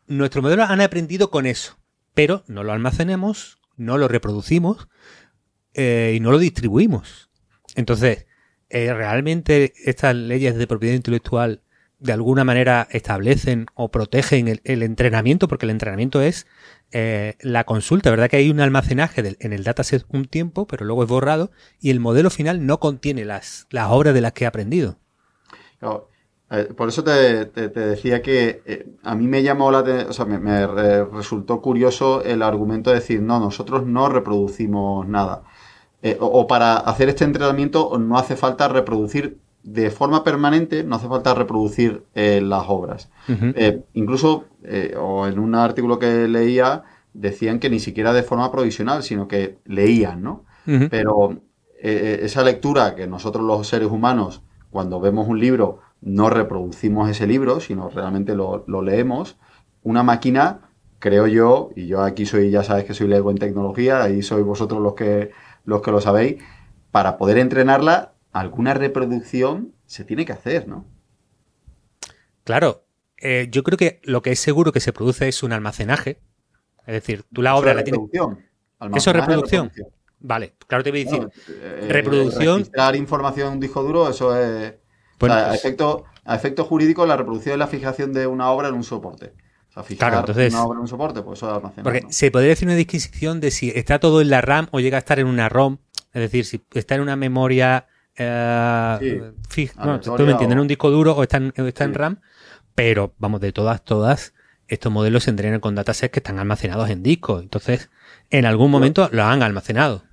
nuestros 0.08 0.42
modelos 0.42 0.70
han 0.70 0.82
aprendido 0.82 1.30
con 1.30 1.46
eso, 1.46 1.78
pero 2.14 2.44
no 2.48 2.64
lo 2.64 2.72
almacenemos, 2.72 3.60
no 3.76 3.98
lo 3.98 4.08
reproducimos 4.08 4.88
eh, 5.74 6.14
y 6.16 6.20
no 6.20 6.32
lo 6.32 6.40
distribuimos. 6.40 7.30
Entonces, 7.76 8.26
eh, 8.70 8.94
¿realmente 8.94 9.74
estas 9.86 10.16
leyes 10.16 10.56
de 10.56 10.68
propiedad 10.68 10.96
intelectual 10.96 11.62
de 12.00 12.14
alguna 12.14 12.44
manera 12.44 12.88
establecen 12.92 13.68
o 13.76 13.92
protegen 13.92 14.60
el, 14.64 14.84
entrenamiento? 14.84 15.48
Porque 15.48 15.66
el 15.66 15.72
entrenamiento 15.72 16.22
es 16.22 16.48
eh, 16.92 17.36
la 17.42 17.66
consulta, 17.66 18.10
¿verdad? 18.10 18.30
Que 18.30 18.38
hay 18.38 18.50
un 18.50 18.60
almacenaje 18.60 19.36
en 19.40 19.54
el 19.54 19.64
dataset 19.64 20.06
un 20.10 20.26
tiempo, 20.26 20.68
pero 20.68 20.86
luego 20.86 21.04
es 21.04 21.10
borrado 21.10 21.52
y 21.80 21.90
el 21.90 22.00
modelo 22.00 22.30
final 22.30 22.66
no 22.66 22.80
contiene 22.80 23.26
las, 23.26 23.68
las 23.70 23.90
obras 23.90 24.14
de 24.14 24.22
las 24.22 24.34
que 24.34 24.46
he 24.46 24.48
aprendido. 24.48 24.98
Eh, 26.50 26.74
por 26.76 26.88
eso 26.88 27.04
te, 27.04 27.46
decía 27.46 28.22
que 28.22 28.62
eh, 28.66 28.88
a 29.04 29.16
mí 29.16 29.28
me 29.28 29.44
llamó 29.44 29.70
la 29.70 29.80
o 29.80 30.14
sea, 30.14 30.26
me, 30.26 30.66
resultó 31.06 31.62
curioso 31.62 32.24
el 32.24 32.42
argumento 32.42 32.90
de 32.90 32.98
decir, 32.98 33.22
no, 33.22 33.40
nosotros 33.40 33.86
no 33.86 34.08
reproducimos 34.10 35.08
nada. 35.08 35.44
Eh, 36.02 36.18
o, 36.20 36.48
para 36.48 36.78
hacer 36.78 37.10
este 37.10 37.26
entrenamiento 37.26 37.98
no 37.98 38.18
hace 38.18 38.36
falta 38.36 38.68
reproducir 38.68 39.40
de 39.68 39.90
forma 39.92 40.24
permanente, 40.24 40.86
no 40.86 40.96
hace 40.96 41.10
falta 41.10 41.34
reproducir 41.34 42.04
las 42.16 42.64
obras. 42.70 43.10
incluso, 43.94 44.46
o 44.98 45.28
en 45.28 45.40
un 45.40 45.56
artículo 45.56 46.00
que 46.00 46.30
leía, 46.30 46.84
decían 47.14 47.60
que 47.60 47.70
ni 47.70 47.80
siquiera 47.80 48.14
de 48.14 48.24
forma 48.24 48.50
provisional, 48.50 49.04
sino 49.04 49.28
que 49.28 49.58
leían, 49.66 50.24
¿no? 50.24 50.46
Pero 50.90 51.42
esa 51.82 52.44
lectura 52.44 52.96
que 52.96 53.08
nosotros 53.08 53.44
los 53.44 53.68
seres 53.68 53.90
humanos, 53.90 54.42
cuando 54.72 55.02
vemos 55.02 55.28
un 55.28 55.38
libro, 55.38 55.80
no 56.00 56.30
reproducimos 56.30 57.10
ese 57.10 57.28
libro, 57.28 57.60
sino 57.60 57.90
realmente 57.90 58.36
lo, 58.36 58.64
leemos. 58.82 59.38
Una 59.84 60.02
máquina, 60.02 60.62
creo 61.00 61.28
yo, 61.28 61.72
y 61.76 61.88
yo 61.88 62.04
aquí 62.04 62.26
soy, 62.26 62.52
ya 62.52 62.64
sabes 62.64 62.86
que 62.86 62.94
soy 62.94 63.10
lego 63.10 63.32
en 63.32 63.38
tecnología, 63.38 64.02
ahí 64.02 64.22
sois 64.22 64.46
vosotros 64.46 64.82
los 64.82 64.94
que, 64.94 65.32
los 65.66 65.82
que 65.82 65.92
lo 65.92 66.00
sabéis, 66.00 66.42
para 66.92 67.18
poder 67.18 67.38
entrenarla, 67.38 68.14
alguna 68.40 68.74
reproducción 68.74 69.74
se 69.86 70.04
tiene 70.04 70.26
que 70.26 70.34
hacer, 70.34 70.68
¿no? 70.68 70.86
Claro, 72.44 72.86
eh, 73.18 73.48
yo 73.50 73.64
creo 73.64 73.78
que 73.78 74.00
lo 74.04 74.22
que 74.22 74.32
es 74.32 74.40
seguro 74.40 74.72
que 74.72 74.80
se 74.80 74.94
produce 74.94 75.28
es 75.28 75.44
un 75.44 75.54
almacenaje. 75.54 76.20
Es 76.86 76.94
decir, 76.94 77.26
tú 77.34 77.42
la 77.42 77.56
obra 77.56 77.74
la 77.74 77.84
tienes. 77.84 78.02
¿Eso 78.96 79.10
es 79.10 79.16
reproducción? 79.16 79.72
Vale, 80.20 80.56
claro, 80.66 80.84
te 80.84 80.92
voy 80.92 81.02
a 81.02 81.04
decir. 81.06 81.30
Eh, 81.50 81.88
reproducción. 81.90 82.60
Registrar 82.60 82.96
información 82.96 83.48
en 83.48 83.54
un 83.56 83.60
disco 83.60 83.84
duro, 83.84 84.10
eso 84.10 84.36
es 84.40 84.72
a, 84.72 84.76
pues- 85.18 85.56
efecto, 85.56 86.06
a 86.24 86.36
efecto 86.36 86.64
jurídico, 86.64 87.06
la 87.06 87.18
reproducción 87.18 87.54
es 87.54 87.60
la 87.60 87.68
fijación 87.68 88.14
de 88.14 88.28
una 88.28 88.50
obra 88.52 88.70
en 88.70 88.76
un 88.76 88.84
soporte. 88.84 89.34
O 89.70 89.74
sea, 89.74 89.84
fijar 89.84 90.12
una 90.12 90.64
obra 90.64 90.78
en 90.78 90.82
un 90.82 90.88
soporte, 90.88 91.22
pues 91.22 91.40
eso 91.40 91.56
es 91.56 91.84
Porque 91.84 92.06
se 92.10 92.32
podría 92.32 92.50
decir 92.50 92.68
una 92.68 92.78
disquisición 92.78 93.40
de 93.42 93.52
si 93.52 93.70
está 93.70 94.00
todo 94.00 94.22
en 94.22 94.30
la 94.30 94.42
RAM 94.42 94.68
o 94.72 94.80
llega 94.80 94.98
a 94.98 95.00
estar 95.00 95.20
en 95.20 95.28
una 95.28 95.50
ROM. 95.50 95.78
Es 96.14 96.22
decir, 96.22 96.46
si 96.46 96.64
está 96.74 96.96
en 96.96 97.02
una 97.02 97.16
memoria 97.16 97.88
eh, 98.18 99.32
fija, 99.50 100.00
tú 100.02 100.24
me 100.24 100.32
entiendes, 100.32 100.56
en 100.56 100.60
un 100.60 100.68
disco 100.68 100.90
duro 100.90 101.14
o 101.14 101.24
está 101.24 101.38
en, 101.38 101.54
está 101.56 101.84
en 101.84 101.94
RAM, 101.94 102.20
pero 102.76 103.14
vamos, 103.20 103.42
de 103.42 103.52
todas, 103.52 103.84
todas, 103.84 104.34
estos 104.68 104.92
modelos 104.92 105.24
se 105.24 105.30
entrenan 105.30 105.60
con 105.60 105.76
datasets 105.76 106.12
que 106.12 106.20
están 106.20 106.40
almacenados 106.40 106.90
en 106.90 107.04
discos. 107.04 107.42
Entonces, 107.42 107.90
en 108.30 108.46
algún 108.46 108.72
momento 108.72 109.10
lo 109.12 109.24
han 109.24 109.44
almacenado. 109.44 110.04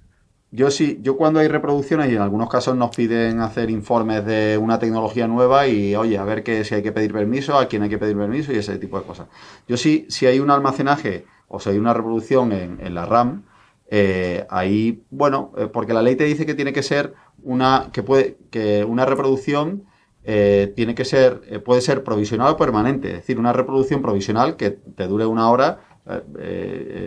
Yo 0.51 0.71
sí, 0.71 1.01
yo 1.03 1.17
cuando 1.17 1.41
hay 1.41 1.49
reproducciones 1.49 2.13
y 2.13 2.15
en 2.15 2.23
algunos 2.23 2.49
casos 2.49 2.77
nos 2.77 2.95
piden 2.95 3.41
hacer 3.41 3.71
informes 3.71 4.25
de 4.25 4.57
una 4.57 4.79
tecnología 4.79 5.27
nueva 5.27 5.67
y 5.67 5.97
oye, 5.97 6.17
a 6.17 6.23
ver 6.23 6.45
que 6.45 6.65
si 6.65 6.77
hay 6.77 6.83
que 6.83 6.93
pedir 6.93 7.13
permiso, 7.13 7.59
a 7.59 7.67
quién 7.67 7.83
hay 7.83 7.89
que 7.89 7.99
pedir 7.99 8.17
permiso 8.17 8.53
y 8.53 8.59
ese 8.59 8.79
tipo 8.79 9.01
de 9.01 9.05
cosas. 9.05 9.27
Yo 9.67 9.77
sí, 9.77 10.07
si 10.09 10.27
hay 10.27 10.39
un 10.39 10.53
almacenaje 10.53 11.25
o 11.49 11.59
si 11.59 11.71
hay 11.71 11.79
una 11.79 11.93
reproducción 11.93 12.53
en, 12.53 12.95
la 12.95 13.05
RAM, 13.05 13.43
eh, 13.89 14.47
ahí, 14.49 15.03
bueno, 15.11 15.51
eh, 15.57 15.67
porque 15.67 15.93
la 15.93 16.03
ley 16.03 16.15
te 16.15 16.23
dice 16.23 16.47
que 16.47 16.55
tiene 16.55 16.73
que 16.73 16.85
ser 16.85 17.15
una, 17.45 17.91
que 17.93 18.03
puede, 18.03 18.37
que 18.51 18.85
una 18.85 19.05
reproducción 19.05 19.85
eh, 20.27 20.73
tiene 20.75 20.95
que 20.95 21.05
ser, 21.05 21.43
eh, 21.49 21.59
puede 21.59 21.83
ser 21.83 22.03
provisional 22.03 22.55
o 22.55 22.57
permanente. 22.57 23.09
Es 23.09 23.15
decir, 23.17 23.39
una 23.39 23.53
reproducción 23.53 24.01
provisional 24.01 24.57
que 24.57 24.71
te 24.71 25.07
dure 25.07 25.27
una 25.27 25.51
hora. 25.51 25.81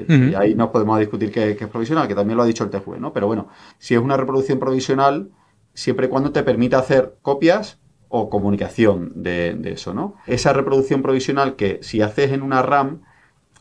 Y 0.09 0.33
ahí 0.35 0.55
no 0.55 0.71
podemos 0.71 0.99
discutir 0.99 1.31
que, 1.31 1.51
es 1.51 1.67
provisional, 1.67 2.07
que 2.07 2.15
también 2.15 2.37
lo 2.37 2.43
ha 2.43 2.47
dicho 2.47 2.63
el 2.63 2.71
TJUE, 2.71 2.99
¿no? 2.99 3.13
Pero 3.13 3.27
bueno, 3.27 3.47
si 3.77 3.93
es 3.93 4.01
una 4.01 4.17
reproducción 4.17 4.57
provisional, 4.59 5.29
siempre 5.73 6.07
y 6.07 6.09
cuando 6.09 6.31
te 6.31 6.41
permita 6.41 6.79
hacer 6.79 7.15
copias 7.21 7.79
o 8.09 8.29
comunicación 8.29 9.11
de, 9.15 9.53
de, 9.53 9.73
eso, 9.73 9.93
¿no? 9.93 10.15
Esa 10.25 10.53
reproducción 10.53 11.03
provisional 11.03 11.55
que 11.55 11.79
si 11.83 12.01
haces 12.01 12.31
en 12.31 12.41
una 12.41 12.63
RAM, 12.63 13.01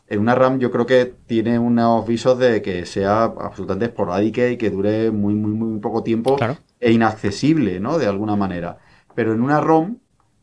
en 0.07 0.19
una 0.19 0.33
RAM 0.33 0.57
yo 0.57 0.71
creo 0.71 0.85
que 0.85 1.13
tiene 1.27 1.59
unos 1.59 2.07
visos 2.07 2.39
de 2.39 2.61
que 2.61 2.85
sea 2.87 3.23
absolutamente 3.25 3.85
esporádica 3.85 4.47
y 4.49 4.57
que 4.57 4.71
dure 4.71 5.11
muy, 5.11 5.35
muy, 5.35 5.51
muy 5.51 5.79
poco 5.79 6.01
tiempo 6.01 6.37
e 6.79 6.91
inaccesible, 6.91 7.79
¿no? 7.79 7.97
De 7.97 8.07
alguna 8.07 8.35
manera. 8.35 8.77
Pero 9.15 9.33
en 9.33 9.41
una 9.41 9.61
ROM 9.61 9.97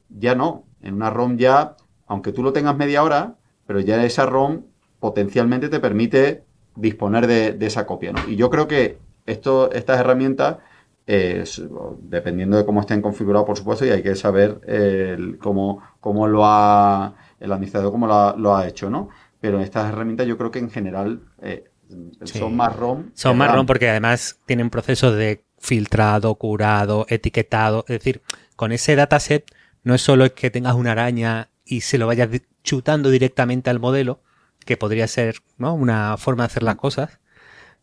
ya 0.09 0.35
no. 0.35 0.65
En 0.83 0.95
una 0.95 1.11
ROM 1.11 1.37
ya, 1.37 1.77
aunque 2.07 2.33
tú 2.33 2.43
lo 2.43 2.53
tengas 2.53 2.77
media 2.77 3.03
hora, 3.03 3.37
pero 3.67 3.81
ya 3.81 4.05
esa 4.05 4.27
ROM 4.27 4.63
potencialmente 5.01 5.69
te 5.69 5.81
permite 5.81 6.45
disponer 6.77 7.27
de, 7.27 7.57
esa 7.67 7.87
copia, 7.87 8.13
¿no? 8.13 8.29
Y 8.29 8.37
yo 8.37 8.51
creo 8.51 8.67
que 8.67 8.99
esto, 9.27 9.71
estas 9.73 10.01
herramientas, 10.01 10.59
dependiendo 11.07 12.57
de 12.57 12.65
cómo 12.65 12.81
estén 12.81 13.01
configurados, 13.01 13.47
por 13.47 13.57
supuesto, 13.57 13.85
y 13.87 13.91
hay 13.91 14.03
que 14.03 14.17
saber 14.17 14.61
cómo, 15.41 15.83
cómo 16.01 16.27
lo 16.27 16.45
ha 16.45 17.15
el 17.39 17.53
administrador 17.53 17.93
cómo 17.93 18.07
lo 18.07 18.57
ha 18.57 18.67
hecho, 18.67 18.91
¿no? 18.91 19.11
pero 19.45 19.61
estas 19.61 19.91
herramientas 19.91 20.27
yo 20.27 20.39
creo 20.39 20.51
que 20.51 20.59
en 20.59 20.71
general 20.71 21.21
eh, 21.43 21.65
son 22.23 22.57
más 22.57 22.75
ROM. 22.75 23.11
Son 23.13 23.37
más 23.37 23.55
ROM 23.55 23.67
porque 23.67 23.91
además 23.91 24.41
tienen 24.47 24.71
procesos 24.71 25.15
de 25.17 25.45
filtrado, 25.65 26.35
curado, 26.35 27.07
etiquetado. 27.09 27.85
Es 27.89 27.99
decir, 27.99 28.23
con 28.55 28.71
ese 28.71 28.97
dataset 28.97 29.45
no 29.83 29.95
es 29.95 30.03
solo 30.03 30.33
que 30.35 30.51
tengas 30.51 30.75
una 30.75 30.93
araña 30.93 31.49
y 31.65 31.81
se 31.81 31.97
lo 31.97 32.07
vayas 32.07 32.29
chutando 32.63 33.09
directamente 33.09 33.71
al 33.71 33.81
modelo, 33.81 34.21
que 34.67 34.77
podría 34.77 35.09
ser 35.09 35.37
¿no? 35.57 35.75
una 35.75 36.17
forma 36.19 36.45
de 36.45 36.47
hacer 36.47 36.63
las 36.63 36.77
cosas, 36.77 37.19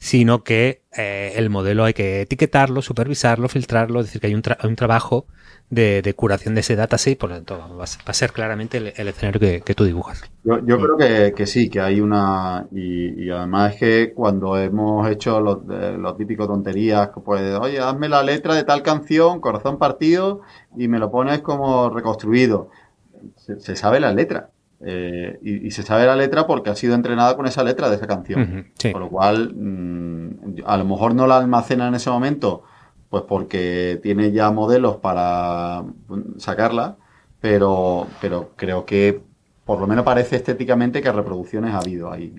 sino 0.01 0.43
que 0.43 0.81
eh, 0.97 1.33
el 1.35 1.51
modelo 1.51 1.83
hay 1.83 1.93
que 1.93 2.21
etiquetarlo, 2.21 2.81
supervisarlo, 2.81 3.47
filtrarlo, 3.47 3.99
es 3.99 4.07
decir, 4.07 4.19
que 4.19 4.27
hay 4.27 4.33
un, 4.33 4.41
un 4.63 4.75
trabajo 4.75 5.27
de, 5.69 6.13
curación 6.17 6.55
de 6.55 6.61
ese 6.61 6.75
dataset, 6.75 7.19
por 7.19 7.29
lo 7.29 7.35
tanto 7.35 7.77
va, 7.77 7.83
a 7.83 8.13
ser 8.13 8.31
claramente 8.31 8.77
el, 8.77 9.07
escenario 9.07 9.39
que, 9.63 9.75
tú 9.75 9.83
dibujas. 9.83 10.23
Yo, 10.43 10.59
creo 10.59 10.97
que, 10.97 11.33
que, 11.35 11.45
sí, 11.45 11.69
que 11.69 11.81
hay 11.81 12.01
una... 12.01 12.65
Y, 12.71 13.29
además 13.29 13.73
es 13.73 13.79
que 13.79 14.13
cuando 14.15 14.57
hemos 14.57 15.07
hecho 15.07 15.39
los, 15.39 15.59
los 15.67 16.17
típicos 16.17 16.47
tonterías, 16.47 17.11
pues, 17.23 17.53
oye, 17.59 17.79
hazme 17.79 18.09
la 18.09 18.23
letra 18.23 18.55
de 18.55 18.63
tal 18.63 18.81
canción, 18.81 19.39
corazón 19.39 19.77
partido, 19.77 20.41
y 20.75 20.87
me 20.87 20.97
lo 20.97 21.11
pones 21.11 21.41
como 21.41 21.91
reconstruido. 21.91 22.71
Se, 23.37 23.75
sabe 23.75 23.99
la 23.99 24.11
letra. 24.11 24.49
Eh, 24.83 25.39
y, 25.43 25.71
se 25.71 25.83
sabe 25.83 26.05
la 26.05 26.15
letra 26.15 26.47
porque 26.47 26.71
ha 26.71 26.75
sido 26.75 26.95
entrenada 26.95 27.35
con 27.35 27.45
esa 27.45 27.63
letra 27.63 27.89
de 27.89 27.97
esa 27.97 28.07
canción. 28.07 28.71
Con 28.91 29.01
lo 29.01 29.09
cual, 29.09 29.53
mm, 29.55 30.63
a 30.65 30.77
lo 30.77 30.85
mejor 30.85 31.13
no 31.13 31.27
la 31.27 31.37
almacena 31.37 31.87
en 31.87 31.95
ese 31.95 32.09
momento 32.09 32.63
pues 33.11 33.23
porque 33.27 33.99
tiene 34.01 34.31
ya 34.31 34.51
modelos 34.51 34.95
para 34.95 35.83
sacarla, 36.37 36.95
pero, 37.41 38.07
pero 38.21 38.51
creo 38.55 38.85
que 38.85 39.19
por 39.65 39.81
lo 39.81 39.85
menos 39.85 40.05
parece 40.05 40.37
estéticamente 40.37 41.01
que 41.01 41.11
reproducciones 41.11 41.73
ha 41.73 41.79
habido 41.79 42.09
ahí. 42.09 42.33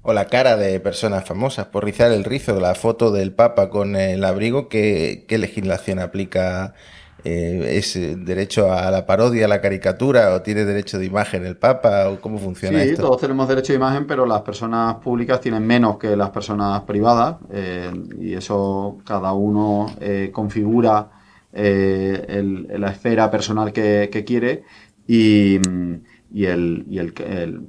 O 0.00 0.14
la 0.14 0.28
cara 0.28 0.56
de 0.56 0.80
personas 0.80 1.26
famosas, 1.26 1.66
por 1.66 1.84
rizar 1.84 2.10
el 2.10 2.24
rizo, 2.24 2.54
de 2.54 2.62
la 2.62 2.74
foto 2.74 3.10
del 3.10 3.32
Papa 3.32 3.68
con 3.68 3.96
el 3.96 4.24
abrigo, 4.24 4.70
¿qué, 4.70 5.26
qué 5.28 5.36
legislación 5.36 5.98
aplica 5.98 6.72
eh, 7.24 7.76
¿Es 7.78 7.94
derecho 7.94 8.72
a 8.72 8.90
la 8.90 9.06
parodia, 9.06 9.46
a 9.46 9.48
la 9.48 9.60
caricatura 9.60 10.34
o 10.34 10.42
tiene 10.42 10.64
derecho 10.64 10.98
de 10.98 11.06
imagen 11.06 11.44
el 11.44 11.56
Papa 11.56 12.08
o 12.08 12.20
cómo 12.20 12.38
funciona 12.38 12.82
sí, 12.82 12.94
todos 12.94 13.20
tenemos 13.20 13.48
derecho 13.48 13.72
de 13.72 13.78
imagen, 13.78 14.06
pero 14.06 14.26
las 14.26 14.42
personas 14.42 14.96
públicas 14.96 15.40
tienen 15.40 15.66
menos 15.66 15.98
que 15.98 16.14
las 16.14 16.30
personas 16.30 16.82
privadas 16.82 17.36
eh, 17.50 17.90
y 18.20 18.34
eso 18.34 18.98
cada 19.04 19.32
uno 19.32 19.86
eh, 20.00 20.30
configura 20.32 21.10
la 21.52 22.90
esfera 22.90 23.30
personal 23.30 23.72
que, 23.72 24.24
quiere 24.26 24.64
y, 25.08 25.58
y, 26.30 26.44
el, 26.44 26.84
y 26.86 26.98
el, 26.98 27.14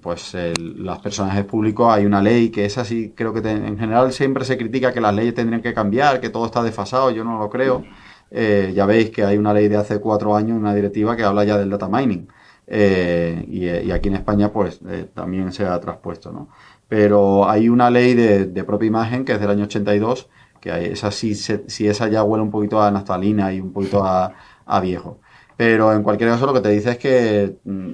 pues 0.01 0.35
las 0.57 0.99
personajes 0.99 1.45
públicos 1.45 1.93
hay 1.93 2.05
una 2.05 2.21
ley 2.21 2.49
que 2.49 2.65
es 2.65 2.77
así, 2.77 3.13
creo 3.15 3.31
que 3.31 3.39
en 3.49 3.79
general 3.79 4.11
siempre 4.11 4.43
se 4.43 4.57
critica 4.57 4.91
que 4.91 4.99
las 4.99 5.15
leyes 5.15 5.35
tendrían 5.35 5.61
que 5.61 5.73
cambiar, 5.73 6.19
que 6.19 6.29
todo 6.29 6.47
está 6.47 6.61
desfasado, 6.63 7.11
yo 7.11 7.23
no 7.23 7.39
lo 7.39 7.49
creo. 7.49 7.85
Eh, 8.31 8.73
ya 8.75 8.85
veis 8.85 9.09
que 9.11 9.23
hay 9.23 9.37
una 9.37 9.53
ley 9.53 9.67
de 9.67 9.77
hace 9.77 9.99
cuatro 9.99 10.35
años, 10.35 10.57
una 10.57 10.73
directiva 10.73 11.15
que 11.15 11.23
habla 11.23 11.43
ya 11.43 11.57
del 11.57 11.69
data 11.69 11.87
mining. 11.87 12.27
Eh, 12.67 13.45
y, 13.47 13.91
aquí 13.91 14.09
en 14.09 14.15
España, 14.15 14.51
pues 14.51 14.81
eh, 14.87 15.09
también 15.13 15.53
se 15.53 15.65
ha 15.65 15.79
traspuesto, 15.79 16.31
¿no? 16.31 16.49
Pero 16.87 17.49
hay 17.49 17.69
una 17.69 17.89
ley 17.89 18.13
de, 18.13 18.63
propia 18.63 18.87
imagen 18.87 19.25
que 19.25 19.33
es 19.33 19.39
del 19.39 19.49
año 19.49 19.65
82, 19.65 20.29
que 20.59 20.91
esa 20.91 21.11
sí, 21.11 21.35
si 21.35 21.87
esa 21.87 22.07
ya 22.09 22.23
huele 22.23 22.43
un 22.43 22.51
poquito 22.51 22.81
a 22.81 22.91
naftalina 22.91 23.53
y 23.53 23.61
un 23.61 23.73
poquito 23.73 24.03
a, 24.03 24.33
viejo. 24.81 25.19
Pero 25.55 25.93
en 25.93 26.03
cualquier 26.03 26.29
caso, 26.29 26.45
lo 26.45 26.53
que 26.53 26.61
te 26.61 26.69
dice 26.69 26.91
es 26.91 26.97
que 26.97 27.57
mm, 27.63 27.91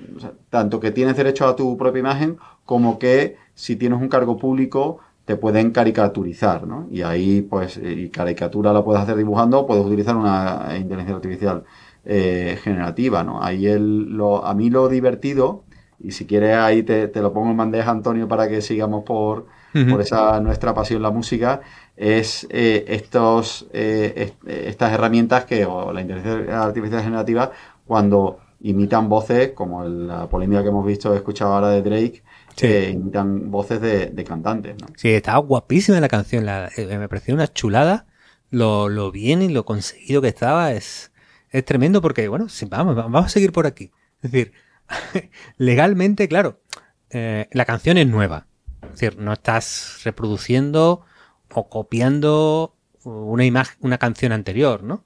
tanto 0.49 0.79
que 0.79 0.91
tienes 0.91 1.15
derecho 1.15 1.47
a 1.47 1.55
tu 1.55 1.77
propia 1.77 1.99
imagen, 1.99 2.37
como 2.65 2.99
que 2.99 3.37
si 3.55 3.75
tienes 3.75 4.01
un 4.01 4.09
cargo 4.09 4.37
público, 4.37 4.99
te 5.25 5.37
pueden 5.37 5.71
caricaturizar, 5.71 6.67
¿no? 6.67 6.87
Y 6.91 7.01
ahí, 7.01 7.41
pues, 7.41 7.77
eh, 7.77 7.93
y 7.93 8.09
caricatura 8.09 8.73
la 8.73 8.83
puedes 8.83 9.01
hacer 9.01 9.15
dibujando, 9.15 9.65
puedes 9.65 9.85
utilizar 9.85 10.15
una 10.15 10.75
inteligencia 10.77 11.15
artificial 11.15 11.63
eh, 12.05 12.59
generativa, 12.61 13.23
¿no? 13.23 13.41
Ahí 13.41 13.67
el, 13.67 14.09
lo, 14.17 14.45
a 14.45 14.53
mí 14.53 14.69
lo 14.69 14.89
divertido, 14.89 15.63
y 15.99 16.11
si 16.11 16.25
quieres 16.25 16.57
ahí 16.57 16.83
te, 16.83 17.07
te, 17.07 17.21
lo 17.21 17.31
pongo 17.31 17.51
en 17.51 17.57
bandeja, 17.57 17.91
Antonio, 17.91 18.27
para 18.27 18.49
que 18.49 18.61
sigamos 18.61 19.05
por, 19.05 19.45
por 19.89 20.01
esa 20.01 20.39
nuestra 20.41 20.73
pasión 20.73 21.01
la 21.01 21.11
música, 21.11 21.61
es 21.95 22.45
eh, 22.49 22.83
estos, 22.89 23.67
estas 23.71 24.91
herramientas 24.91 25.45
que, 25.45 25.65
o 25.65 25.93
la 25.93 26.01
inteligencia 26.01 26.61
artificial 26.61 27.01
generativa, 27.01 27.51
cuando 27.87 28.39
imitan 28.61 29.07
voces, 29.07 29.51
como 29.51 29.85
la 29.85 30.27
polémica 30.27 30.63
que 30.63 30.69
hemos 30.69 30.85
visto, 30.85 31.13
he 31.13 31.17
escuchado 31.17 31.53
ahora 31.53 31.69
de 31.69 31.81
Drake, 31.81 32.23
que 32.55 32.89
imitan 32.91 33.51
voces 33.51 33.81
de, 33.81 34.23
cantantes. 34.23 34.75
¿no? 34.79 34.87
Sí, 34.95 35.09
estaba 35.09 35.39
guapísima 35.39 35.99
la 35.99 36.07
canción, 36.07 36.45
eh, 36.47 36.97
me 36.97 37.09
pareció 37.09 37.33
una 37.33 37.51
chulada, 37.51 38.05
lo, 38.49 39.11
bien 39.11 39.41
y 39.41 39.49
lo 39.49 39.65
conseguido 39.65 40.21
que 40.21 40.27
estaba 40.27 40.71
es, 40.73 41.11
es 41.49 41.65
tremendo 41.65 42.01
porque, 42.01 42.27
bueno, 42.27 42.47
vamos, 42.69 42.95
vamos 42.95 43.25
a 43.25 43.29
seguir 43.29 43.51
por 43.51 43.65
aquí. 43.65 43.91
Es 44.21 44.31
decir, 44.31 44.53
legalmente, 45.57 46.27
claro, 46.27 46.61
eh, 47.09 47.47
la 47.51 47.65
canción 47.65 47.97
es 47.97 48.07
nueva. 48.07 48.47
Es 48.83 48.91
decir, 48.99 49.17
no 49.17 49.33
estás 49.33 50.01
reproduciendo 50.03 51.05
o 51.53 51.69
copiando 51.69 52.75
una 53.03 53.45
imagen, 53.45 53.77
una 53.81 53.97
canción 53.97 54.31
anterior, 54.31 54.83
¿no? 54.83 55.05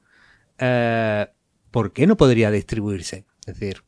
Eh, 0.59 1.27
¿Por 1.71 1.93
qué 1.93 2.07
no 2.07 2.17
podría 2.17 2.51
distribuirse? 2.51 3.25
Es 3.45 3.59
decir, 3.59 3.83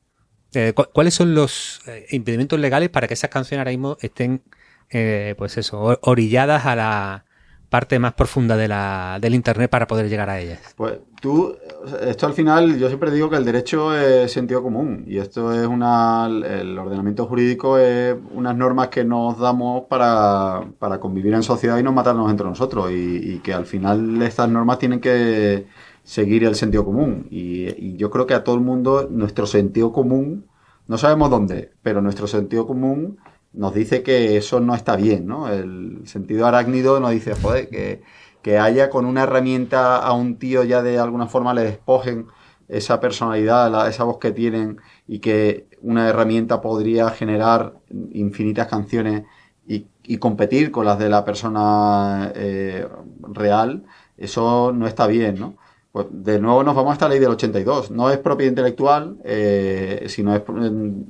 eh, 0.54 0.74
¿Cuáles 0.74 1.14
son 1.14 1.36
los 1.36 1.82
eh, 1.88 2.08
impedimentos 2.12 2.60
legales 2.60 2.90
para 2.90 3.08
que 3.08 3.14
esas 3.14 3.30
canciones 3.30 3.60
ahora 3.60 3.72
mismo 3.72 3.98
estén, 4.02 4.42
eh, 4.90 5.36
pues 5.38 5.58
eso, 5.58 6.00
orilladas 6.02 6.66
a 6.66 6.76
la 6.76 7.26
parte 7.70 8.00
más 8.00 8.14
profunda 8.14 8.58
de 8.58 8.68
la, 8.68 9.20
del 9.22 9.36
Internet 9.36 9.70
para 9.70 9.86
poder 9.86 10.10
llegar 10.10 10.28
a 10.28 10.40
ellas? 10.40 10.60
Pues 10.76 10.98
tú, 11.22 11.56
esto 12.02 12.26
al 12.26 12.34
final, 12.34 12.80
yo 12.80 12.88
siempre 12.88 13.12
digo 13.12 13.30
que 13.30 13.36
el 13.36 13.46
derecho 13.46 13.96
es 13.96 14.32
sentido 14.32 14.64
común 14.64 15.04
y 15.06 15.20
esto 15.20 15.54
es 15.54 15.68
una, 15.68 16.26
el 16.28 16.76
ordenamiento 16.80 17.28
jurídico 17.28 17.78
es 17.78 18.16
unas 18.32 18.56
normas 18.56 18.88
que 18.88 19.04
nos 19.06 19.38
damos 19.38 19.84
para, 19.88 20.64
para 20.80 21.00
convivir 21.00 21.36
en 21.36 21.44
sociedad 21.44 21.78
y 21.78 21.84
no 21.84 21.92
matarnos 21.92 22.32
entre 22.32 22.48
nosotros 22.48 22.90
y, 22.90 23.36
y 23.36 23.40
que 23.40 23.54
al 23.54 23.68
final 23.68 24.20
estas 24.24 24.50
normas 24.50 24.80
tienen 24.80 25.00
que 25.00 25.68
seguir 26.10 26.44
el 26.44 26.56
sentido 26.56 26.86
común. 26.86 27.28
Y, 27.30 27.96
yo 27.98 28.10
creo 28.10 28.26
que 28.26 28.34
a 28.34 28.44
todo 28.44 28.56
el 28.56 28.62
mundo 28.62 29.08
nuestro 29.12 29.46
sentido 29.46 29.92
común, 29.94 30.48
no 30.88 30.98
sabemos 30.98 31.30
dónde, 31.30 31.72
pero 31.84 32.02
nuestro 32.02 32.26
sentido 32.26 32.66
común 32.66 33.20
nos 33.54 33.76
dice 33.76 34.02
que 34.02 34.36
eso 34.38 34.60
no 34.60 34.74
está 34.74 34.96
bien, 34.96 35.28
¿no? 35.28 35.50
El 35.54 36.02
sentido 36.06 36.48
arácnido 36.48 37.00
nos 37.00 37.12
dice, 37.12 37.36
joder, 37.36 37.70
que, 37.70 38.02
que 38.42 38.58
haya 38.58 38.90
con 38.90 39.06
una 39.06 39.24
herramienta 39.24 39.98
a 39.98 40.14
un 40.14 40.38
tío 40.38 40.64
ya 40.64 40.82
de 40.82 40.98
alguna 40.98 41.28
forma 41.28 41.54
le 41.54 41.62
despojen 41.64 42.26
esa 42.68 43.00
personalidad, 43.00 43.88
esa 43.88 44.04
voz 44.04 44.18
que 44.18 44.32
tienen 44.32 44.80
y 45.08 45.20
que 45.20 45.68
una 45.82 46.10
herramienta 46.10 46.60
podría 46.62 47.10
generar 47.12 47.76
infinitas 48.14 48.68
canciones 48.68 49.26
y, 49.68 50.18
competir 50.18 50.72
con 50.72 50.86
las 50.88 50.98
de 50.98 51.08
la 51.08 51.24
persona 51.24 52.32
eh, 52.34 52.88
real, 53.22 53.84
eso 54.18 54.72
no 54.74 54.88
está 54.88 55.06
bien, 55.06 55.36
¿no? 55.40 55.56
Pues 55.92 56.08
de 56.12 56.40
nuevo 56.40 56.64
nos 56.64 56.76
vamos 56.76 56.92
a 56.92 56.94
esta 56.94 57.10
ley 57.10 57.20
del 57.20 57.32
82. 57.32 57.92
No 57.92 58.10
es 58.10 58.18
propiedad 58.20 58.52
intelectual, 58.52 59.18
eh, 59.24 60.06
sino 60.08 60.36
es 60.36 60.44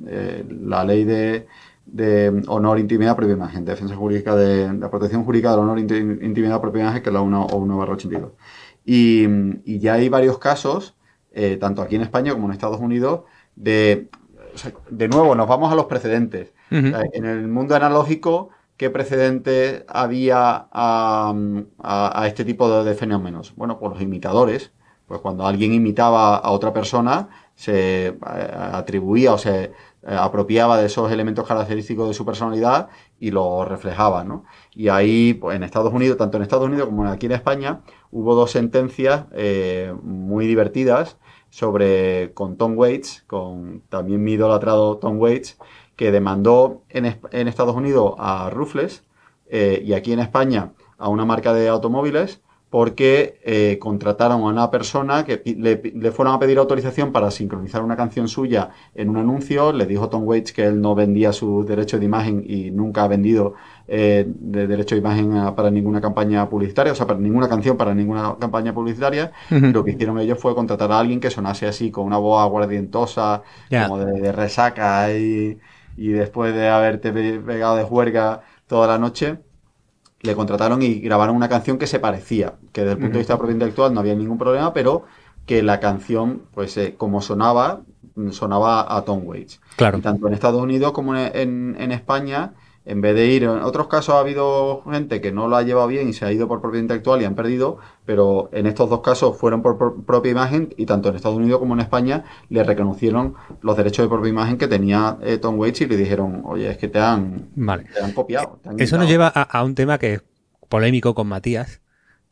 eh, 0.08 0.44
la 0.48 0.84
ley 0.84 1.04
de, 1.04 1.46
honor, 2.48 2.78
intimidad, 2.78 3.16
propia 3.16 3.34
imagen, 3.34 3.64
defensa 3.64 3.94
jurídica 3.94 4.34
de, 4.36 4.72
la 4.72 4.90
protección 4.90 5.24
jurídica 5.24 5.50
del 5.50 5.60
honor, 5.60 5.78
intimidad, 5.78 6.60
propia 6.60 6.82
imagen, 6.82 7.02
que 7.02 7.10
es 7.10 7.14
la 7.14 7.20
1 7.20 7.46
o 7.46 7.56
1 7.56 7.76
barra 7.76 7.92
82. 7.92 8.32
Y, 8.84 9.26
y 9.64 9.78
ya 9.80 9.94
hay 9.94 10.08
varios 10.08 10.38
casos 10.38 10.94
eh, 11.32 11.58
tanto 11.58 11.82
aquí 11.82 11.94
en 11.94 12.02
España 12.02 12.32
como 12.32 12.46
en 12.46 12.52
Estados 12.52 12.80
Unidos, 12.80 13.22
de, 13.54 14.08
de 14.90 15.08
nuevo, 15.08 15.34
nos 15.34 15.46
vamos 15.46 15.70
a 15.72 15.76
los 15.76 15.86
precedentes. 15.86 16.52
en 16.70 17.24
el 17.24 17.48
mundo 17.48 17.74
analógico, 17.74 18.50
¿qué 18.80 18.88
precedente 18.88 19.84
había 19.88 20.68
a, 20.72 21.34
este 22.26 22.46
tipo 22.46 22.82
de, 22.82 22.94
fenómenos? 22.94 23.54
Bueno, 23.54 23.78
pues 23.78 23.92
los 23.92 24.00
imitadores. 24.00 24.72
Pues 25.06 25.20
cuando 25.20 25.46
alguien 25.46 25.74
imitaba 25.74 26.36
a 26.36 26.50
otra 26.50 26.72
persona, 26.72 27.28
se 27.54 28.06
eh, 28.06 28.16
atribuía 28.72 29.34
o 29.34 29.38
se 29.38 29.64
eh, 29.64 29.70
apropiaba 30.08 30.78
de 30.78 30.86
esos 30.86 31.12
elementos 31.12 31.46
característicos 31.46 32.08
de 32.08 32.14
su 32.14 32.24
personalidad 32.24 32.88
y 33.18 33.32
lo 33.32 33.66
reflejaba, 33.66 34.24
¿no? 34.24 34.46
Y 34.74 34.88
ahí, 34.88 35.34
pues 35.34 35.56
en 35.56 35.62
Estados 35.62 35.92
Unidos, 35.92 36.16
tanto 36.16 36.38
en 36.38 36.44
Estados 36.44 36.66
Unidos 36.66 36.86
como 36.86 37.06
aquí 37.06 37.26
en 37.26 37.32
España, 37.32 37.82
hubo 38.10 38.34
dos 38.34 38.50
sentencias 38.52 39.26
eh, 39.32 39.92
muy 40.02 40.46
divertidas 40.46 41.18
sobre 41.50 42.32
con 42.32 42.56
Tom 42.56 42.78
Waits, 42.78 43.24
con 43.26 43.82
también 43.90 44.24
mi 44.24 44.32
idolatrado 44.32 44.96
Tom 44.96 45.18
Waits, 45.18 45.58
que 46.00 46.10
demandó 46.10 46.80
en, 46.88 47.04
Estados 47.46 47.76
Unidos 47.76 48.14
a 48.18 48.48
Rufles 48.48 49.04
y 49.50 49.92
aquí 49.92 50.14
en 50.14 50.20
España 50.20 50.72
a 50.96 51.10
una 51.10 51.26
marca 51.26 51.52
de 51.52 51.68
automóviles 51.68 52.40
porque 52.70 53.40
eh, 53.44 53.78
contrataron 53.80 54.42
a 54.42 54.44
una 54.44 54.70
persona 54.70 55.24
que 55.24 55.42
le, 55.44 56.12
fueron 56.12 56.34
a 56.34 56.38
pedir 56.38 56.56
autorización 56.56 57.10
para 57.10 57.32
sincronizar 57.32 57.82
una 57.82 57.96
canción 57.96 58.28
suya 58.28 58.70
en 58.94 59.10
un 59.10 59.16
anuncio. 59.16 59.72
Le 59.72 59.86
dijo 59.86 60.08
Tom 60.08 60.22
Waits 60.24 60.52
que 60.52 60.66
él 60.66 60.80
no 60.80 60.94
vendía 60.94 61.32
su 61.32 61.64
derecho 61.64 61.98
de 61.98 62.04
imagen 62.04 62.44
y 62.46 62.70
nunca 62.70 63.02
ha 63.02 63.08
vendido 63.08 63.54
eh, 63.88 64.24
de 64.24 64.68
derecho 64.68 64.94
de 64.94 65.00
imagen 65.00 65.32
para 65.56 65.68
ninguna 65.72 66.00
campaña 66.00 66.48
publicitaria, 66.48 66.92
o 66.92 66.94
sea, 66.94 67.08
para 67.08 67.18
ninguna 67.18 67.48
canción, 67.48 67.76
para 67.76 67.92
ninguna 67.92 68.36
campaña 68.38 68.72
publicitaria. 68.72 69.32
Lo 69.50 69.84
que 69.84 69.90
hicieron 69.90 70.20
ellos 70.20 70.38
fue 70.38 70.54
contratar 70.54 70.92
a 70.92 71.00
alguien 71.00 71.18
que 71.18 71.30
sonase 71.30 71.66
así, 71.66 71.90
con 71.90 72.06
una 72.06 72.18
voz 72.18 72.40
aguardientosa, 72.40 73.42
como 73.68 73.98
de, 73.98 74.30
resaca 74.30 75.12
y, 75.12 75.58
y 76.00 76.12
después 76.12 76.54
de 76.54 76.66
haberte 76.66 77.12
pegado 77.12 77.76
de 77.76 77.84
juerga 77.84 78.40
toda 78.66 78.86
la 78.86 78.98
noche 78.98 79.36
le 80.22 80.34
contrataron 80.34 80.80
y 80.80 80.94
grabaron 80.94 81.36
una 81.36 81.50
canción 81.50 81.76
que 81.76 81.86
se 81.86 81.98
parecía, 81.98 82.54
que 82.72 82.80
desde 82.80 82.92
el 82.92 82.98
punto 82.98 83.12
de 83.12 83.18
vista 83.18 83.36
propiedad 83.36 83.56
intelectual 83.56 83.92
no 83.92 84.00
había 84.00 84.14
ningún 84.14 84.38
problema, 84.38 84.72
pero 84.72 85.04
que 85.44 85.62
la 85.62 85.78
canción, 85.78 86.40
pues 86.54 86.74
eh, 86.78 86.94
como 86.96 87.20
sonaba, 87.20 87.82
sonaba 88.30 88.96
a 88.96 89.02
Tom 89.02 89.26
Waits. 89.26 89.60
Claro. 89.76 89.98
Y 89.98 90.00
tanto 90.00 90.26
en 90.26 90.32
Estados 90.32 90.62
Unidos 90.62 90.92
como 90.92 91.14
en, 91.14 91.76
en 91.78 91.92
España 91.92 92.54
en 92.90 93.00
vez 93.00 93.14
de 93.14 93.26
ir, 93.26 93.44
en 93.44 93.50
otros 93.50 93.86
casos 93.86 94.16
ha 94.16 94.18
habido 94.18 94.82
gente 94.90 95.20
que 95.20 95.30
no 95.30 95.46
lo 95.46 95.54
ha 95.54 95.62
llevado 95.62 95.86
bien 95.86 96.08
y 96.08 96.12
se 96.12 96.24
ha 96.24 96.32
ido 96.32 96.48
por 96.48 96.60
propiedad 96.60 96.82
intelectual 96.82 97.22
y 97.22 97.24
han 97.24 97.36
perdido, 97.36 97.78
pero 98.04 98.50
en 98.52 98.66
estos 98.66 98.90
dos 98.90 99.00
casos 99.00 99.38
fueron 99.38 99.62
por, 99.62 100.04
propia 100.04 100.32
imagen 100.32 100.74
y 100.76 100.86
tanto 100.86 101.08
en 101.08 101.14
Estados 101.14 101.38
Unidos 101.38 101.60
como 101.60 101.74
en 101.74 101.80
España 101.80 102.24
le 102.48 102.64
reconocieron 102.64 103.34
los 103.62 103.76
derechos 103.76 104.04
de 104.04 104.08
propia 104.08 104.30
imagen 104.30 104.58
que 104.58 104.66
tenía 104.66 105.18
eh, 105.22 105.38
Tom 105.38 105.56
Waits 105.56 105.82
y 105.82 105.86
le 105.86 105.96
dijeron, 105.96 106.42
oye, 106.44 106.68
es 106.68 106.78
que 106.78 106.88
te 106.88 106.98
han, 106.98 107.50
han 108.02 108.12
copiado. 108.12 108.58
Eso 108.76 108.98
nos 108.98 109.08
lleva 109.08 109.28
a, 109.28 109.62
un 109.62 109.76
tema 109.76 109.96
que 109.98 110.14
es 110.14 110.24
polémico 110.68 111.14
con 111.14 111.28
Matías, 111.28 111.80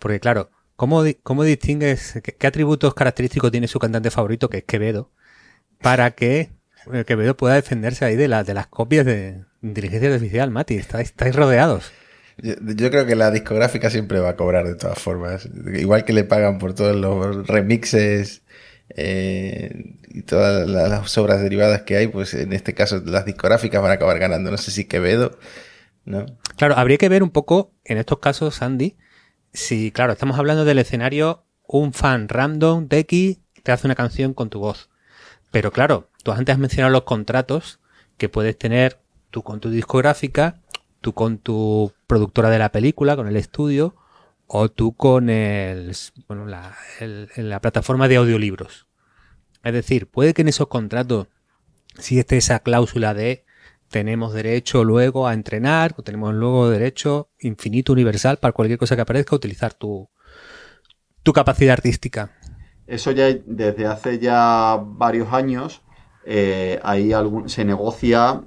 porque 0.01 0.19
claro, 0.19 0.51
¿cómo, 0.75 1.05
cómo 1.23 1.45
distingues 1.45 2.21
qué, 2.37 2.47
atributos 2.49 2.95
característicos 2.95 3.53
tiene 3.53 3.69
su 3.69 3.79
cantante 3.79 4.11
favorito, 4.11 4.51
que 4.51 4.59
es 4.59 4.65
Quevedo, 4.65 5.13
para 5.81 6.11
que 6.11 6.51
Quevedo 7.07 7.37
pueda 7.37 7.55
defenderse 7.55 8.05
ahí 8.05 8.17
de, 8.17 8.29
de 8.29 8.55
las 8.55 8.67
copias 8.67 9.07
de, 9.07 9.45
Inteligencia 9.61 10.15
artificial, 10.15 10.51
Mati, 10.53 10.77
estáis, 10.77 11.13
rodeados. 11.35 11.91
Yo, 12.37 12.91
creo 12.91 13.07
que 13.07 13.17
la 13.17 13.33
discográfica 13.33 13.91
siempre 13.91 14.21
va 14.21 14.31
a 14.31 14.37
cobrar 14.37 14.67
de 14.67 14.77
todas 14.77 15.01
formas. 15.01 15.49
Igual 15.75 16.05
que 16.05 16.13
le 16.13 16.23
pagan 16.23 16.59
por 16.59 16.75
todos 16.75 16.95
los 16.95 17.49
remixes 17.49 18.43
eh, 18.91 19.97
y 20.09 20.23
todas 20.23 20.69
las 20.69 21.19
obras 21.19 21.43
derivadas 21.43 21.83
que 21.83 21.97
hay, 21.97 22.07
pues 22.07 22.35
en 22.35 22.53
este 22.53 22.73
caso 22.73 23.03
las 23.05 23.25
discográficas 23.25 23.83
van 23.83 23.91
a 23.91 23.95
acabar 23.95 24.21
ganando. 24.21 24.53
No 24.53 24.59
sé 24.59 24.71
si 24.71 24.85
Quevedo, 24.85 25.37
¿no? 26.05 26.27
Claro, 26.57 26.77
habría 26.77 26.99
que 26.99 27.09
ver 27.09 27.25
un 27.25 27.31
poco 27.31 27.73
en 27.85 27.99
estos 27.99 28.21
casos, 28.21 28.63
Andy, 28.63 28.97
si, 29.53 29.91
claro, 29.91 30.13
estamos 30.13 30.39
hablando 30.39 30.65
del 30.65 30.79
escenario, 30.79 31.45
un 31.67 31.93
fan 31.93 32.29
random 32.29 32.87
de 32.87 33.01
X 33.01 33.39
te 33.65 33.73
hace 33.73 33.89
una 33.89 33.97
canción 33.97 34.35
con 34.35 34.51
tu 34.51 34.61
voz. 34.61 34.89
Pero 35.51 35.73
claro, 35.73 36.08
tú 36.23 36.33
antes 36.33 36.53
has 36.53 36.59
mencionado 36.59 36.93
los 36.93 37.03
contratos 37.03 37.81
que 38.17 38.29
puedes 38.29 38.59
tener 38.59 39.01
tú 39.31 39.43
con 39.43 39.61
tu 39.61 39.71
discográfica, 39.71 40.61
tú 41.01 41.13
con 41.13 41.39
tu 41.39 41.93
productora 42.07 42.51
de 42.51 42.59
la 42.59 42.73
película, 42.73 43.17
con 43.17 43.29
el 43.29 43.37
estudio, 43.37 43.95
o 44.47 44.69
tú 44.69 44.95
con 44.95 45.31
el, 45.31 45.95
bueno, 46.27 46.47
la, 46.47 46.77
la 47.37 47.61
plataforma 47.61 48.09
de 48.09 48.17
audiolibros. 48.17 48.87
Es 49.63 49.73
decir, 49.73 50.09
puede 50.09 50.35
que 50.35 50.43
en 50.43 50.49
esos 50.49 50.69
contratos 50.69 51.29
si 51.99 52.19
esté 52.19 52.37
esa 52.37 52.61
cláusula 52.61 53.15
de 53.15 53.45
tenemos 53.89 54.35
derecho 54.35 54.85
luego 54.85 55.27
a 55.27 55.35
entrenar, 55.35 55.95
o 55.97 56.03
tenemos 56.03 56.35
luego 56.35 56.69
derecho 56.69 57.31
infinito 57.41 57.93
universal 57.93 58.37
para 58.37 58.53
cualquier 58.53 58.79
cosa 58.79 58.97
que 58.97 59.03
aparezca, 59.03 59.35
utilizar 59.35 59.75
tu, 59.75 60.09
tu 61.23 61.33
capacidad 61.33 61.73
artística. 61.73 62.31
Eso 62.87 63.11
ya 63.13 63.35
desde 63.47 63.87
hace 63.87 64.19
ya 64.19 64.79
varios 64.83 65.33
años, 65.33 65.83
eh, 66.31 66.79
ahí 66.83 67.15
algún, 67.15 67.49
se 67.49 67.65
negocia 67.65 68.43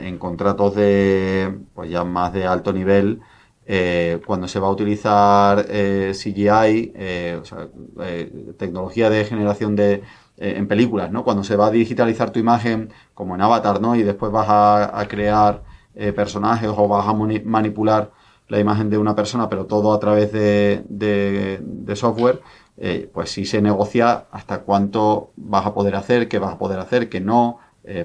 en 0.00 0.18
contratos 0.18 0.74
de 0.74 1.54
pues 1.74 1.90
ya 1.90 2.02
más 2.02 2.32
de 2.32 2.46
alto 2.46 2.72
nivel 2.72 3.20
eh, 3.66 4.22
cuando 4.26 4.48
se 4.48 4.58
va 4.58 4.68
a 4.68 4.70
utilizar 4.70 5.66
eh, 5.68 6.12
CGI 6.14 6.92
eh, 6.94 7.38
o 7.40 7.44
sea, 7.44 7.68
tecnología 8.56 9.10
de 9.10 9.26
generación 9.26 9.76
de 9.76 10.02
en 10.38 10.66
películas 10.66 11.12
no 11.12 11.22
cuando 11.22 11.44
se 11.44 11.56
va 11.56 11.66
a 11.66 11.70
digitalizar 11.70 12.30
tu 12.30 12.40
imagen 12.40 12.90
como 13.12 13.34
en 13.34 13.42
Avatar 13.42 13.82
no 13.82 13.94
y 13.96 14.02
después 14.02 14.32
vas 14.32 14.46
a, 14.48 15.06
crear 15.08 15.62
personajes 16.16 16.70
o 16.74 16.88
vas 16.88 17.06
a 17.06 17.12
manipular 17.12 18.12
la 18.48 18.58
imagen 18.58 18.88
de 18.88 18.96
una 18.96 19.14
persona 19.14 19.50
pero 19.50 19.66
todo 19.66 19.92
a 19.92 20.00
través 20.00 20.32
de, 20.32 20.82
de 20.88 21.96
software 21.96 22.40
pues 23.12 23.30
sí 23.30 23.44
se 23.44 23.60
negocia 23.60 24.26
hasta 24.30 24.60
cuánto 24.60 25.32
vas 25.36 25.66
a 25.66 25.74
poder 25.74 25.94
hacer 25.96 26.28
qué 26.28 26.38
vas 26.38 26.54
a 26.54 26.58
poder 26.58 26.78
hacer 26.78 27.10
qué 27.10 27.20
no 27.20 27.58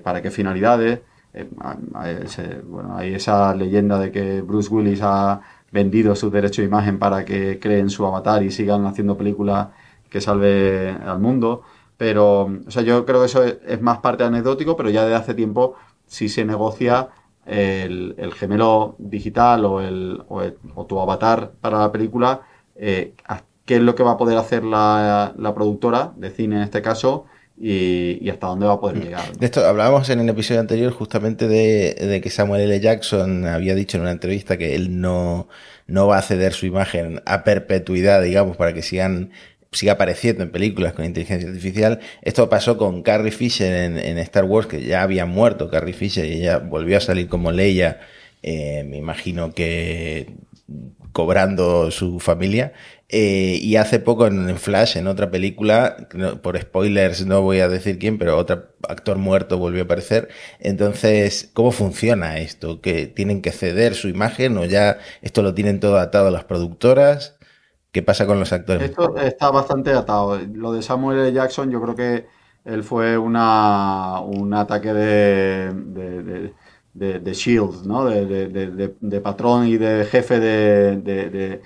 para 0.04 0.22
qué 0.22 0.32
finalidades 0.32 1.00
eh, 1.38 2.62
bueno, 2.66 2.96
hay 2.96 3.14
esa 3.14 3.54
leyenda 3.54 4.00
de 4.00 4.10
que 4.12 4.42
Bruce 4.42 4.74
Willis 4.74 5.02
ha 5.04 5.42
vendido 5.72 6.16
su 6.16 6.32
derecho 6.32 6.62
de 6.62 6.68
imagen 6.68 6.98
para 6.98 7.26
que 7.26 7.60
creen 7.60 7.90
su 7.90 8.06
avatar 8.06 8.42
y 8.44 8.52
sigan 8.52 8.86
haciendo 8.86 9.18
películas 9.18 9.68
que 10.10 10.22
salve 10.22 10.92
al 10.92 11.20
mundo. 11.20 11.64
Pero, 11.98 12.44
o 12.68 12.72
sea, 12.72 12.84
yo 12.84 13.06
creo 13.06 13.20
que 13.20 13.26
eso 13.26 13.44
es, 13.44 13.82
más 13.82 14.00
parte 14.00 14.24
anecdótico, 14.24 14.78
pero 14.78 14.90
ya 14.90 15.04
desde 15.04 15.16
hace 15.16 15.34
tiempo 15.34 15.76
sí 16.08 16.30
se 16.30 16.46
negocia 16.46 17.10
el, 17.46 18.16
gemelo 18.36 18.96
digital 18.98 19.66
o, 19.66 19.82
el, 19.82 20.24
o, 20.30 20.86
tu 20.86 21.00
avatar 21.00 21.52
para 21.62 21.80
la 21.80 21.92
película, 21.92 22.42
eh, 22.76 23.14
qué 23.66 23.76
es 23.76 23.82
lo 23.82 23.96
que 23.96 24.04
va 24.04 24.12
a 24.12 24.18
poder 24.18 24.38
hacer 24.38 24.64
la, 24.64 25.34
la 25.38 25.54
productora 25.54 26.14
de 26.18 26.30
cine 26.30 26.58
en 26.58 26.62
este 26.62 26.82
caso 26.82 27.26
y, 27.60 28.30
hasta 28.30 28.48
dónde 28.48 28.66
va 28.66 28.74
a 28.74 28.80
poder 28.80 28.98
mm. 28.98 29.02
llegar. 29.02 29.38
De 29.38 29.46
esto 29.46 29.66
hablábamos 29.66 30.10
en 30.10 30.20
el 30.20 30.30
episodio 30.30 30.62
anterior 30.62 30.92
justamente 30.92 31.48
de, 31.48 32.22
que 32.22 32.30
Samuel 32.30 32.62
L. 32.62 32.80
Jackson 32.80 33.46
había 33.46 33.76
dicho 33.76 33.98
en 33.98 34.04
una 34.04 34.12
entrevista 34.12 34.58
que 34.58 34.76
él 34.76 35.00
no, 35.00 35.48
no 35.88 36.08
va 36.08 36.18
a 36.18 36.22
ceder 36.22 36.54
su 36.54 36.66
imagen 36.66 37.22
a 37.26 37.44
perpetuidad, 37.44 38.22
digamos, 38.22 38.58
para 38.58 38.74
que 38.74 38.82
sigan 38.82 39.32
siga 39.72 39.94
apareciendo 39.94 40.42
en 40.42 40.52
películas 40.52 40.94
con 40.94 41.04
inteligencia 41.04 41.50
artificial. 41.50 42.00
Esto 42.22 42.48
pasó 42.48 42.78
con 42.78 43.02
Carrie 43.02 43.32
Fisher 43.32 43.74
en, 43.74 44.18
Star 44.20 44.46
Wars, 44.46 44.68
que 44.68 44.82
ya 44.82 45.02
había 45.02 45.26
muerto 45.26 45.70
Carrie 45.70 45.94
Fisher 45.94 46.24
y 46.24 46.44
ella 46.44 46.60
volvió 46.60 46.96
a 46.96 47.02
salir 47.02 47.28
como 47.28 47.52
Leia, 47.52 48.00
eh, 48.42 48.86
me 48.88 48.96
imagino 48.96 49.54
que 49.54 50.34
cobrando 51.12 51.92
su 51.92 52.20
familia. 52.20 52.72
Eh, 53.18 53.60
y 53.62 53.78
hace 53.78 54.02
poco 54.02 54.28
en, 54.28 54.58
Flash, 54.58 54.98
en 54.98 55.08
otra 55.08 55.32
película, 55.32 55.96
por 56.42 56.60
spoilers 56.60 57.26
no 57.26 57.42
voy 57.42 57.62
a 57.62 57.70
decir 57.70 57.98
quién, 57.98 58.18
pero 58.18 58.38
otro 58.38 58.66
actor 58.90 59.18
muerto 59.18 59.58
volvió 59.58 59.84
a 59.84 59.86
aparecer. 59.86 60.28
Entonces, 60.60 61.50
¿cómo 61.54 61.72
funciona 61.72 62.40
esto? 62.40 62.82
¿Que 62.82 63.08
tienen 63.08 63.42
que 63.42 63.54
ceder 63.54 63.96
su 63.96 64.10
imagen 64.10 64.58
o 64.58 64.66
ya 64.66 64.98
esto 65.22 65.44
lo 65.44 65.54
tienen 65.54 65.80
todo 65.80 65.98
atado 65.98 66.30
las 66.30 66.44
productoras? 66.44 67.38
¿Qué 67.94 68.04
pasa 68.04 68.26
con 68.26 68.38
los 68.38 68.52
actores? 68.52 68.90
Esto 68.90 69.16
está 69.16 69.50
bastante 69.50 69.94
atado. 69.94 70.38
Lo 70.54 70.74
de 70.74 70.82
Samuel 70.82 71.20
L. 71.20 71.32
Jackson, 71.32 71.72
yo 71.72 71.82
creo 71.82 71.96
que 71.96 72.26
él 72.66 72.84
fue 72.84 73.18
una, 73.18 74.20
un 74.20 74.54
ataque 74.54 74.94
de, 74.94 76.52
de, 76.94 77.34
Shield, 77.34 77.86
¿no? 77.86 78.04
De, 78.04 79.22
patrón 79.24 79.68
y 79.68 79.78
de 79.78 80.04
jefe 80.04 80.42
de, 80.42 81.62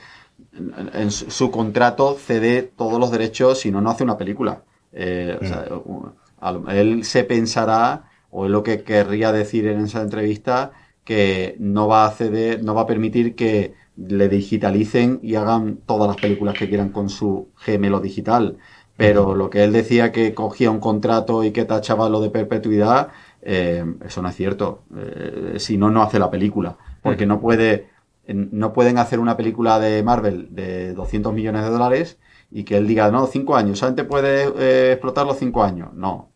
en 0.54 1.12
su 1.12 1.52
contrato 1.52 2.16
cede 2.16 2.64
todos 2.64 3.00
los 3.00 3.12
derechos, 3.12 3.60
si 3.60 3.72
no, 3.72 3.82
no 3.82 3.92
hace 3.92 4.04
una 4.04 4.18
película. 4.18 4.64
Eh, 4.92 5.38
mm. 5.42 6.70
él 6.70 7.04
se 7.04 7.24
pensará, 7.24 8.10
o 8.32 8.46
es 8.46 8.52
lo 8.52 8.64
que 8.64 8.84
querría 8.84 9.32
decir 9.32 9.68
en 9.68 9.82
esa 9.82 10.02
entrevista, 10.02 10.72
que 11.04 11.56
no 11.60 11.88
va 11.88 12.06
a 12.06 12.12
ceder, 12.12 12.64
no 12.64 12.76
va 12.76 12.82
a 12.82 12.88
permitir 12.88 13.36
que 13.36 13.74
le 13.98 14.30
digitalicen 14.30 15.20
y 15.22 15.36
hagan 15.36 15.78
todas 15.86 16.08
las 16.08 16.18
películas 16.18 16.56
que 16.58 16.70
quieran 16.70 16.90
con 16.90 17.10
su 17.10 17.50
gemelo 17.58 18.00
digital. 18.00 18.58
Pero 18.96 19.34
lo 19.34 19.50
que 19.50 19.64
él 19.64 19.72
decía 19.72 20.12
que 20.12 20.34
cogía 20.34 20.70
un 20.70 20.82
contrato 20.82 21.46
y 21.46 21.52
que 21.52 21.64
tachaba 21.64 22.10
lo 22.10 22.20
de 22.20 22.30
perpetuidad, 22.30 23.08
eh, 23.42 23.86
eso 24.06 24.22
no 24.22 24.28
es 24.28 24.36
cierto. 24.36 24.84
Eh, 24.94 25.54
si 25.58 25.78
no, 25.78 25.90
no 25.90 26.04
hace 26.04 26.20
la 26.20 26.30
película. 26.30 26.78
Porque 27.02 27.26
no 27.26 27.40
puede, 27.40 27.88
no 28.34 28.74
pueden 28.74 28.98
hacer 28.98 29.20
una 29.20 29.38
película 29.38 29.80
de 29.80 30.04
Marvel 30.04 30.48
de 30.52 30.94
200 30.94 31.34
millones 31.34 31.64
de 31.64 31.70
dólares 31.70 32.20
y 32.52 32.64
que 32.64 32.78
él 32.78 32.88
diga, 32.88 33.12
no, 33.12 33.28
cinco 33.28 33.56
años, 33.56 33.80
solamente 33.80 34.04
puede 34.04 34.44
eh, 34.58 34.94
explotar 34.94 35.26
los 35.26 35.38
cinco 35.38 35.64
años. 35.64 35.94
No, 35.94 36.30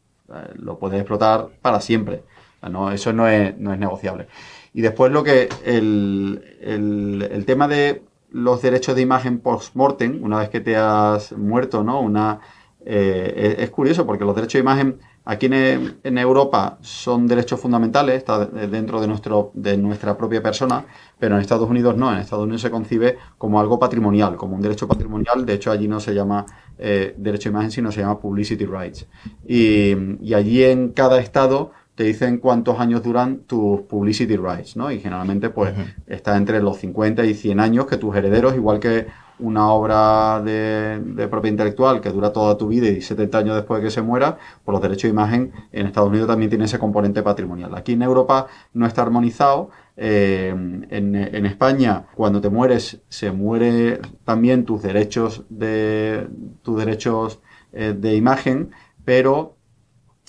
lo 0.55 0.79
puede 0.79 0.97
explotar 0.97 1.49
para 1.61 1.81
siempre. 1.81 2.23
No, 2.69 2.91
eso 2.91 3.11
no 3.13 3.27
es, 3.27 3.57
no 3.57 3.73
es 3.73 3.79
negociable. 3.79 4.27
Y 4.73 4.81
después 4.81 5.11
lo 5.11 5.23
que 5.23 5.49
el, 5.65 6.43
el 6.61 7.45
tema 7.45 7.67
de 7.67 8.03
los 8.33 8.61
derechos 8.61 8.95
de 8.95 9.01
imagen 9.01 9.39
post-mortem, 9.39 10.23
una 10.23 10.39
vez 10.39 10.49
que 10.49 10.59
te 10.59 10.75
has 10.75 11.31
muerto, 11.33 11.83
¿no? 11.83 12.01
Una, 12.01 12.39
eh, 12.85 13.55
es, 13.59 13.69
curioso 13.69 14.05
porque 14.05 14.25
los 14.25 14.35
derechos 14.35 14.53
de 14.53 14.59
imagen 14.59 14.99
aquí 15.25 15.47
en, 15.47 16.17
Europa 16.17 16.77
son 16.81 17.27
derechos 17.27 17.59
fundamentales, 17.59 18.17
está 18.17 18.45
dentro 18.45 18.99
de, 19.01 19.07
nuestro, 19.07 19.51
de 19.53 19.77
nuestra 19.77 20.17
propia 20.17 20.41
persona, 20.41 20.85
pero 21.19 21.35
en 21.35 21.41
Estados 21.41 21.69
Unidos 21.69 21.95
no. 21.95 22.11
En 22.11 22.19
Estados 22.19 22.43
Unidos 22.43 22.61
se 22.61 22.71
concibe 22.71 23.17
como 23.37 23.59
algo 23.59 23.79
patrimonial, 23.79 24.35
como 24.35 24.55
un 24.55 24.61
derecho 24.61 24.87
patrimonial. 24.87 25.45
De 25.45 25.53
hecho, 25.53 25.71
allí 25.71 25.87
no 25.87 25.99
se 25.99 26.13
llama 26.13 26.45
eh, 26.77 27.15
derecho 27.17 27.49
de 27.49 27.53
imagen, 27.53 27.71
sino 27.71 27.91
se 27.91 28.01
llama 28.01 28.19
publicity 28.19 28.65
rights. 28.65 29.07
Y, 29.47 29.93
y 30.21 30.33
allí 30.33 30.63
en 30.63 30.89
cada 30.89 31.19
estado 31.19 31.71
te 31.95 32.03
dicen 32.03 32.39
cuántos 32.39 32.79
años 32.79 33.03
duran 33.03 33.39
tus 33.45 33.81
publicity 33.81 34.35
rights, 34.35 34.75
¿no? 34.75 34.91
Y 34.91 34.99
generalmente, 34.99 35.49
pues, 35.49 35.73
está 36.07 36.35
entre 36.37 36.61
los 36.61 36.77
50 36.77 37.23
y 37.25 37.35
100 37.35 37.59
años 37.59 37.85
que 37.85 37.97
tus 37.97 38.15
herederos, 38.15 38.55
igual 38.55 38.79
que 38.79 39.07
una 39.39 39.69
obra 39.69 40.41
de, 40.41 41.27
propiedad 41.29 41.53
intelectual 41.53 42.01
que 42.01 42.09
dura 42.09 42.31
toda 42.31 42.57
tu 42.57 42.67
vida 42.67 42.87
y 42.87 43.01
70 43.01 43.37
años 43.37 43.55
después 43.55 43.81
de 43.81 43.87
que 43.87 43.91
se 43.91 44.01
muera, 44.01 44.37
pues 44.63 44.73
los 44.73 44.81
derechos 44.81 45.03
de 45.03 45.09
imagen 45.09 45.51
en 45.71 45.87
Estados 45.87 46.09
Unidos 46.09 46.27
también 46.27 46.49
tiene 46.49 46.65
ese 46.65 46.79
componente 46.79 47.23
patrimonial. 47.23 47.75
Aquí 47.75 47.93
en 47.93 48.01
Europa 48.01 48.47
no 48.73 48.85
está 48.85 49.01
armonizado. 49.01 49.69
Eh, 49.95 50.49
en, 50.49 51.45
España, 51.45 52.07
cuando 52.15 52.41
te 52.41 52.49
mueres, 52.49 53.01
se 53.09 53.31
muere 53.31 53.99
también 54.23 54.65
tus 54.65 54.81
derechos 54.81 55.43
de 55.49 56.27
tus 56.63 56.79
derechos 56.79 57.41
eh, 57.73 57.93
de 57.95 58.15
imagen, 58.15 58.71
pero 59.05 59.55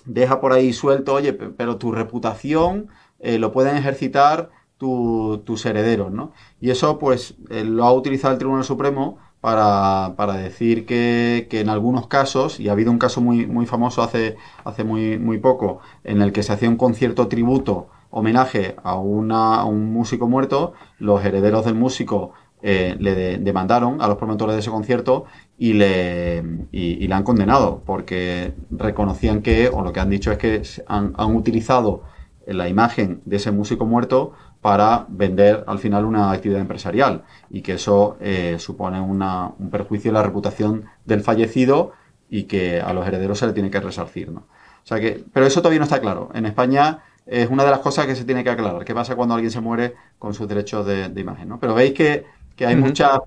deja 0.05 0.41
por 0.41 0.53
ahí 0.53 0.73
suelto, 0.73 1.15
oye, 1.15 1.33
pero 1.33 1.77
tu 1.77 1.93
reputación 1.93 2.89
eh, 3.21 3.39
lo 3.39 3.53
pueden 3.53 3.77
ejercitar 3.77 4.51
tus 4.79 5.67
herederos, 5.67 6.13
¿no? 6.13 6.33
Y 6.61 6.71
eso, 6.71 6.99
pues, 6.99 7.35
eh, 7.51 7.65
lo 7.65 7.85
ha 7.85 7.93
utilizado 7.93 8.33
el 8.33 8.39
Tribunal 8.39 8.65
Supremo 8.65 9.19
para, 9.41 10.37
decir 10.39 10.87
que, 10.87 11.47
en 11.51 11.69
algunos 11.69 12.07
casos, 12.07 12.61
y 12.61 12.69
ha 12.69 12.73
habido 12.73 12.91
un 12.91 12.99
caso 12.99 13.21
muy, 13.21 13.47
muy 13.47 13.67
famoso 13.67 14.03
hace, 14.03 14.37
hace 14.65 14.85
muy, 14.85 15.19
muy 15.19 15.39
poco, 15.39 15.81
en 16.03 16.23
el 16.23 16.33
que 16.33 16.43
se 16.43 16.53
hacía 16.53 16.69
un 16.69 16.77
concierto 16.77 17.29
tributo, 17.29 17.89
homenaje 18.11 18.77
a, 18.83 18.97
una, 18.97 19.65
un 19.65 19.93
músico 19.93 20.29
muerto, 20.29 20.73
los 20.99 21.23
herederos 21.25 21.67
del 21.67 21.75
músico 21.75 22.33
eh, 22.63 22.97
le 22.99 23.37
demandaron 23.39 24.01
a 24.01 24.09
los 24.09 24.17
promotores 24.17 24.55
de 24.55 24.61
ese 24.61 24.71
concierto 24.71 25.27
y 25.59 25.75
le, 25.75 26.43
y, 26.73 27.07
le 27.07 27.15
han 27.15 27.23
condenado 27.23 27.83
porque 27.85 28.55
reconocían 28.71 29.43
que, 29.43 29.69
o 29.69 29.83
lo 29.83 29.93
que 29.93 30.01
han 30.01 30.09
dicho 30.09 30.33
es 30.33 30.39
que 30.39 30.63
han, 30.87 31.13
han 31.19 31.37
utilizado 31.37 32.05
la 32.47 32.69
imagen 32.69 33.23
de 33.25 33.37
ese 33.37 33.51
músico 33.51 33.87
muerto 33.87 34.33
para 34.61 35.07
vender 35.09 35.65
al 35.67 35.79
final 35.79 36.05
una 36.05 36.31
actividad 36.31 36.61
empresarial 36.61 37.25
y 37.51 37.63
que 37.63 37.75
eso 37.75 38.17
eh, 38.21 38.57
supone 38.59 39.01
una, 39.01 39.53
un 39.59 39.71
perjuicio 39.71 40.11
de 40.11 40.15
la 40.15 40.23
reputación 40.23 40.87
del 41.05 41.21
fallecido 41.21 41.93
y 42.31 42.45
que 42.45 42.81
a 42.81 42.93
los 42.93 43.07
herederos 43.07 43.39
se 43.39 43.47
le 43.47 43.53
tiene 43.53 43.71
que 43.71 43.81
resarcir. 43.81 44.31
¿no? 44.31 44.41
O 44.41 44.87
sea 44.87 45.01
que, 45.01 45.25
pero 45.33 45.47
eso 45.47 45.61
todavía 45.61 45.81
no 45.81 45.85
está 45.85 46.01
claro. 46.01 46.31
En 46.35 46.47
España 46.47 47.01
es 47.27 47.49
una 47.51 47.65
de 47.65 47.71
las 47.71 47.81
cosas 47.81 48.07
que 48.07 48.17
se 48.17 48.25
tiene 48.25 48.45
que 48.45 48.51
aclarar. 48.51 48.85
¿Qué 48.85 48.95
pasa 48.95 49.17
cuando 49.17 49.35
alguien 49.35 49.51
se 49.51 49.61
muere 49.61 49.95
con 50.19 50.35
sus 50.35 50.49
derechos 50.49 50.87
de, 50.87 51.13
imagen? 51.17 51.49
¿no? 51.49 51.59
Pero 51.59 51.75
veis 51.75 51.93
que, 51.93 52.25
que 52.57 52.67
hay 52.67 52.77
muchas 52.77 53.19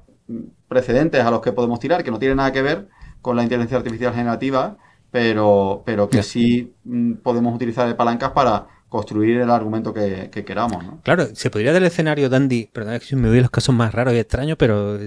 precedentes 0.67 1.23
a 1.23 1.31
los 1.31 1.41
que 1.41 1.51
podemos 1.51 1.79
tirar 1.79 2.03
que 2.03 2.11
no 2.11 2.19
tienen 2.19 2.37
nada 2.37 2.51
que 2.51 2.61
ver 2.61 2.89
con 3.21 3.35
la 3.35 3.43
inteligencia 3.43 3.77
artificial 3.77 4.13
generativa, 4.13 4.77
pero, 5.11 5.83
pero 5.85 6.09
que 6.09 6.23
sí 6.23 6.73
mm, 6.83 7.13
podemos 7.15 7.55
utilizar 7.55 7.87
de 7.87 7.95
palancas 7.95 8.31
para 8.31 8.67
construir 8.89 9.37
el 9.37 9.49
argumento 9.49 9.93
que, 9.93 10.29
queramos. 10.45 10.83
¿no? 10.83 11.01
Claro, 11.03 11.27
se 11.33 11.49
podría 11.49 11.73
dar 11.73 11.81
el 11.81 11.87
escenario, 11.87 12.29
Dandy, 12.29 12.69
perdón, 12.71 12.99
que 12.99 13.15
me 13.15 13.27
voy 13.27 13.39
a 13.39 13.41
los 13.41 13.51
casos 13.51 13.75
más 13.75 13.93
raros 13.93 14.13
y 14.13 14.17
extraños, 14.17 14.57
pero 14.57 14.97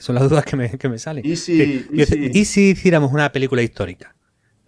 son 0.00 0.14
las 0.14 0.28
dudas 0.28 0.44
que 0.44 0.56
me, 0.56 0.70
que 0.78 0.88
me 0.88 0.98
salen. 0.98 1.24
¿Y 1.24 1.36
si, 1.36 1.86
y, 1.92 2.44
si... 2.44 2.70
hiciéramos 2.70 3.12
una 3.12 3.32
película 3.32 3.62
histórica? 3.62 4.14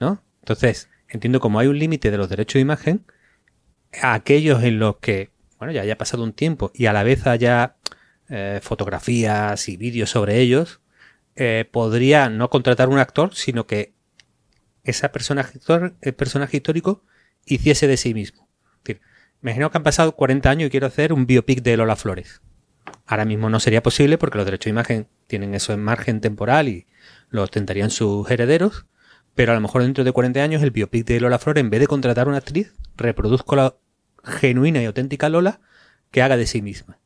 ¿No? 0.01 0.23
Entonces, 0.41 0.89
entiendo 1.09 1.41
como 1.41 1.59
hay 1.59 1.69
un 1.69 1.79
límite 1.79 2.11
de 2.11 2.17
los 2.17 2.29
derechos 2.29 2.55
de 2.55 2.61
imagen, 2.61 3.05
aquellos 4.01 4.63
en 4.63 4.79
los 4.79 4.97
que, 4.97 5.31
bueno, 5.59 5.73
ya 5.73 5.83
haya 5.83 5.99
pasado 5.99 6.23
un 6.25 6.33
tiempo 6.33 6.71
y 6.75 6.87
a 6.87 6.93
la 6.93 7.03
vez 7.03 7.27
haya 7.27 7.77
eh, 8.31 8.61
fotografías 8.63 9.69
y 9.69 9.77
vídeos 9.77 10.11
sobre 10.11 10.39
ellos, 10.41 10.81
eh, 11.37 11.69
podría 11.71 12.31
no 12.31 12.49
contratar 12.49 12.89
un 12.89 12.99
actor, 12.99 13.35
sino 13.35 13.67
que 13.67 13.93
ese 14.85 15.09
personaje, 15.11 15.59
el 16.01 16.15
personaje 16.15 16.57
histórico 16.57 17.05
hiciese 17.45 17.87
de 17.87 17.97
sí 17.97 18.15
mismo. 18.15 18.42
Imagino 19.43 19.71
que 19.71 19.79
han 19.79 19.83
pasado 19.83 20.13
40 20.13 20.51
años 20.51 20.67
y 20.69 20.71
quiero 20.71 20.87
hacer 20.87 21.13
un 21.13 21.27
biopic 21.27 21.63
de 21.63 21.77
Lola 21.77 21.97
Flores. 21.97 22.41
Ahora 23.07 23.25
mismo 23.25 23.51
no 23.51 23.61
sería 23.61 23.83
posible 23.83 24.19
porque 24.19 24.39
los 24.39 24.45
derechos 24.45 24.67
de 24.67 24.71
imagen 24.71 25.07
tienen 25.27 25.55
eso 25.55 25.73
en 25.73 25.83
margen 25.83 26.21
temporal 26.21 26.69
y 26.69 26.87
lo 27.29 27.43
ostentarían 27.43 27.91
sus 27.91 28.31
herederos, 28.31 28.87
pero 29.35 29.53
a 29.53 29.55
lo 29.55 29.61
mejor 29.61 29.83
dentro 29.83 30.05
de 30.05 30.13
40 30.13 30.41
años 30.43 30.63
el 30.63 30.71
biopic 30.71 31.07
de 31.07 31.21
Lola 31.21 31.39
Flores, 31.39 31.61
en 31.61 31.71
vez 31.71 31.81
de 31.81 31.87
contratar 31.87 32.27
a 32.27 32.31
una 32.31 32.39
actriz, 32.39 32.73
reproduzco 32.97 33.57
la 33.57 33.75
genuina 34.25 34.81
y 34.83 34.85
auténtica 34.85 35.29
Lola 35.29 35.61
que 36.11 36.23
haga 36.23 36.37
de 36.37 36.47
sí 36.47 36.63
misma. 36.63 36.99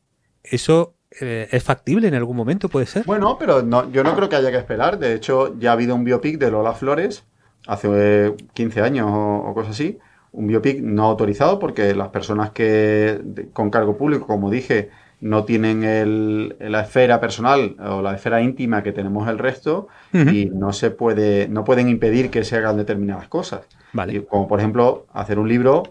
Eso 0.43 0.97
eh, 1.19 1.47
¿Es 1.51 1.63
factible 1.63 2.07
en 2.07 2.15
algún 2.15 2.35
momento? 2.35 2.69
¿Puede 2.69 2.85
ser? 2.85 3.05
Bueno, 3.05 3.37
pero 3.39 3.63
no, 3.63 3.89
yo 3.91 4.03
no 4.03 4.15
creo 4.15 4.29
que 4.29 4.35
haya 4.35 4.51
que 4.51 4.57
esperar. 4.57 4.99
De 4.99 5.13
hecho, 5.13 5.57
ya 5.57 5.71
ha 5.71 5.73
habido 5.73 5.95
un 5.95 6.03
biopic 6.03 6.37
de 6.37 6.51
Lola 6.51 6.73
Flores 6.73 7.23
hace 7.65 8.35
15 8.53 8.81
años 8.81 9.07
o, 9.09 9.53
cosas 9.53 9.71
así. 9.71 9.99
Un 10.31 10.47
biopic 10.47 10.81
no 10.81 11.05
autorizado 11.05 11.59
porque 11.59 11.95
las 11.95 12.09
personas 12.09 12.51
que 12.51 13.21
con 13.53 13.69
cargo 13.69 13.97
público, 13.97 14.27
como 14.27 14.49
dije, 14.49 14.89
no 15.19 15.45
tienen 15.45 16.55
la 16.59 16.81
esfera 16.81 17.19
personal 17.19 17.75
o 17.79 18.01
la 18.01 18.13
esfera 18.13 18.41
íntima 18.41 18.83
que 18.83 18.91
tenemos 18.91 19.27
el 19.27 19.39
resto 19.39 19.87
y 20.13 20.45
no 20.45 20.73
se 20.73 20.91
puede, 20.91 21.47
no 21.47 21.63
pueden 21.63 21.89
impedir 21.89 22.29
que 22.29 22.43
se 22.43 22.57
hagan 22.57 22.77
determinadas 22.77 23.27
cosas. 23.27 23.61
Vale. 23.93 24.25
como 24.25 24.47
por 24.47 24.59
ejemplo 24.59 25.07
hacer 25.13 25.39
un 25.39 25.47
libro, 25.47 25.83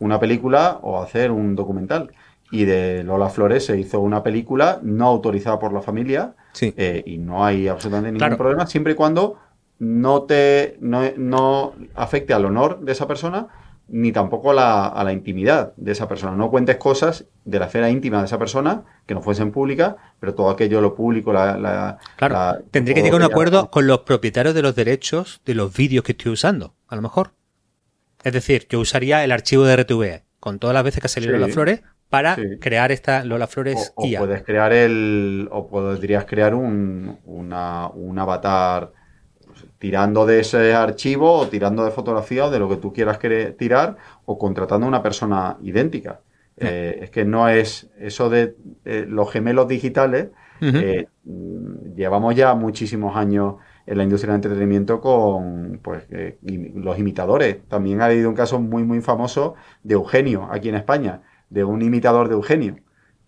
una 0.00 0.20
película 0.20 0.80
o 0.82 1.00
hacer 1.00 1.30
un 1.30 1.54
documental 1.54 2.10
y 2.50 2.66
de 2.66 3.02
Lola 3.04 3.30
Flores 3.30 3.66
se 3.66 3.78
hizo 3.78 4.00
una 4.00 4.22
película 4.22 4.80
no 4.82 5.06
autorizada 5.06 5.58
por 5.58 5.72
la 5.72 5.80
familia 5.80 6.34
eh, 6.60 7.02
y 7.06 7.18
no 7.18 7.44
hay 7.44 7.68
absolutamente 7.68 8.12
ningún 8.12 8.36
problema 8.36 8.66
siempre 8.66 8.92
y 8.92 8.96
cuando 8.96 9.38
no 9.78 10.22
te 10.22 10.76
no, 10.80 11.72
afecte 11.94 12.32
al 12.34 12.44
honor 12.44 12.80
de 12.80 12.92
esa 12.92 13.08
persona 13.08 13.48
ni 13.88 14.12
tampoco 14.12 14.50
a 14.58 15.04
la, 15.04 15.12
intimidad 15.12 15.74
de 15.76 15.92
esa 15.92 16.08
persona. 16.08 16.36
No 16.36 16.50
cuentes 16.50 16.76
cosas 16.76 17.26
de 17.44 17.58
la 17.58 17.66
esfera 17.66 17.90
íntima 17.90 18.20
de 18.20 18.26
esa 18.26 18.38
persona 18.38 18.82
que 19.06 19.14
no 19.14 19.22
fuesen 19.22 19.52
públicas, 19.52 19.96
pero 20.20 20.34
todo 20.34 20.50
aquello, 20.50 20.80
lo 20.80 20.94
público, 20.94 21.32
la... 21.32 21.98
claro, 22.16 22.62
tendría 22.70 22.94
que 22.94 23.02
llegar 23.02 23.20
a 23.20 23.26
un 23.26 23.30
acuerdo 23.30 23.70
con 23.70 23.86
los 23.86 24.00
propietarios 24.00 24.54
de 24.54 24.62
los 24.62 24.74
derechos 24.74 25.42
de 25.44 25.54
los 25.54 25.74
vídeos 25.76 26.04
que 26.04 26.12
estoy 26.12 26.32
usando, 26.32 26.74
a 26.88 26.96
lo 26.96 27.02
mejor. 27.02 27.32
Es 28.22 28.32
decir, 28.32 28.66
yo 28.70 28.80
usaría 28.80 29.22
el 29.22 29.32
archivo 29.32 29.64
de 29.64 29.76
RTV 29.76 30.22
con 30.40 30.58
todas 30.58 30.74
las 30.74 30.84
veces 30.84 31.00
que 31.00 31.06
ha 31.06 31.10
salido 31.10 31.36
las 31.36 31.52
flores 31.52 31.82
para 32.08 32.36
crear 32.60 32.92
esta 32.92 33.24
Lola 33.24 33.46
Flores 33.46 33.92
o, 33.96 34.06
o 34.06 34.18
puedes 34.18 34.42
crear 34.44 34.72
el 34.72 35.48
o 35.50 35.66
podrías 35.66 36.24
crear 36.26 36.54
un, 36.54 37.18
un 37.24 38.18
avatar 38.18 38.92
tirando 39.84 40.24
de 40.24 40.40
ese 40.40 40.72
archivo 40.72 41.40
o 41.40 41.48
tirando 41.48 41.84
de 41.84 41.90
fotografía 41.90 42.46
o 42.46 42.50
de 42.50 42.58
lo 42.58 42.70
que 42.70 42.78
tú 42.78 42.90
quieras 42.94 43.18
tirar 43.58 43.98
o 44.24 44.38
contratando 44.38 44.86
a 44.86 44.88
una 44.88 45.02
persona 45.02 45.58
idéntica. 45.60 46.20
Eh, 46.56 47.00
es 47.02 47.10
que 47.10 47.26
no 47.26 47.50
es 47.50 47.90
eso 47.98 48.30
de 48.30 48.56
eh, 48.86 49.04
los 49.06 49.30
gemelos 49.30 49.68
digitales. 49.68 50.28
Eh, 50.62 51.06
llevamos 51.94 52.34
ya 52.34 52.54
muchísimos 52.54 53.14
años 53.14 53.56
en 53.84 53.98
la 53.98 54.04
industria 54.04 54.32
del 54.32 54.38
entretenimiento 54.38 55.02
con 55.02 55.78
pues, 55.82 56.04
los 56.76 56.98
imitadores. 56.98 57.58
También 57.68 58.00
ha 58.00 58.06
habido 58.06 58.30
un 58.30 58.34
caso 58.34 58.58
muy, 58.58 58.84
muy 58.84 59.02
famoso 59.02 59.54
de 59.82 59.92
Eugenio 59.96 60.48
aquí 60.50 60.70
en 60.70 60.76
España 60.76 61.20
de 61.50 61.62
un 61.62 61.82
imitador 61.82 62.28
de 62.28 62.34
Eugenio. 62.36 62.76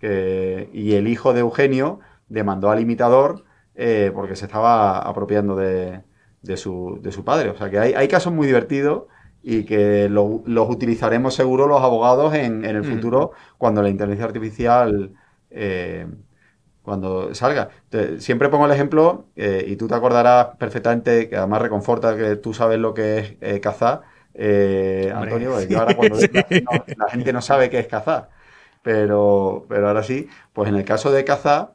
y 0.00 0.94
el 0.94 1.06
hijo 1.06 1.34
de 1.34 1.40
Eugenio 1.40 2.00
demandó 2.30 2.70
al 2.70 2.80
imitador 2.80 3.44
porque 4.14 4.36
se 4.36 4.46
estaba 4.46 5.00
apropiando 5.00 5.54
de, 5.54 6.00
su, 6.56 7.22
padre. 7.24 7.50
O 7.50 7.56
sea 7.56 7.70
que 7.70 7.78
hay, 7.78 8.08
casos 8.08 8.32
muy 8.32 8.46
divertidos 8.46 9.04
y 9.42 9.64
que 9.64 10.08
los 10.08 10.70
utilizaremos 10.70 11.34
seguro 11.34 11.66
los 11.66 11.82
abogados 11.82 12.34
en, 12.34 12.64
el 12.64 12.82
mm. 12.82 12.84
futuro 12.84 13.32
cuando 13.58 13.82
la 13.82 13.88
inteligencia 13.88 14.26
artificial 14.26 15.12
eh, 15.50 16.06
cuando 16.86 17.34
salga. 17.34 17.70
siempre 18.18 18.48
pongo 18.48 18.66
el 18.66 18.70
ejemplo, 18.70 19.26
eh, 19.34 19.64
y 19.66 19.74
tú 19.74 19.88
te 19.88 19.96
acordarás 19.96 20.54
perfectamente, 20.56 21.28
que 21.28 21.36
además 21.36 21.60
reconforta 21.60 22.16
que 22.16 22.36
tú 22.36 22.54
sabes 22.54 22.78
lo 22.78 22.94
que 22.94 23.18
es 23.18 23.34
eh, 23.40 23.60
cazar, 23.60 24.02
eh, 24.34 25.12
Antonio, 25.12 25.56
ahora 25.76 25.96
cuando 25.96 26.16
la, 26.16 27.08
gente 27.10 27.32
no 27.32 27.42
sabe 27.42 27.70
qué 27.70 27.80
es 27.80 27.88
cazar. 27.88 28.30
Pero, 28.82 29.66
pero 29.68 29.88
ahora 29.88 30.04
sí, 30.04 30.28
pues 30.52 30.68
en 30.68 30.76
el 30.76 30.84
caso 30.84 31.10
de 31.10 31.24
cazar, 31.24 31.74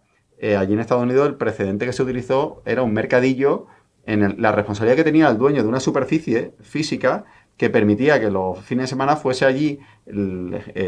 allí 0.58 0.74
en 0.74 0.80
Estados 0.80 1.04
Unidos 1.04 1.28
el 1.28 1.36
precedente 1.36 1.86
que 1.86 1.92
se 1.92 2.04
utilizó 2.04 2.62
era 2.66 2.82
un 2.82 2.94
mercadillo 2.94 3.68
en 4.06 4.42
la 4.42 4.52
responsabilidad 4.52 4.98
que 4.98 5.04
tenía 5.04 5.30
el 5.30 5.38
dueño 5.38 5.62
de 5.62 5.70
una 5.70 5.80
superficie 5.80 6.54
física 6.62 7.26
que 7.58 7.70
permitía 7.70 8.20
que 8.20 8.32
los 8.32 8.60
fines 8.60 8.84
de 8.84 8.88
semana 8.88 9.16
fuese 9.16 9.46
allí 9.46 9.80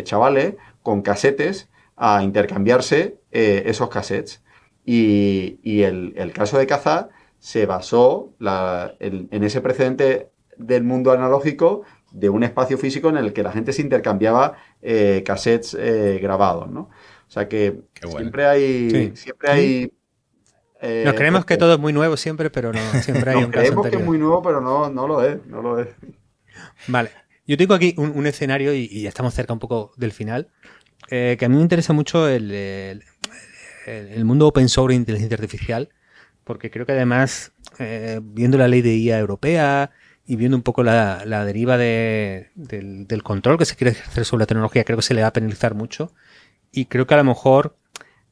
chavales 0.04 0.56
con 0.82 1.02
casetes 1.02 1.70
a 1.96 2.24
intercambiarse 2.24 3.18
eh, 3.32 3.64
esos 3.66 3.90
cassettes. 3.90 4.42
Y, 4.86 5.84
el, 5.84 6.32
caso 6.34 6.58
de 6.58 6.68
Caza 6.68 7.10
se 7.40 7.66
basó 7.66 8.34
en, 9.00 9.44
ese 9.44 9.62
precedente 9.62 10.30
del 10.58 10.84
mundo 10.84 11.12
analógico 11.12 11.84
de 12.12 12.30
un 12.30 12.44
espacio 12.44 12.78
físico 12.78 13.10
en 13.10 13.18
el 13.18 13.34
que 13.34 13.44
la 13.44 13.52
gente 13.52 13.74
se 13.74 13.82
intercambiaba 13.82 14.58
eh, 14.82 15.24
cassettes 15.26 15.76
eh, 15.80 16.20
grabados, 16.22 16.70
¿no? 16.70 16.82
O 17.28 17.32
sea 17.34 17.48
que 17.48 17.82
siempre 18.06 18.46
hay... 18.46 19.12
Siempre 19.16 19.50
hay 19.50 19.94
Nos 21.06 21.14
creemos 21.14 21.46
que 21.46 21.58
todo 21.58 21.74
es 21.74 21.80
muy 21.80 21.94
nuevo 21.94 22.18
siempre, 22.18 22.50
pero 22.50 22.74
no, 22.74 22.80
siempre 23.02 23.32
hay 23.32 23.38
un 23.38 23.52
caso 23.52 23.64
creemos 23.64 23.88
que 23.88 23.96
es 23.96 24.06
muy 24.06 24.18
nuevo, 24.18 24.42
pero 24.42 24.60
no, 24.60 24.90
no 24.90 25.08
lo 25.08 25.24
es, 25.24 25.46
no 25.46 25.62
lo 25.62 25.80
es. 25.80 25.88
Vale. 26.88 27.10
Yo 27.46 27.58
tengo 27.58 27.74
aquí 27.74 27.94
un, 27.98 28.26
escenario 28.26 28.74
y, 28.74 29.02
ya 29.02 29.10
estamos 29.10 29.34
cerca 29.34 29.54
un 29.54 29.60
poco 29.60 29.92
del 29.98 30.12
final. 30.12 30.50
Eh, 31.10 31.36
que 31.38 31.46
a 31.46 31.50
mí 31.50 31.56
me 31.56 31.62
interesa 31.62 31.92
mucho 31.92 32.30
el, 32.30 32.52
el, 33.86 34.26
mundo 34.26 34.48
open 34.48 34.70
source 34.70 34.94
e 34.94 34.98
inteligencia 34.98 35.36
artificial, 35.36 35.90
porque 36.44 36.72
creo 36.72 36.86
que 36.86 36.94
además, 36.94 37.52
eh, 37.80 38.22
viendo 38.24 38.58
la 38.58 38.70
ley 38.70 38.82
de 38.82 38.96
IA 38.96 39.20
europea 39.20 39.92
y 40.26 40.38
viendo 40.38 40.56
un 40.56 40.64
poco 40.64 40.84
la, 40.84 41.46
deriva 41.46 41.78
del, 41.78 42.50
control 43.24 43.58
que 43.58 43.66
se 43.66 43.76
quiere 43.76 43.92
hacer 43.92 44.24
sobre 44.24 44.44
la 44.44 44.48
tecnología, 44.48 44.86
creo 44.86 44.98
que 44.98 45.04
se 45.04 45.14
le 45.14 45.22
va 45.22 45.28
a 45.28 45.34
penalizar 45.34 45.76
mucho. 45.76 46.14
Y 46.72 46.86
creo 46.86 47.06
que 47.06 47.14
a 47.14 47.18
lo 47.18 47.26
mejor, 47.26 47.76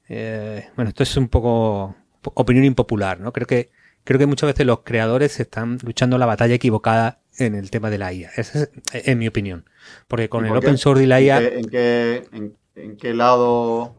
eh, 0.08 0.70
bueno, 0.76 0.90
esto 0.90 1.04
es 1.04 1.18
un 1.18 1.28
poco 1.28 1.96
opinión 2.24 2.66
impopular, 2.66 3.20
¿no? 3.20 3.34
Creo 3.34 3.48
que, 3.48 3.72
creo 4.04 4.20
que 4.20 4.26
muchas 4.26 4.48
veces 4.48 4.66
los 4.66 4.82
creadores 4.82 5.40
están 5.40 5.78
luchando 5.84 6.18
la 6.18 6.26
batalla 6.26 6.56
equivocada 6.56 7.20
en 7.38 7.56
el 7.56 7.72
tema 7.72 7.90
de 7.90 7.98
la 7.98 8.14
IA. 8.14 8.32
Esa 8.36 8.64
es, 8.64 9.08
en 9.08 9.18
mi 9.20 9.28
opinión. 9.28 9.66
Porque 10.08 10.30
con 10.30 10.46
el 10.46 10.56
open 10.56 10.78
source 10.78 11.04
y 11.04 11.08
la 11.08 11.22
IA... 11.22 11.42
¿En 11.42 11.70
qué, 11.70 12.24
¿En 12.76 12.98
qué 12.98 13.14
lado 13.14 13.96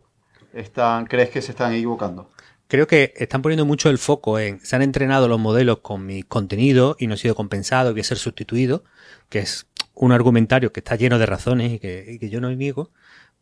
están, 0.53 1.07
crees 1.07 1.31
que 1.31 1.43
se 1.43 1.53
están 1.53 1.73
equivocando? 1.73 2.31
Creo 2.69 2.87
que 2.87 3.13
están 3.17 3.43
poniendo 3.43 3.67
mucho 3.67 3.91
el 3.91 3.99
foco 3.99 4.39
en, 4.39 4.61
se 4.61 4.75
han 4.77 4.83
entrenado 4.83 5.29
los 5.29 5.39
modelos 5.39 5.81
con 5.81 6.07
mi 6.07 6.23
contenido 6.23 6.97
y 6.99 7.07
no 7.07 7.15
ha 7.15 7.19
sido 7.19 7.35
compensado 7.35 7.91
y 7.91 7.93
voy 7.93 8.01
a 8.01 8.05
ser 8.05 8.17
sustituido, 8.17 8.83
que 9.29 9.41
es 9.41 9.67
un 9.95 10.13
argumentario 10.13 10.73
que 10.73 10.81
está 10.81 10.97
lleno 10.97 11.19
de 11.19 11.27
razones 11.27 11.73
y 11.73 11.79
que, 11.79 12.19
yo 12.31 12.41
no 12.41 12.51
niego, 12.51 12.91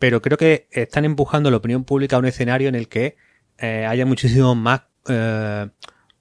pero 0.00 0.20
creo 0.20 0.36
que 0.36 0.66
están 0.72 1.04
empujando 1.04 1.50
la 1.50 1.58
opinión 1.58 1.84
pública 1.84 2.16
a 2.16 2.18
un 2.18 2.26
escenario 2.26 2.68
en 2.68 2.74
el 2.74 2.88
que 2.88 3.16
eh, 3.61 3.86
haya 3.86 4.06
muchísimo 4.06 4.54
más 4.54 4.82
eh, 5.08 5.68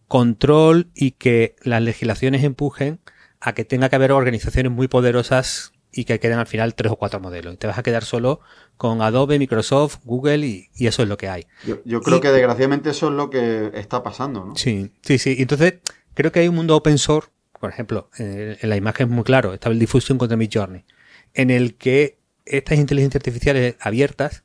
control 0.07 0.89
y 0.93 1.11
que 1.11 1.55
las 1.63 1.81
legislaciones 1.81 2.43
empujen 2.43 2.99
a 3.39 3.53
que 3.53 3.65
tenga 3.65 3.89
que 3.89 3.95
haber 3.95 4.11
organizaciones 4.11 4.71
muy 4.71 4.87
poderosas 4.87 5.71
y 5.91 6.05
que 6.05 6.19
queden 6.19 6.37
al 6.37 6.47
final 6.47 6.75
tres 6.75 6.91
o 6.91 6.97
cuatro 6.97 7.19
modelos. 7.19 7.53
Y 7.53 7.57
te 7.57 7.67
vas 7.67 7.77
a 7.77 7.83
quedar 7.83 8.03
solo 8.03 8.41
con 8.77 9.01
Adobe, 9.01 9.39
Microsoft, 9.39 9.99
Google 10.03 10.45
y, 10.45 10.69
eso 10.79 11.03
es 11.03 11.09
lo 11.09 11.17
que 11.17 11.29
hay. 11.29 11.47
Yo, 11.85 12.01
creo 12.01 12.21
que 12.21 12.29
desgraciadamente 12.29 12.91
eso 12.91 13.07
es 13.07 13.13
lo 13.13 13.29
que 13.29 13.71
está 13.73 14.03
pasando, 14.03 14.45
¿no? 14.45 14.55
Sí, 14.55 14.91
sí, 15.01 15.17
sí. 15.17 15.37
Entonces, 15.39 15.75
creo 16.13 16.31
que 16.31 16.41
hay 16.41 16.47
un 16.47 16.55
mundo 16.55 16.75
open 16.75 16.97
source, 16.97 17.29
por 17.59 17.69
ejemplo, 17.69 18.09
en, 18.17 18.57
la 18.61 18.75
imagen 18.75 19.09
es 19.09 19.13
muy 19.13 19.23
claro, 19.23 19.53
estaba 19.53 19.73
el 19.73 19.79
Diffusion 19.79 20.17
contra 20.17 20.37
Midjourney, 20.37 20.85
en 21.33 21.49
el 21.49 21.75
que 21.75 22.19
estas 22.45 22.77
inteligencias 22.77 23.21
artificiales 23.21 23.75
abiertas 23.79 24.43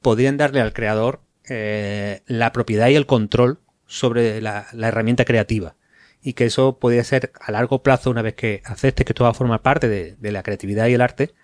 podrían 0.00 0.36
darle 0.36 0.60
al 0.60 0.72
creador 0.72 1.21
eh, 1.48 2.22
la 2.26 2.52
propiedad 2.52 2.88
y 2.88 2.94
el 2.94 3.06
control 3.06 3.58
sobre 3.86 4.40
la 4.40 4.66
herramienta 4.72 5.24
creativa 5.24 5.76
y 6.22 6.34
que 6.34 6.44
eso 6.44 6.78
podría 6.78 7.02
ser 7.04 7.32
a 7.40 7.50
largo 7.50 7.82
plazo, 7.82 8.10
una 8.10 8.22
vez 8.22 8.34
que 8.34 8.62
aceptes 8.64 9.04
que 9.04 9.12
esto 9.12 9.24
va 9.24 9.30
a 9.30 9.34
formar 9.34 9.60
parte 9.60 9.88
de, 9.88 10.32
la 10.32 10.42
creatividad 10.42 10.86
y 10.86 10.94
el 10.94 11.00
arte, 11.00 11.34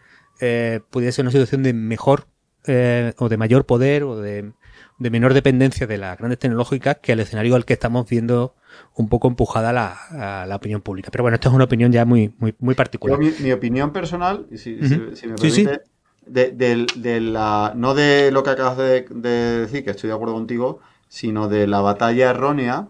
eh, 0.40 0.80
podría 0.90 1.10
ser 1.10 1.24
una 1.24 1.32
situación 1.32 1.64
de 1.64 1.72
mejor 1.72 2.26
eh, 2.66 3.12
o 3.18 3.28
de 3.28 3.36
mayor 3.36 3.66
poder 3.66 4.04
o 4.04 4.20
de, 4.20 4.52
menor 4.98 5.34
dependencia 5.34 5.86
de 5.86 5.98
las 5.98 6.16
grandes 6.16 6.38
tecnológicas 6.38 6.98
que 6.98 7.12
el 7.12 7.20
escenario 7.20 7.56
al 7.56 7.64
que 7.64 7.72
estamos 7.72 8.08
viendo 8.08 8.54
un 8.94 9.08
poco 9.08 9.26
empujada 9.26 9.72
la, 9.72 10.44
la 10.46 10.56
opinión 10.56 10.80
pública. 10.80 11.10
Pero 11.10 11.24
bueno, 11.24 11.34
esta 11.34 11.48
es 11.48 11.54
una 11.54 11.64
opinión 11.64 11.90
ya 11.90 12.04
muy, 12.04 12.34
muy, 12.38 12.54
muy 12.60 12.74
particular. 12.74 13.18
mi, 13.18 13.52
opinión 13.52 13.92
personal, 13.92 14.46
si, 14.54 14.74
me 14.76 15.34
permite, 15.34 15.80
De, 16.28 17.20
la, 17.20 17.72
no 17.74 17.94
de 17.94 18.30
lo 18.30 18.42
que 18.42 18.50
acabas 18.50 18.76
de, 18.76 19.02
de 19.10 19.60
decir, 19.60 19.84
que 19.84 19.90
estoy 19.90 20.08
de 20.08 20.14
acuerdo 20.14 20.34
contigo, 20.34 20.80
sino 21.08 21.48
de 21.48 21.66
la 21.66 21.80
batalla 21.80 22.30
errónea 22.30 22.88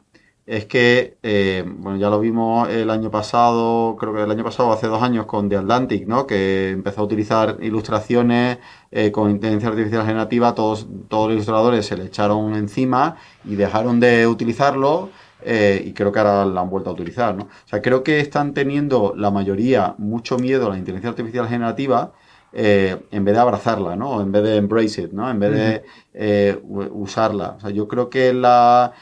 es 0.49 0.64
que, 0.64 1.18
eh, 1.22 1.62
bueno, 1.66 1.99
ya 1.99 2.09
lo 2.09 2.20
vimos 2.20 2.70
el 2.70 2.89
año 2.89 3.11
pasado, 3.11 3.97
creo 4.01 4.14
que 4.14 4.22
el 4.22 4.30
año 4.30 4.43
pasado, 4.45 4.72
hace 4.72 4.86
dos 4.86 5.03
años, 5.03 5.26
con 5.26 5.51
The 5.51 5.59
Atlantic, 5.59 6.07
¿no? 6.07 6.26
Que 6.26 6.70
empezó 6.70 7.03
a 7.03 7.05
utilizar 7.05 7.59
ilustraciones 7.61 8.57
eh, 8.91 9.12
con 9.12 9.30
inteligencia 9.30 9.68
artificial 9.68 10.07
generativa, 10.07 10.55
todos, 10.55 10.86
todos 11.09 11.26
los 11.26 11.34
ilustradores 11.34 11.84
se 11.84 11.99
le 11.99 12.05
echaron 12.07 12.55
encima 12.55 13.16
y 13.45 13.57
dejaron 13.57 14.01
de 14.01 14.26
utilizarlo. 14.26 15.11
Eh, 15.43 15.82
y 15.84 15.93
creo 15.93 16.11
que 16.12 16.18
ahora 16.18 16.47
la 16.47 16.62
han 16.62 16.70
vuelto 16.70 16.91
a 16.91 16.95
utilizar, 16.95 17.34
¿no? 17.34 17.45
O 17.45 17.68
sea, 17.68 17.82
creo 17.82 18.03
que 18.03 18.18
están 18.18 18.55
teniendo 18.55 19.12
la 19.16 19.30
mayoría 19.30 19.95
mucho 19.99 20.39
miedo 20.39 20.66
a 20.66 20.70
la 20.70 20.78
inteligencia 20.78 21.11
artificial 21.11 21.47
generativa 21.47 22.12
en 22.53 23.24
vez 23.24 23.34
de 23.34 23.40
abrazarla, 23.40 23.96
¿no? 23.96 24.20
En 24.22 24.32
vez 24.32 24.42
de 24.42 24.57
embrace 24.57 25.03
it, 25.03 25.12
¿no? 25.12 25.30
En 25.30 25.38
vez 25.38 25.82
de 26.14 26.61
usarla. 26.64 27.57
O 27.59 27.61
sea, 27.61 27.70
yo 27.70 27.88
creo 27.88 28.11
que 28.11 28.32
la, 28.32 28.92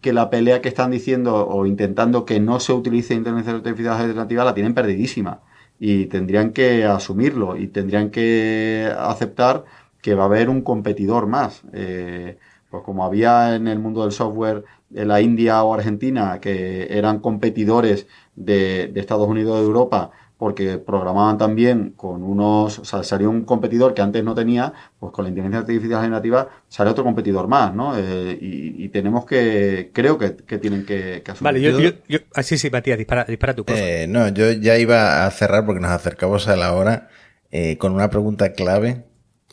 que 0.00 0.12
la 0.12 0.30
pelea 0.30 0.60
que 0.60 0.68
están 0.68 0.90
diciendo 0.90 1.46
o 1.46 1.66
intentando 1.66 2.24
que 2.24 2.40
no 2.40 2.60
se 2.60 2.72
utilice 2.72 3.14
inteligencia 3.14 3.54
artificial 3.54 4.00
alternativa 4.00 4.44
la 4.44 4.54
tienen 4.54 4.74
perdidísima 4.74 5.40
y 5.78 6.06
tendrían 6.06 6.52
que 6.52 6.84
asumirlo 6.84 7.56
y 7.56 7.68
tendrían 7.68 8.10
que 8.10 8.92
aceptar 8.98 9.64
que 10.00 10.14
va 10.14 10.24
a 10.24 10.26
haber 10.26 10.48
un 10.48 10.62
competidor 10.62 11.26
más. 11.26 11.62
Eh, 11.72 12.38
pues 12.70 12.82
como 12.84 13.04
había 13.04 13.54
en 13.54 13.68
el 13.68 13.78
mundo 13.78 14.02
del 14.02 14.12
software 14.12 14.64
de 14.90 15.04
la 15.04 15.20
India 15.20 15.62
o 15.62 15.74
Argentina, 15.74 16.38
que 16.40 16.86
eran 16.90 17.20
competidores 17.20 18.06
de, 18.34 18.88
de 18.88 19.00
Estados 19.00 19.28
Unidos 19.28 19.58
de 19.58 19.66
Europa 19.66 20.10
porque 20.42 20.76
programaban 20.76 21.38
también 21.38 21.90
con 21.90 22.24
unos, 22.24 22.80
o 22.80 22.84
sea, 22.84 23.04
salió 23.04 23.30
un 23.30 23.44
competidor 23.44 23.94
que 23.94 24.02
antes 24.02 24.24
no 24.24 24.34
tenía, 24.34 24.72
pues 24.98 25.12
con 25.12 25.24
la 25.24 25.28
inteligencia 25.28 25.60
artificial 25.60 26.02
generativa 26.02 26.48
sale 26.66 26.90
otro 26.90 27.04
competidor 27.04 27.46
más, 27.46 27.72
¿no? 27.72 27.96
Eh, 27.96 28.38
y, 28.40 28.88
tenemos 28.88 29.24
que, 29.24 29.92
creo 29.92 30.18
que, 30.18 30.30
tienen 30.58 30.84
que, 30.84 31.22
asumir. 31.24 31.44
Vale, 31.44 31.60
yo, 31.60 31.78
yo, 31.78 31.90
yo 32.08 32.18
ah, 32.34 32.42
sí, 32.42 32.58
sí, 32.58 32.70
Matías, 32.70 32.98
dispara, 32.98 33.22
dispara 33.22 33.54
tu 33.54 33.64
eh, 33.68 34.06
no, 34.08 34.30
yo 34.30 34.50
ya 34.50 34.76
iba 34.78 35.24
a 35.24 35.30
cerrar 35.30 35.64
porque 35.64 35.80
nos 35.80 35.92
acercamos 35.92 36.48
a 36.48 36.56
la 36.56 36.72
hora 36.72 37.08
eh, 37.52 37.78
con 37.78 37.92
una 37.92 38.10
pregunta 38.10 38.52
clave 38.52 39.04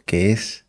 que 0.08 0.32
es 0.32 0.66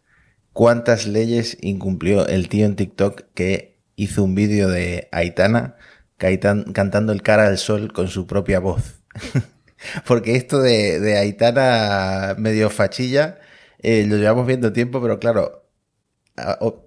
¿cuántas 0.53 1.07
leyes 1.07 1.57
incumplió 1.63 2.27
el 2.27 2.51
tío 2.51 2.67
en 2.67 2.77
TikTok 2.77 3.23
que 3.33 3.81
hizo 3.97 4.23
un 4.23 4.35
vídeo 4.35 4.69
de 4.69 5.09
Aitana 5.13 5.77
cantando 6.19 7.15
el 7.15 7.23
cara 7.23 7.47
al 7.47 7.57
sol 7.57 7.95
con 7.95 8.09
su 8.09 8.27
propia 8.27 8.61
voz? 8.61 9.01
Porque 10.07 10.37
esto 10.37 10.61
de, 10.61 11.17
Aitana 11.17 12.35
medio 12.39 12.71
fachilla 12.71 13.39
eh, 13.79 14.07
lo 14.07 14.17
llevamos 14.17 14.47
viendo 14.47 14.73
tiempo, 14.73 15.01
pero 15.01 15.19
claro, 15.19 15.65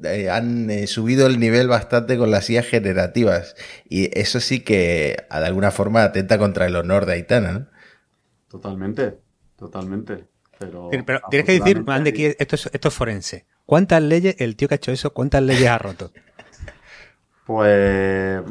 eh, 0.03 0.29
han 0.29 0.69
eh, 0.69 0.87
subido 0.87 1.27
el 1.27 1.39
nivel 1.39 1.67
bastante 1.67 2.17
con 2.17 2.31
las 2.31 2.49
IAs 2.49 2.67
generativas. 2.67 3.55
Y 3.89 4.17
eso 4.17 4.39
sí 4.39 4.61
que 4.61 5.25
de 5.29 5.45
alguna 5.45 5.71
forma 5.71 6.03
atenta 6.03 6.37
contra 6.37 6.65
el 6.65 6.75
honor 6.75 7.05
de 7.05 7.13
Aitana, 7.13 7.51
¿no? 7.51 7.67
Totalmente, 8.49 9.17
totalmente. 9.57 10.25
Pero, 10.59 10.89
pero 11.05 11.21
tienes 11.29 11.45
que 11.45 11.59
decir, 11.59 12.35
esto 12.39 12.55
es, 12.55 12.69
esto 12.71 12.87
es 12.87 12.93
forense. 12.93 13.45
¿Cuántas 13.65 14.01
leyes, 14.03 14.35
el 14.39 14.55
tío 14.55 14.67
que 14.67 14.75
ha 14.75 14.77
hecho 14.77 14.91
eso, 14.91 15.13
cuántas 15.13 15.41
leyes 15.41 15.67
ha 15.67 15.77
roto? 15.77 16.11
Pues 17.45 18.41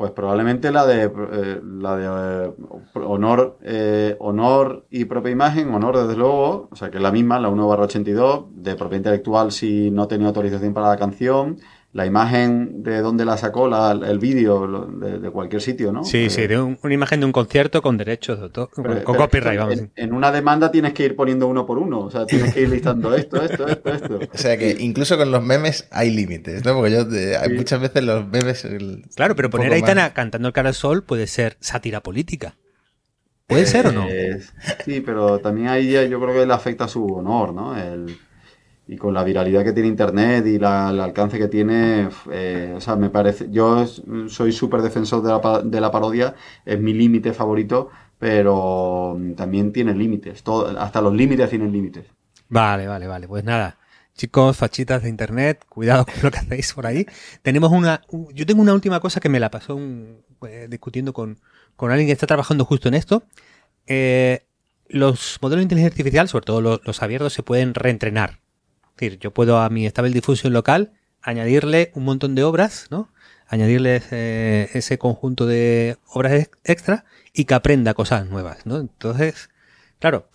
pues 0.00 0.12
probablemente 0.12 0.72
la 0.72 0.86
de, 0.86 1.04
eh, 1.04 1.60
la 1.62 1.94
de 1.94 2.46
eh, 2.46 2.52
honor, 2.94 3.58
eh, 3.62 4.16
honor 4.18 4.86
y 4.88 5.04
propia 5.04 5.30
imagen, 5.30 5.74
honor 5.74 5.98
desde 5.98 6.16
luego, 6.16 6.70
o 6.70 6.74
sea 6.74 6.90
que 6.90 6.96
es 6.96 7.02
la 7.02 7.12
misma, 7.12 7.38
la 7.38 7.50
1 7.50 7.68
barra 7.68 7.84
82, 7.84 8.46
de 8.50 8.76
propiedad 8.76 9.00
intelectual 9.00 9.52
si 9.52 9.90
no 9.90 10.08
tenía 10.08 10.28
autorización 10.28 10.72
para 10.72 10.88
la 10.88 10.96
canción, 10.96 11.58
la 11.92 12.06
imagen 12.06 12.84
de 12.84 13.00
dónde 13.00 13.24
la 13.24 13.36
sacó, 13.36 13.66
el 13.92 14.18
vídeo 14.20 14.86
de, 14.86 15.30
cualquier 15.30 15.60
sitio, 15.60 15.92
¿no? 15.92 16.04
Sí, 16.04 16.30
sí, 16.30 16.46
de 16.46 16.60
una 16.60 16.94
imagen 16.94 17.20
de 17.20 17.26
un 17.26 17.32
concierto 17.32 17.82
con 17.82 17.96
derechos 17.96 18.38
de 18.38 18.44
autor, 18.44 18.70
con, 18.70 19.02
copyright, 19.16 19.58
vamos. 19.58 19.78
En, 19.78 19.92
en, 19.96 20.12
una 20.12 20.30
demanda 20.30 20.70
tienes 20.70 20.92
que 20.92 21.04
ir 21.04 21.16
poniendo 21.16 21.48
uno 21.48 21.66
por 21.66 21.78
uno, 21.78 22.00
o 22.00 22.10
sea, 22.10 22.26
tienes 22.26 22.54
que 22.54 22.60
ir 22.60 22.68
listando 22.70 23.12
esto, 23.14 23.42
esto, 23.42 23.66
esto, 23.66 23.92
esto. 23.92 24.18
O 24.32 24.38
sea 24.38 24.56
que 24.56 24.76
incluso 24.78 25.18
con 25.18 25.32
los 25.32 25.42
memes 25.42 25.88
hay 25.90 26.10
límites, 26.10 26.64
¿no? 26.64 26.74
Porque 26.74 26.92
yo, 26.92 27.06
hay 27.40 27.54
muchas 27.54 27.80
veces 27.80 28.04
los 28.04 28.26
memes... 28.28 28.66
claro, 29.16 29.34
pero 29.34 29.50
poner 29.50 29.72
a 29.72 29.74
Aitana 29.74 30.14
cantando 30.14 30.46
el 30.46 30.54
cara 30.54 30.68
al 30.68 30.74
sol 30.74 31.02
puede 31.02 31.26
ser 31.26 31.56
sátira 31.60 32.02
política. 32.02 32.54
¿Puede 33.48 33.66
ser 33.66 33.88
o 33.88 33.92
no? 33.92 34.06
Eh, 34.08 34.40
sí, 34.84 35.00
pero 35.00 35.40
también 35.40 35.66
ahí 35.66 35.90
yo 35.90 36.20
creo 36.20 36.32
que 36.32 36.46
le 36.46 36.54
afecta 36.54 36.84
a 36.84 36.88
su 36.88 37.04
honor, 37.04 37.52
¿no? 37.52 37.76
El 37.76 38.16
y 38.90 38.96
con 38.96 39.14
la 39.14 39.22
viralidad 39.22 39.62
que 39.62 39.72
tiene 39.72 39.88
Internet 39.88 40.44
y 40.48 40.56
el 40.56 40.64
alcance 40.64 41.38
que 41.38 41.46
tiene, 41.46 42.08
eh, 42.32 42.74
o 42.76 42.80
sea, 42.80 42.96
me 42.96 43.08
parece, 43.08 43.46
yo 43.48 43.86
soy 44.26 44.50
súper 44.50 44.82
defensor 44.82 45.22
de 45.22 45.28
la, 45.28 45.62
de 45.62 45.80
la, 45.80 45.92
parodia, 45.92 46.34
es 46.66 46.80
mi 46.80 46.92
límite 46.92 47.32
favorito, 47.32 47.90
pero 48.18 49.16
también 49.36 49.72
tiene 49.72 49.94
límites, 49.94 50.42
hasta 50.76 51.00
los 51.00 51.14
límites 51.14 51.48
tienen 51.48 51.70
límites. 51.70 52.06
Vale, 52.48 52.88
vale, 52.88 53.06
vale, 53.06 53.28
pues 53.28 53.44
nada. 53.44 53.78
Chicos, 54.16 54.56
fachitas 54.56 55.04
de 55.04 55.08
internet, 55.08 55.64
cuidado 55.68 56.04
con 56.04 56.14
lo 56.24 56.32
que 56.32 56.38
hacéis 56.38 56.72
por 56.72 56.84
ahí. 56.84 57.06
Tenemos 57.42 57.70
una, 57.70 58.02
yo 58.34 58.44
tengo 58.44 58.60
una 58.60 58.74
última 58.74 58.98
cosa 58.98 59.20
que 59.20 59.28
me 59.28 59.38
la 59.38 59.52
pasó 59.52 59.78
eh, 60.48 60.66
discutiendo 60.68 61.12
con, 61.12 61.38
con, 61.76 61.92
alguien 61.92 62.08
que 62.08 62.12
está 62.12 62.26
trabajando 62.26 62.64
justo 62.64 62.88
en 62.88 62.94
esto. 62.94 63.22
Eh, 63.86 64.42
los 64.88 65.38
modelos 65.40 65.60
de 65.60 65.62
inteligencia 65.62 65.92
artificial, 65.92 66.26
sobre 66.26 66.44
todo 66.44 66.80
los 66.82 67.02
abiertos, 67.04 67.32
se 67.32 67.44
pueden 67.44 67.72
reentrenar 67.72 68.40
decir, 69.00 69.18
yo 69.18 69.32
puedo 69.32 69.58
a 69.58 69.68
mi 69.70 69.88
Stable 69.88 70.12
Diffusion 70.12 70.52
local 70.52 70.92
añadirle 71.22 71.90
un 71.94 72.04
montón 72.04 72.34
de 72.34 72.44
obras, 72.44 72.86
¿no? 72.90 73.12
Añadirle 73.48 73.96
ese, 74.72 74.98
conjunto 74.98 75.46
de 75.46 75.96
obras 76.06 76.50
extra 76.64 77.04
y 77.32 77.44
que 77.44 77.54
aprenda 77.54 77.94
cosas 77.94 78.26
nuevas, 78.26 78.64
¿no? 78.66 78.78
Entonces, 78.78 79.50
claro, 79.98 80.28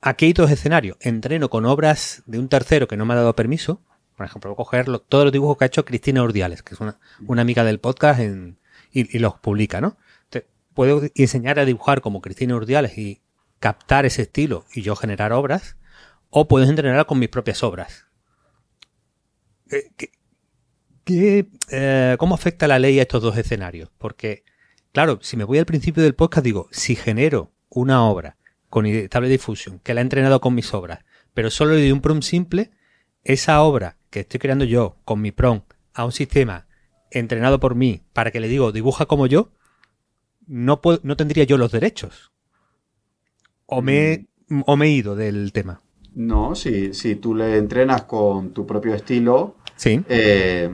aquí 0.00 0.26
hay 0.26 0.32
dos 0.32 0.50
escenarios. 0.50 0.96
Entreno 1.00 1.50
con 1.50 1.66
obras 1.66 2.22
de 2.26 2.38
un 2.38 2.48
tercero 2.48 2.88
que 2.88 2.96
no 2.96 3.04
me 3.04 3.14
ha 3.14 3.18
dado 3.18 3.36
permiso. 3.36 3.82
Por 4.16 4.26
ejemplo, 4.26 4.50
voy 4.50 4.54
a 4.54 4.64
coger 4.64 4.98
todos 5.00 5.24
los 5.24 5.32
dibujos 5.32 5.58
que 5.58 5.64
ha 5.64 5.66
hecho 5.66 5.84
Cristina 5.84 6.22
Urdiales, 6.22 6.62
que 6.62 6.74
es 6.74 6.80
una, 6.80 6.96
amiga 7.42 7.64
del 7.64 7.80
podcast 7.80 8.20
y, 8.92 9.18
los 9.18 9.34
publica, 9.34 9.80
¿no? 9.80 9.96
puedo 10.72 11.02
enseñar 11.14 11.60
a 11.60 11.64
dibujar 11.64 12.00
como 12.00 12.20
Cristina 12.20 12.56
Urdiales 12.56 12.98
y 12.98 13.20
captar 13.60 14.06
ese 14.06 14.22
estilo 14.22 14.64
y 14.74 14.82
yo 14.82 14.96
generar 14.96 15.32
obras 15.32 15.76
o 16.36 16.48
puedes 16.48 16.68
entrenar 16.68 17.06
con 17.06 17.20
mis 17.20 17.28
propias 17.28 17.62
obras. 17.62 18.06
¿Qué, 21.04 21.46
eh, 21.70 22.16
¿Cómo 22.18 22.34
afecta 22.34 22.66
la 22.66 22.80
ley 22.80 22.98
a 22.98 23.02
estos 23.02 23.22
dos 23.22 23.38
escenarios? 23.38 23.92
Porque, 23.98 24.42
claro, 24.90 25.20
si 25.22 25.36
me 25.36 25.44
voy 25.44 25.58
al 25.58 25.64
principio 25.64 26.02
del 26.02 26.16
podcast, 26.16 26.44
digo, 26.44 26.68
si 26.72 26.96
genero 26.96 27.52
una 27.68 28.04
obra 28.04 28.36
con 28.68 28.84
estable 28.84 29.28
difusión 29.28 29.78
que 29.78 29.94
la 29.94 30.00
he 30.00 30.02
entrenado 30.02 30.40
con 30.40 30.56
mis 30.56 30.74
obras, 30.74 31.04
pero 31.34 31.50
solo 31.50 31.74
le 31.74 31.82
doy 31.82 31.92
un 31.92 32.00
prompt 32.00 32.24
simple, 32.24 32.72
esa 33.22 33.62
obra 33.62 33.96
que 34.10 34.20
estoy 34.20 34.40
creando 34.40 34.64
yo 34.64 34.96
con 35.04 35.20
mi 35.20 35.30
prompt 35.30 35.74
a 35.92 36.04
un 36.04 36.10
sistema 36.10 36.66
entrenado 37.12 37.60
por 37.60 37.76
mí 37.76 38.02
para 38.12 38.32
que 38.32 38.40
le 38.40 38.48
digo 38.48 38.72
dibuja 38.72 39.06
como 39.06 39.28
yo, 39.28 39.52
no, 40.48 40.80
no 41.04 41.16
tendría 41.16 41.44
yo 41.44 41.58
los 41.58 41.70
derechos. 41.70 42.32
O 43.66 43.82
me, 43.82 44.26
mm. 44.48 44.62
o 44.66 44.76
me 44.76 44.86
he 44.86 44.90
ido 44.90 45.14
del 45.14 45.52
tema. 45.52 45.83
No, 46.14 46.54
si, 46.54 46.94
si 46.94 47.16
tú 47.16 47.34
le 47.34 47.56
entrenas 47.56 48.04
con 48.04 48.50
tu 48.52 48.66
propio 48.66 48.94
estilo, 48.94 49.56
sí. 49.76 50.02
Eh, 50.08 50.70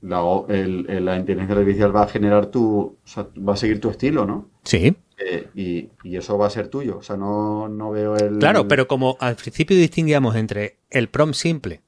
la, 0.00 1.16
inteligencia 1.16 1.56
artificial 1.56 1.94
va 1.94 2.02
a 2.02 2.08
generar 2.08 2.46
tu, 2.46 2.96
va 3.16 3.54
a 3.54 3.56
seguir 3.56 3.80
tu 3.80 3.90
estilo, 3.90 4.26
¿no? 4.26 4.48
Sí. 4.64 4.96
Eh, 5.18 5.48
y, 5.54 6.16
eso 6.16 6.38
va 6.38 6.46
a 6.46 6.50
ser 6.50 6.68
tuyo. 6.68 6.98
O 6.98 7.02
sea, 7.02 7.16
no, 7.16 7.68
no 7.68 7.90
veo 7.90 8.16
el. 8.16 8.38
Claro, 8.38 8.68
pero 8.68 8.86
como 8.86 9.16
al 9.20 9.36
principio 9.36 9.76
distinguíamos 9.76 10.36
entre 10.36 10.78
el 10.90 11.08
prompt 11.08 11.34
simple, 11.34 11.82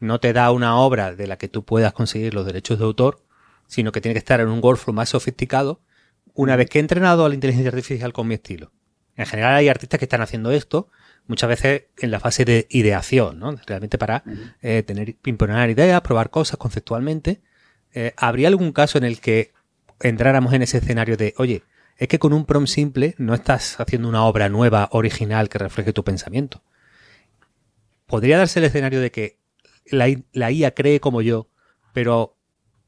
no 0.00 0.18
te 0.18 0.32
da 0.32 0.50
una 0.50 0.78
obra 0.78 1.14
de 1.14 1.26
la 1.26 1.38
que 1.38 1.48
tú 1.48 1.64
puedas 1.64 1.92
conseguir 1.92 2.34
los 2.34 2.46
derechos 2.46 2.78
de 2.78 2.84
autor, 2.84 3.20
sino 3.66 3.92
que 3.92 4.00
tiene 4.00 4.14
que 4.14 4.18
estar 4.18 4.40
en 4.40 4.48
un 4.48 4.60
workflow 4.62 4.94
más 4.94 5.10
sofisticado, 5.10 5.80
una 6.34 6.56
vez 6.56 6.68
que 6.68 6.78
he 6.78 6.80
entrenado 6.80 7.24
a 7.24 7.28
la 7.28 7.34
inteligencia 7.34 7.70
artificial 7.70 8.12
con 8.12 8.26
mi 8.26 8.34
estilo. 8.34 8.72
En 9.16 9.26
general 9.26 9.54
hay 9.54 9.68
artistas 9.68 9.98
que 9.98 10.06
están 10.06 10.22
haciendo 10.22 10.50
esto, 10.50 10.88
muchas 11.26 11.48
veces 11.48 11.84
en 11.98 12.10
la 12.10 12.20
fase 12.20 12.44
de 12.44 12.66
ideación, 12.70 13.38
¿no? 13.38 13.54
Realmente 13.66 13.98
para 13.98 14.24
eh, 14.60 14.82
tener, 14.82 15.16
imponer 15.24 15.70
ideas, 15.70 16.00
probar 16.02 16.30
cosas 16.30 16.58
conceptualmente. 16.58 17.40
Eh, 17.94 18.12
¿Habría 18.16 18.48
algún 18.48 18.72
caso 18.72 18.98
en 18.98 19.04
el 19.04 19.20
que 19.20 19.52
entráramos 20.00 20.52
en 20.52 20.62
ese 20.62 20.78
escenario 20.78 21.16
de, 21.16 21.34
oye, 21.38 21.62
es 21.96 22.08
que 22.08 22.18
con 22.18 22.32
un 22.32 22.44
prompt 22.44 22.68
simple 22.68 23.14
no 23.18 23.34
estás 23.34 23.78
haciendo 23.78 24.08
una 24.08 24.24
obra 24.24 24.48
nueva, 24.48 24.88
original, 24.92 25.48
que 25.48 25.58
refleje 25.58 25.92
tu 25.92 26.04
pensamiento? 26.04 26.62
¿Podría 28.06 28.38
darse 28.38 28.58
el 28.58 28.66
escenario 28.66 29.00
de 29.00 29.10
que 29.10 29.38
la, 29.86 30.06
la 30.32 30.50
IA 30.50 30.74
cree 30.74 31.00
como 31.00 31.22
yo, 31.22 31.48
pero 31.92 32.36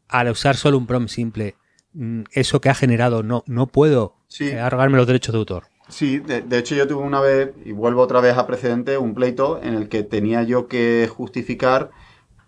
al 0.09 0.29
usar 0.29 0.57
solo 0.57 0.79
un 0.79 0.87
prompt 0.87 1.11
simple, 1.11 1.57
mm, 1.93 2.23
eso 2.33 2.61
que 2.61 2.69
ha 2.69 2.75
generado 2.75 3.23
no, 3.23 3.45
no 3.47 3.67
puedo 3.67 4.17
sí. 4.29 4.49
Eh, 4.49 4.59
arrogarme 4.59 4.97
los 4.97 5.07
derechos 5.07 5.33
de 5.33 5.39
autor? 5.39 5.65
Sí, 5.95 6.19
de, 6.19 6.59
hecho 6.59 6.75
yo 6.75 6.89
tuve 6.89 7.05
una 7.05 7.21
vez, 7.21 7.53
y 7.65 7.71
vuelvo 7.71 8.03
otra 8.03 8.21
vez 8.21 8.37
a 8.37 8.49
precedente, 8.49 8.99
un 8.99 9.15
pleito 9.15 9.61
en 9.63 9.75
el 9.75 9.89
que 9.89 10.03
tenía 10.03 10.43
yo 10.43 10.67
que 10.67 11.09
justificar 11.09 11.93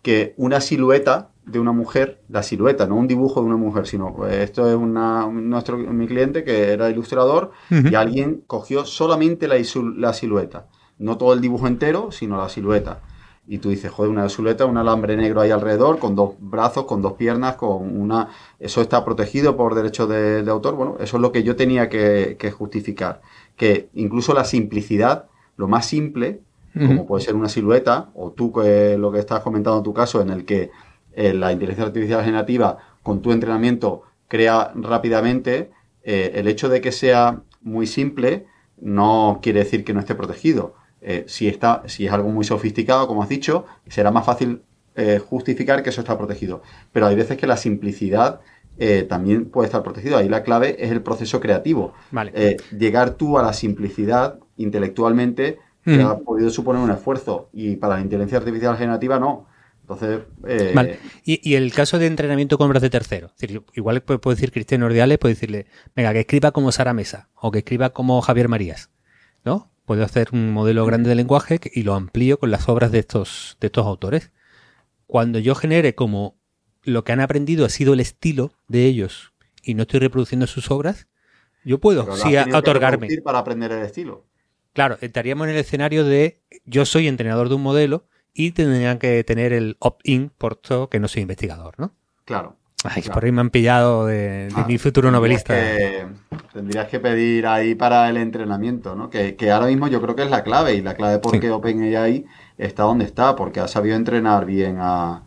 que 0.02 0.34
una 0.36 0.60
silueta 0.60 1.30
de 1.44 1.60
una 1.60 1.70
mujer, 1.70 2.20
la 2.28 2.42
silueta, 2.42 2.88
no 2.88 2.96
un 2.96 3.06
dibujo 3.06 3.40
de 3.40 3.46
una 3.46 3.56
mujer, 3.56 3.86
sino 3.86 4.26
eh, 4.26 4.42
esto 4.42 4.68
es 4.68 4.74
una, 4.74 5.28
nuestro, 5.28 5.78
mi 5.78 6.08
cliente 6.08 6.42
que 6.42 6.72
era 6.72 6.90
ilustrador 6.90 7.52
y 7.70 7.94
alguien 7.94 8.42
cogió 8.48 8.84
solamente 8.84 9.46
la, 9.46 9.54
la 9.96 10.12
silueta, 10.12 10.66
no 10.98 11.16
todo 11.16 11.32
el 11.32 11.40
dibujo 11.40 11.68
entero, 11.68 12.10
sino 12.10 12.38
la 12.38 12.48
silueta 12.48 13.00
y 13.48 13.58
tú 13.58 13.70
dices, 13.70 13.90
joder, 13.92 14.10
una 14.10 14.28
silueta, 14.28 14.66
un 14.66 14.76
alambre 14.76 15.16
negro 15.16 15.40
ahí 15.40 15.50
alrededor, 15.50 15.98
con 15.98 16.16
dos 16.16 16.34
brazos, 16.40 16.84
con 16.84 17.00
dos 17.00 17.12
piernas, 17.12 17.54
con 17.54 18.00
una... 18.00 18.28
Eso 18.58 18.80
está 18.80 19.04
protegido 19.04 19.56
por 19.56 19.74
derecho 19.74 20.06
de, 20.08 20.44
autor. 20.50 20.74
Bueno, 20.74 20.96
eso 20.98 21.16
es 21.16 21.20
lo 21.20 21.30
que 21.30 21.44
yo 21.44 21.54
tenía 21.54 21.88
que, 21.88 22.54
justificar. 22.56 23.20
Que 23.56 23.88
incluso 23.94 24.34
la 24.34 24.44
simplicidad, 24.44 25.26
lo 25.56 25.68
más 25.68 25.86
simple, 25.86 26.40
como 26.74 27.06
puede 27.06 27.24
ser 27.24 27.34
una 27.36 27.48
silueta, 27.48 28.10
o 28.14 28.32
tú 28.32 28.52
que 28.52 28.98
lo 28.98 29.10
que 29.10 29.20
estás 29.20 29.40
comentando 29.40 29.78
en 29.78 29.84
tu 29.84 29.94
caso, 29.94 30.20
en 30.20 30.28
el 30.28 30.44
que 30.44 30.70
eh, 31.14 31.32
la 31.32 31.50
inteligencia 31.50 31.86
artificial 31.86 32.22
generativa, 32.22 32.78
con 33.02 33.22
tu 33.22 33.32
entrenamiento, 33.32 34.02
crea 34.28 34.72
rápidamente, 34.74 35.70
eh, 36.02 36.32
el 36.34 36.48
hecho 36.48 36.68
de 36.68 36.82
que 36.82 36.92
sea 36.92 37.40
muy 37.62 37.86
simple 37.86 38.46
no 38.78 39.38
quiere 39.40 39.60
decir 39.60 39.84
que 39.84 39.94
no 39.94 40.00
esté 40.00 40.14
protegido 40.14 40.74
eh, 41.08 41.22
si, 41.28 41.46
está, 41.46 41.84
si 41.86 42.04
es 42.04 42.12
algo 42.12 42.30
muy 42.30 42.44
sofisticado, 42.44 43.06
como 43.06 43.22
has 43.22 43.28
dicho, 43.28 43.64
será 43.86 44.10
más 44.10 44.26
fácil 44.26 44.62
eh, 44.96 45.20
justificar 45.24 45.84
que 45.84 45.90
eso 45.90 46.00
está 46.00 46.18
protegido. 46.18 46.62
Pero 46.92 47.06
hay 47.06 47.14
veces 47.14 47.38
que 47.38 47.46
la 47.46 47.56
simplicidad 47.56 48.40
eh, 48.76 49.06
también 49.08 49.44
puede 49.44 49.66
estar 49.66 49.84
protegido. 49.84 50.16
Ahí 50.16 50.28
la 50.28 50.42
clave 50.42 50.74
es 50.80 50.90
el 50.90 51.02
proceso 51.02 51.38
creativo. 51.38 51.94
llegar 52.76 53.12
tú 53.12 53.38
a 53.38 53.44
la 53.44 53.52
simplicidad 53.52 54.40
intelectualmente 54.56 55.60
que 55.84 56.02
ha 56.02 56.18
podido 56.18 56.50
suponer 56.50 56.82
un 56.82 56.90
esfuerzo 56.90 57.48
y 57.52 57.76
para 57.76 57.94
la 57.94 58.00
inteligencia 58.00 58.38
artificial 58.38 58.76
generativa 58.76 59.20
no. 59.20 59.46
Entonces, 59.82 60.22
¿Y, 61.22 61.54
el 61.54 61.72
caso 61.72 62.00
de 62.00 62.08
entrenamiento 62.08 62.58
con 62.58 62.66
obras 62.66 62.82
de 62.82 62.90
tercero. 62.90 63.30
igual 63.74 64.02
puedo 64.02 64.34
decir 64.34 64.50
Cristiano 64.50 64.86
Ordiales, 64.86 65.18
puedo 65.18 65.32
decirle, 65.32 65.66
venga, 65.94 66.12
que 66.12 66.20
escriba 66.20 66.50
como 66.50 66.72
Sara 66.72 66.92
Mesa 66.92 67.28
o 67.36 67.52
que 67.52 67.58
escriba 67.58 67.90
como 67.90 68.20
Javier 68.20 68.48
Marías. 68.48 68.90
¿No? 69.44 69.70
Puedo 69.86 70.04
hacer 70.04 70.28
un 70.32 70.52
modelo 70.52 70.84
grande 70.84 71.08
de 71.08 71.14
lenguaje 71.14 71.58
y 71.72 71.84
lo 71.84 71.94
amplío 71.94 72.38
con 72.38 72.50
las 72.50 72.68
obras 72.68 72.92
de 72.92 72.98
estos, 72.98 73.56
de 73.60 73.68
estos 73.68 73.86
autores. 73.86 74.32
Cuando 75.06 75.38
yo 75.38 75.54
genere 75.54 75.94
como 75.94 76.36
lo 76.82 77.04
que 77.04 77.12
han 77.12 77.20
aprendido 77.20 77.64
ha 77.64 77.70
sido 77.70 77.94
el 77.94 78.00
estilo 78.00 78.52
de 78.68 78.84
ellos 78.84 79.32
y 79.62 79.74
no 79.74 79.82
estoy 79.82 80.00
reproduciendo 80.00 80.46
sus 80.46 80.70
obras, 80.70 81.06
yo 81.64 81.78
puedo 81.78 82.14
sí 82.16 82.36
otorgarme. 82.36 83.08
para 83.24 83.38
aprender 83.38 83.72
el 83.72 83.82
estilo. 83.84 84.26
Claro, 84.72 84.98
estaríamos 85.00 85.46
en 85.46 85.54
el 85.54 85.60
escenario 85.60 86.04
de 86.04 86.42
yo 86.64 86.84
soy 86.84 87.08
entrenador 87.08 87.48
de 87.48 87.54
un 87.54 87.62
modelo 87.62 88.06
y 88.34 88.50
tendrían 88.50 88.98
que 88.98 89.24
tener 89.24 89.52
el 89.52 89.76
opt-in 89.78 90.30
por 90.36 90.56
todo 90.56 90.90
que 90.90 91.00
no 91.00 91.08
soy 91.08 91.22
investigador, 91.22 91.74
¿no? 91.78 91.94
Claro. 92.24 92.56
Ay, 92.84 93.02
por 93.02 93.24
ahí 93.24 93.32
me 93.32 93.40
han 93.40 93.50
pillado 93.50 94.06
de, 94.06 94.48
ah, 94.54 94.64
mi 94.68 94.78
futuro 94.78 95.10
novelista. 95.10 95.54
tendrías 96.52 96.88
que 96.88 97.00
pedir 97.00 97.46
ahí 97.46 97.74
para 97.74 98.08
el 98.08 98.16
entrenamiento, 98.16 98.94
¿no? 98.94 99.08
Que, 99.08 99.34
ahora 99.50 99.66
mismo 99.66 99.88
yo 99.88 100.00
creo 100.02 100.14
que 100.14 100.22
es 100.22 100.30
la 100.30 100.42
clave 100.44 100.74
y 100.74 100.82
la 100.82 100.94
clave 100.94 101.18
por 101.18 101.40
qué 101.40 101.50
OpenAI 101.50 102.26
está 102.58 102.84
donde 102.84 103.04
está, 103.04 103.34
porque 103.34 103.60
ha 103.60 103.68
sabido 103.68 103.96
entrenar 103.96 104.44
bien 104.44 104.76
a, 104.78 105.22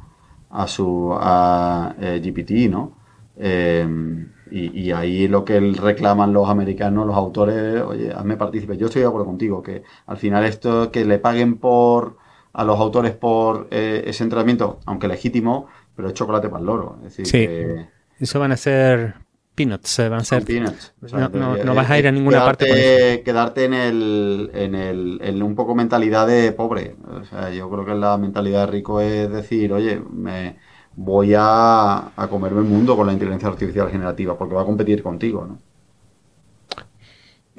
su 0.68 1.16
a, 1.20 1.96
eh, 2.00 2.22
GPT, 2.24 2.70
¿no? 2.70 2.94
Em, 3.38 4.32
y, 4.52 4.92
ahí 4.92 5.28
lo 5.28 5.46
que 5.46 5.60
reclaman 5.60 6.34
los 6.34 6.50
americanos, 6.50 7.06
los 7.06 7.16
autores, 7.16 7.82
oye, 7.82 8.12
hazme 8.12 8.38
partícipe. 8.38 8.78
Yo 8.78 8.88
estoy 8.88 9.02
de 9.02 9.08
acuerdo 9.08 9.26
contigo, 9.26 9.62
que 9.64 9.84
al 10.08 10.18
final 10.18 10.46
esto 10.46 10.92
que 10.92 11.06
le 11.06 11.20
paguen 11.20 11.58
por 11.58 12.18
a 12.54 12.64
los 12.64 12.80
autores 12.80 13.14
por 13.14 13.68
eh, 13.72 14.04
ese 14.08 14.24
entrenamiento, 14.24 14.80
aunque 14.86 15.08
legítimo, 15.08 15.68
pero 16.00 16.08
es 16.08 16.14
chocolate 16.14 16.48
para 16.48 16.62
el 16.62 16.66
loro. 16.66 16.96
Es 17.04 17.18
decir, 17.18 17.28
sí. 17.28 17.86
Eso 18.22 18.40
van 18.40 18.54
a 18.54 18.56
ser 18.56 19.16
peanuts, 19.54 19.98
van 20.10 20.22
a 20.22 20.24
ser. 20.24 20.46
Peanuts. 20.46 20.94
no, 21.12 21.76
vas 21.76 21.90
a 21.90 22.00
ir 22.00 22.08
a 22.08 22.12
ninguna 22.14 22.40
parte 22.40 22.70
con 22.70 22.78
eso. 22.78 23.24
Quedarte 23.26 23.66
en 23.66 23.74
el, 23.74 24.50
en 24.54 24.76
el, 24.76 25.20
en 25.22 25.44
un 25.44 25.56
poco 25.56 25.76
mentalidad 25.76 26.26
de 26.26 26.54
pobre. 26.54 26.96
O 27.06 27.26
sea, 27.26 27.50
yo 27.50 27.70
creo 27.70 27.84
que 27.84 27.96
la 27.96 28.18
mentalidad 28.18 28.62
de 28.62 28.68
rico 28.68 29.02
es 29.02 29.30
decir, 29.30 29.74
oye, 29.74 30.02
me 30.10 30.56
voy 30.96 31.34
a, 31.38 32.14
a 32.16 32.28
comerme 32.30 32.62
el 32.62 32.68
mundo 32.68 32.96
con 32.96 33.06
la 33.06 33.12
inteligencia 33.12 33.50
artificial 33.50 33.90
generativa, 33.90 34.38
porque 34.38 34.56
va 34.56 34.62
a 34.62 34.66
competir 34.66 35.04
contigo, 35.04 35.46
¿no? 35.46 35.58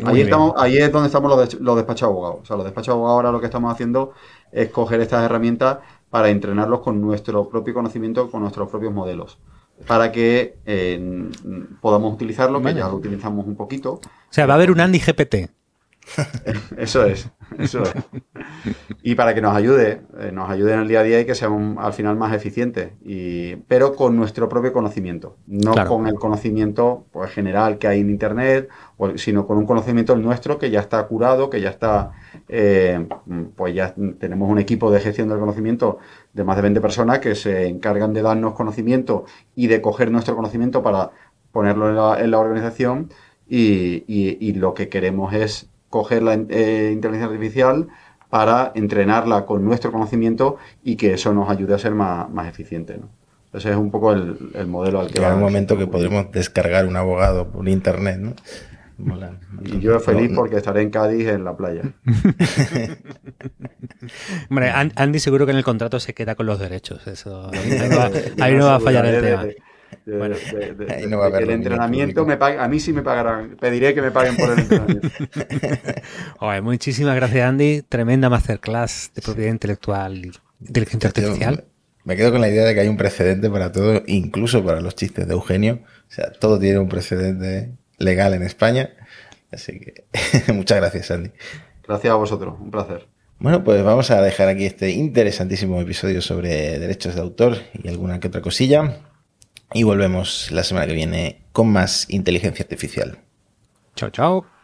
Ahí, 0.03 0.23
estamos, 0.23 0.55
ahí 0.57 0.79
es 0.79 0.91
donde 0.91 1.09
estamos 1.09 1.31
los, 1.31 1.61
los 1.61 1.77
despachos 1.77 2.09
abogados. 2.09 2.39
O 2.41 2.47
sea, 2.47 2.57
los 2.57 2.65
despachos 2.65 2.95
abogados 2.95 3.17
ahora 3.17 3.33
lo 3.33 3.39
que 3.39 3.45
estamos 3.45 3.71
haciendo 3.71 4.15
es 4.51 4.71
coger 4.71 5.03
estas 5.03 5.25
herramientas 5.25 5.81
para 6.11 6.29
entrenarlos 6.29 6.81
con 6.81 7.01
nuestro 7.01 7.49
propio 7.49 7.73
conocimiento, 7.73 8.31
con 8.31 8.43
nuestros 8.43 8.69
propios 8.69 8.93
modelos, 8.93 9.39
para 9.87 10.13
que 10.13 10.59
eh, 10.67 11.31
podamos 11.81 12.13
utilizarlo, 12.15 12.61
que 12.61 12.75
ya 12.75 12.89
lo 12.89 12.97
utilizamos 12.97 13.47
un 13.47 13.57
poquito. 13.57 13.95
O 13.95 14.01
sea, 14.33 14.47
va 14.47 14.55
a 14.55 14.57
haber 14.57 14.71
un 14.71 14.81
Andy 14.81 14.99
GPT. 14.99 15.51
Eso 16.77 17.05
es, 17.05 17.29
eso 17.59 17.83
es. 17.83 17.95
Y 19.03 19.15
para 19.15 19.35
que 19.35 19.41
nos 19.41 19.57
ayude, 19.57 20.03
eh, 20.19 20.31
nos 20.33 20.51
ayude 20.51 20.75
en 20.75 20.81
el 20.81 20.89
día 20.89 21.01
a 21.01 21.03
día 21.03 21.21
y 21.21 21.25
que 21.25 21.35
seamos 21.35 21.79
al 21.79 21.93
final 21.93 22.17
más 22.17 22.35
eficientes, 22.35 22.93
y, 23.03 23.57
pero 23.57 23.95
con 23.95 24.17
nuestro 24.17 24.49
propio 24.49 24.73
conocimiento, 24.73 25.37
no 25.47 25.75
con 25.87 26.07
el 26.07 26.15
conocimiento 26.15 27.07
pues, 27.13 27.31
general 27.31 27.79
que 27.79 27.89
hay 27.89 28.01
en 28.01 28.11
Internet, 28.11 28.69
sino 29.17 29.47
con 29.47 29.57
un 29.57 29.67
conocimiento 29.67 30.17
nuestro 30.17 30.59
que 30.59 30.71
ya 30.71 30.81
está 30.81 31.07
curado, 31.07 31.49
que 31.49 31.61
ya 31.61 31.71
está, 31.71 32.13
eh, 32.49 33.07
pues 33.57 33.75
ya 33.75 33.95
tenemos 34.19 34.51
un 34.51 34.59
equipo 34.59 34.91
de 34.91 35.01
gestión 35.01 35.29
del 35.29 35.39
conocimiento 35.39 35.99
de 36.35 36.45
más 36.45 36.57
de 36.57 36.63
20 36.63 36.81
personas 36.81 37.19
que 37.21 37.35
se 37.35 37.67
encargan 37.67 38.13
de 38.13 38.23
darnos 38.23 38.55
conocimiento 38.55 39.25
y 39.55 39.69
de 39.69 39.81
coger 39.81 40.11
nuestro 40.11 40.37
conocimiento 40.37 40.83
para 40.83 41.11
ponerlo 41.53 41.89
en 42.19 42.31
la, 42.31 42.39
organización. 42.39 43.11
Y, 43.53 44.05
y 44.07 44.53
lo 44.53 44.75
que 44.75 44.89
queremos 44.89 45.35
es 45.35 45.70
coger 45.91 46.23
la 46.23 46.35
eh, 46.35 46.91
inteligencia 46.93 47.27
artificial 47.27 47.89
para 48.31 48.73
entrenarla 48.75 49.45
con 49.45 49.65
nuestro 49.65 49.93
conocimiento 49.93 50.57
y 50.83 50.97
que 50.97 51.15
eso 51.15 51.35
nos 51.35 51.51
ayude 51.51 51.75
a 51.75 51.79
ser 51.79 51.95
más, 51.95 52.31
más 52.31 52.49
eficiente. 52.49 52.97
¿no? 52.97 53.09
Ese 53.53 53.71
es 53.71 53.77
un 53.77 53.91
poco 53.91 54.13
el, 54.13 54.67
modelo 54.69 55.01
al 55.01 55.11
que 55.11 55.21
va. 55.21 55.35
un 55.35 55.41
momento 55.41 55.77
que 55.77 55.89
podremos 55.89 56.31
descargar 56.31 56.87
un 56.87 56.97
abogado 56.97 57.49
por 57.49 57.69
internet, 57.69 58.19
¿no? 58.19 58.35
Y 59.65 59.81
yo 59.81 59.99
feliz 59.99 60.31
porque 60.35 60.57
estaré 60.57 60.83
en 60.83 60.91
Cádiz 60.91 61.27
en 61.27 61.45
la 61.45 61.57
playa. 61.57 61.83
Hombre, 64.51 64.71
Andy 64.71 65.19
seguro 65.19 65.47
que 65.47 65.53
en 65.53 65.59
el 65.59 65.65
contrato 65.65 65.99
se 66.01 66.13
queda 66.13 66.35
con 66.35 66.47
los 66.47 66.59
derechos. 66.59 67.07
Eso, 67.07 67.51
ahí 68.39 68.55
no 68.55 68.67
va, 68.67 68.75
a 68.77 68.81
fallar 68.81 69.07
el 69.07 69.23
tema 69.23 69.47
bueno, 70.07 70.37
el 71.39 71.51
entrenamiento 71.51 72.25
me 72.25 72.37
paga, 72.37 72.65
a 72.65 72.69
mí 72.69 72.81
sí 72.81 72.93
me 72.93 73.03
pagarán, 73.03 73.57
pediré 73.57 73.95
que 73.95 74.03
me 74.03 74.11
paguen 74.11 74.37
por 74.37 74.51
el 74.51 74.61
entrenamiento. 74.61 75.09
muchísimas 76.63 77.17
gracias 77.17 77.49
Andy, 77.49 77.83
tremenda 77.83 78.29
masterclass 78.29 79.13
de 79.15 79.23
propiedad 79.23 79.51
intelectual 79.51 80.25
y 80.27 80.33
inteligencia 80.61 81.09
artificial. 81.09 81.65
Me 82.05 82.17
quedo 82.17 82.33
con 82.33 82.41
la 82.41 82.49
idea 82.49 82.65
de 82.65 82.75
que 82.75 82.81
hay 82.81 82.89
un 82.89 82.97
precedente 82.97 83.51
para 83.51 83.73
todo, 83.73 84.03
incluso 84.07 84.65
para 84.65 84.81
los 84.81 84.95
chistes 84.95 85.27
de 85.27 85.35
Eugenio. 85.35 85.81
O 86.09 86.13
sea, 86.13 86.33
todo 86.33 86.59
tiene 86.59 86.79
un 86.79 86.89
precedente 86.89 87.73
legal 87.99 88.33
en 88.35 88.43
España. 88.43 88.91
Así 89.53 89.79
que 89.79 90.05
muchas 90.53 90.79
gracias, 90.79 91.11
Andy. 91.11 91.31
Gracias 91.87 92.11
a 92.11 92.17
vosotros, 92.17 92.55
un 92.59 92.71
placer. 92.71 93.07
Bueno, 93.39 93.65
pues 93.65 93.83
vamos 93.83 94.11
a 94.11 94.21
dejar 94.23 94.49
aquí 94.49 94.67
este 94.67 94.91
interesantísimo 94.91 95.81
episodio 95.81 96.21
sobre 96.21 96.79
derechos 96.79 97.15
de 97.15 97.21
autor 97.21 97.57
y 97.83 97.89
alguna 97.89 98.21
que 98.21 98.29
otra 98.29 98.43
cosilla. 98.43 98.99
Y 99.73 99.85
volvemos 99.85 100.51
la 100.51 100.65
semana 100.65 100.87
que 100.87 100.95
viene 100.95 101.43
con 101.53 101.71
más 101.71 102.09
inteligencia 102.11 102.65
artificial. 102.65 103.19
Chao, 103.95 104.11
chao. 104.11 104.60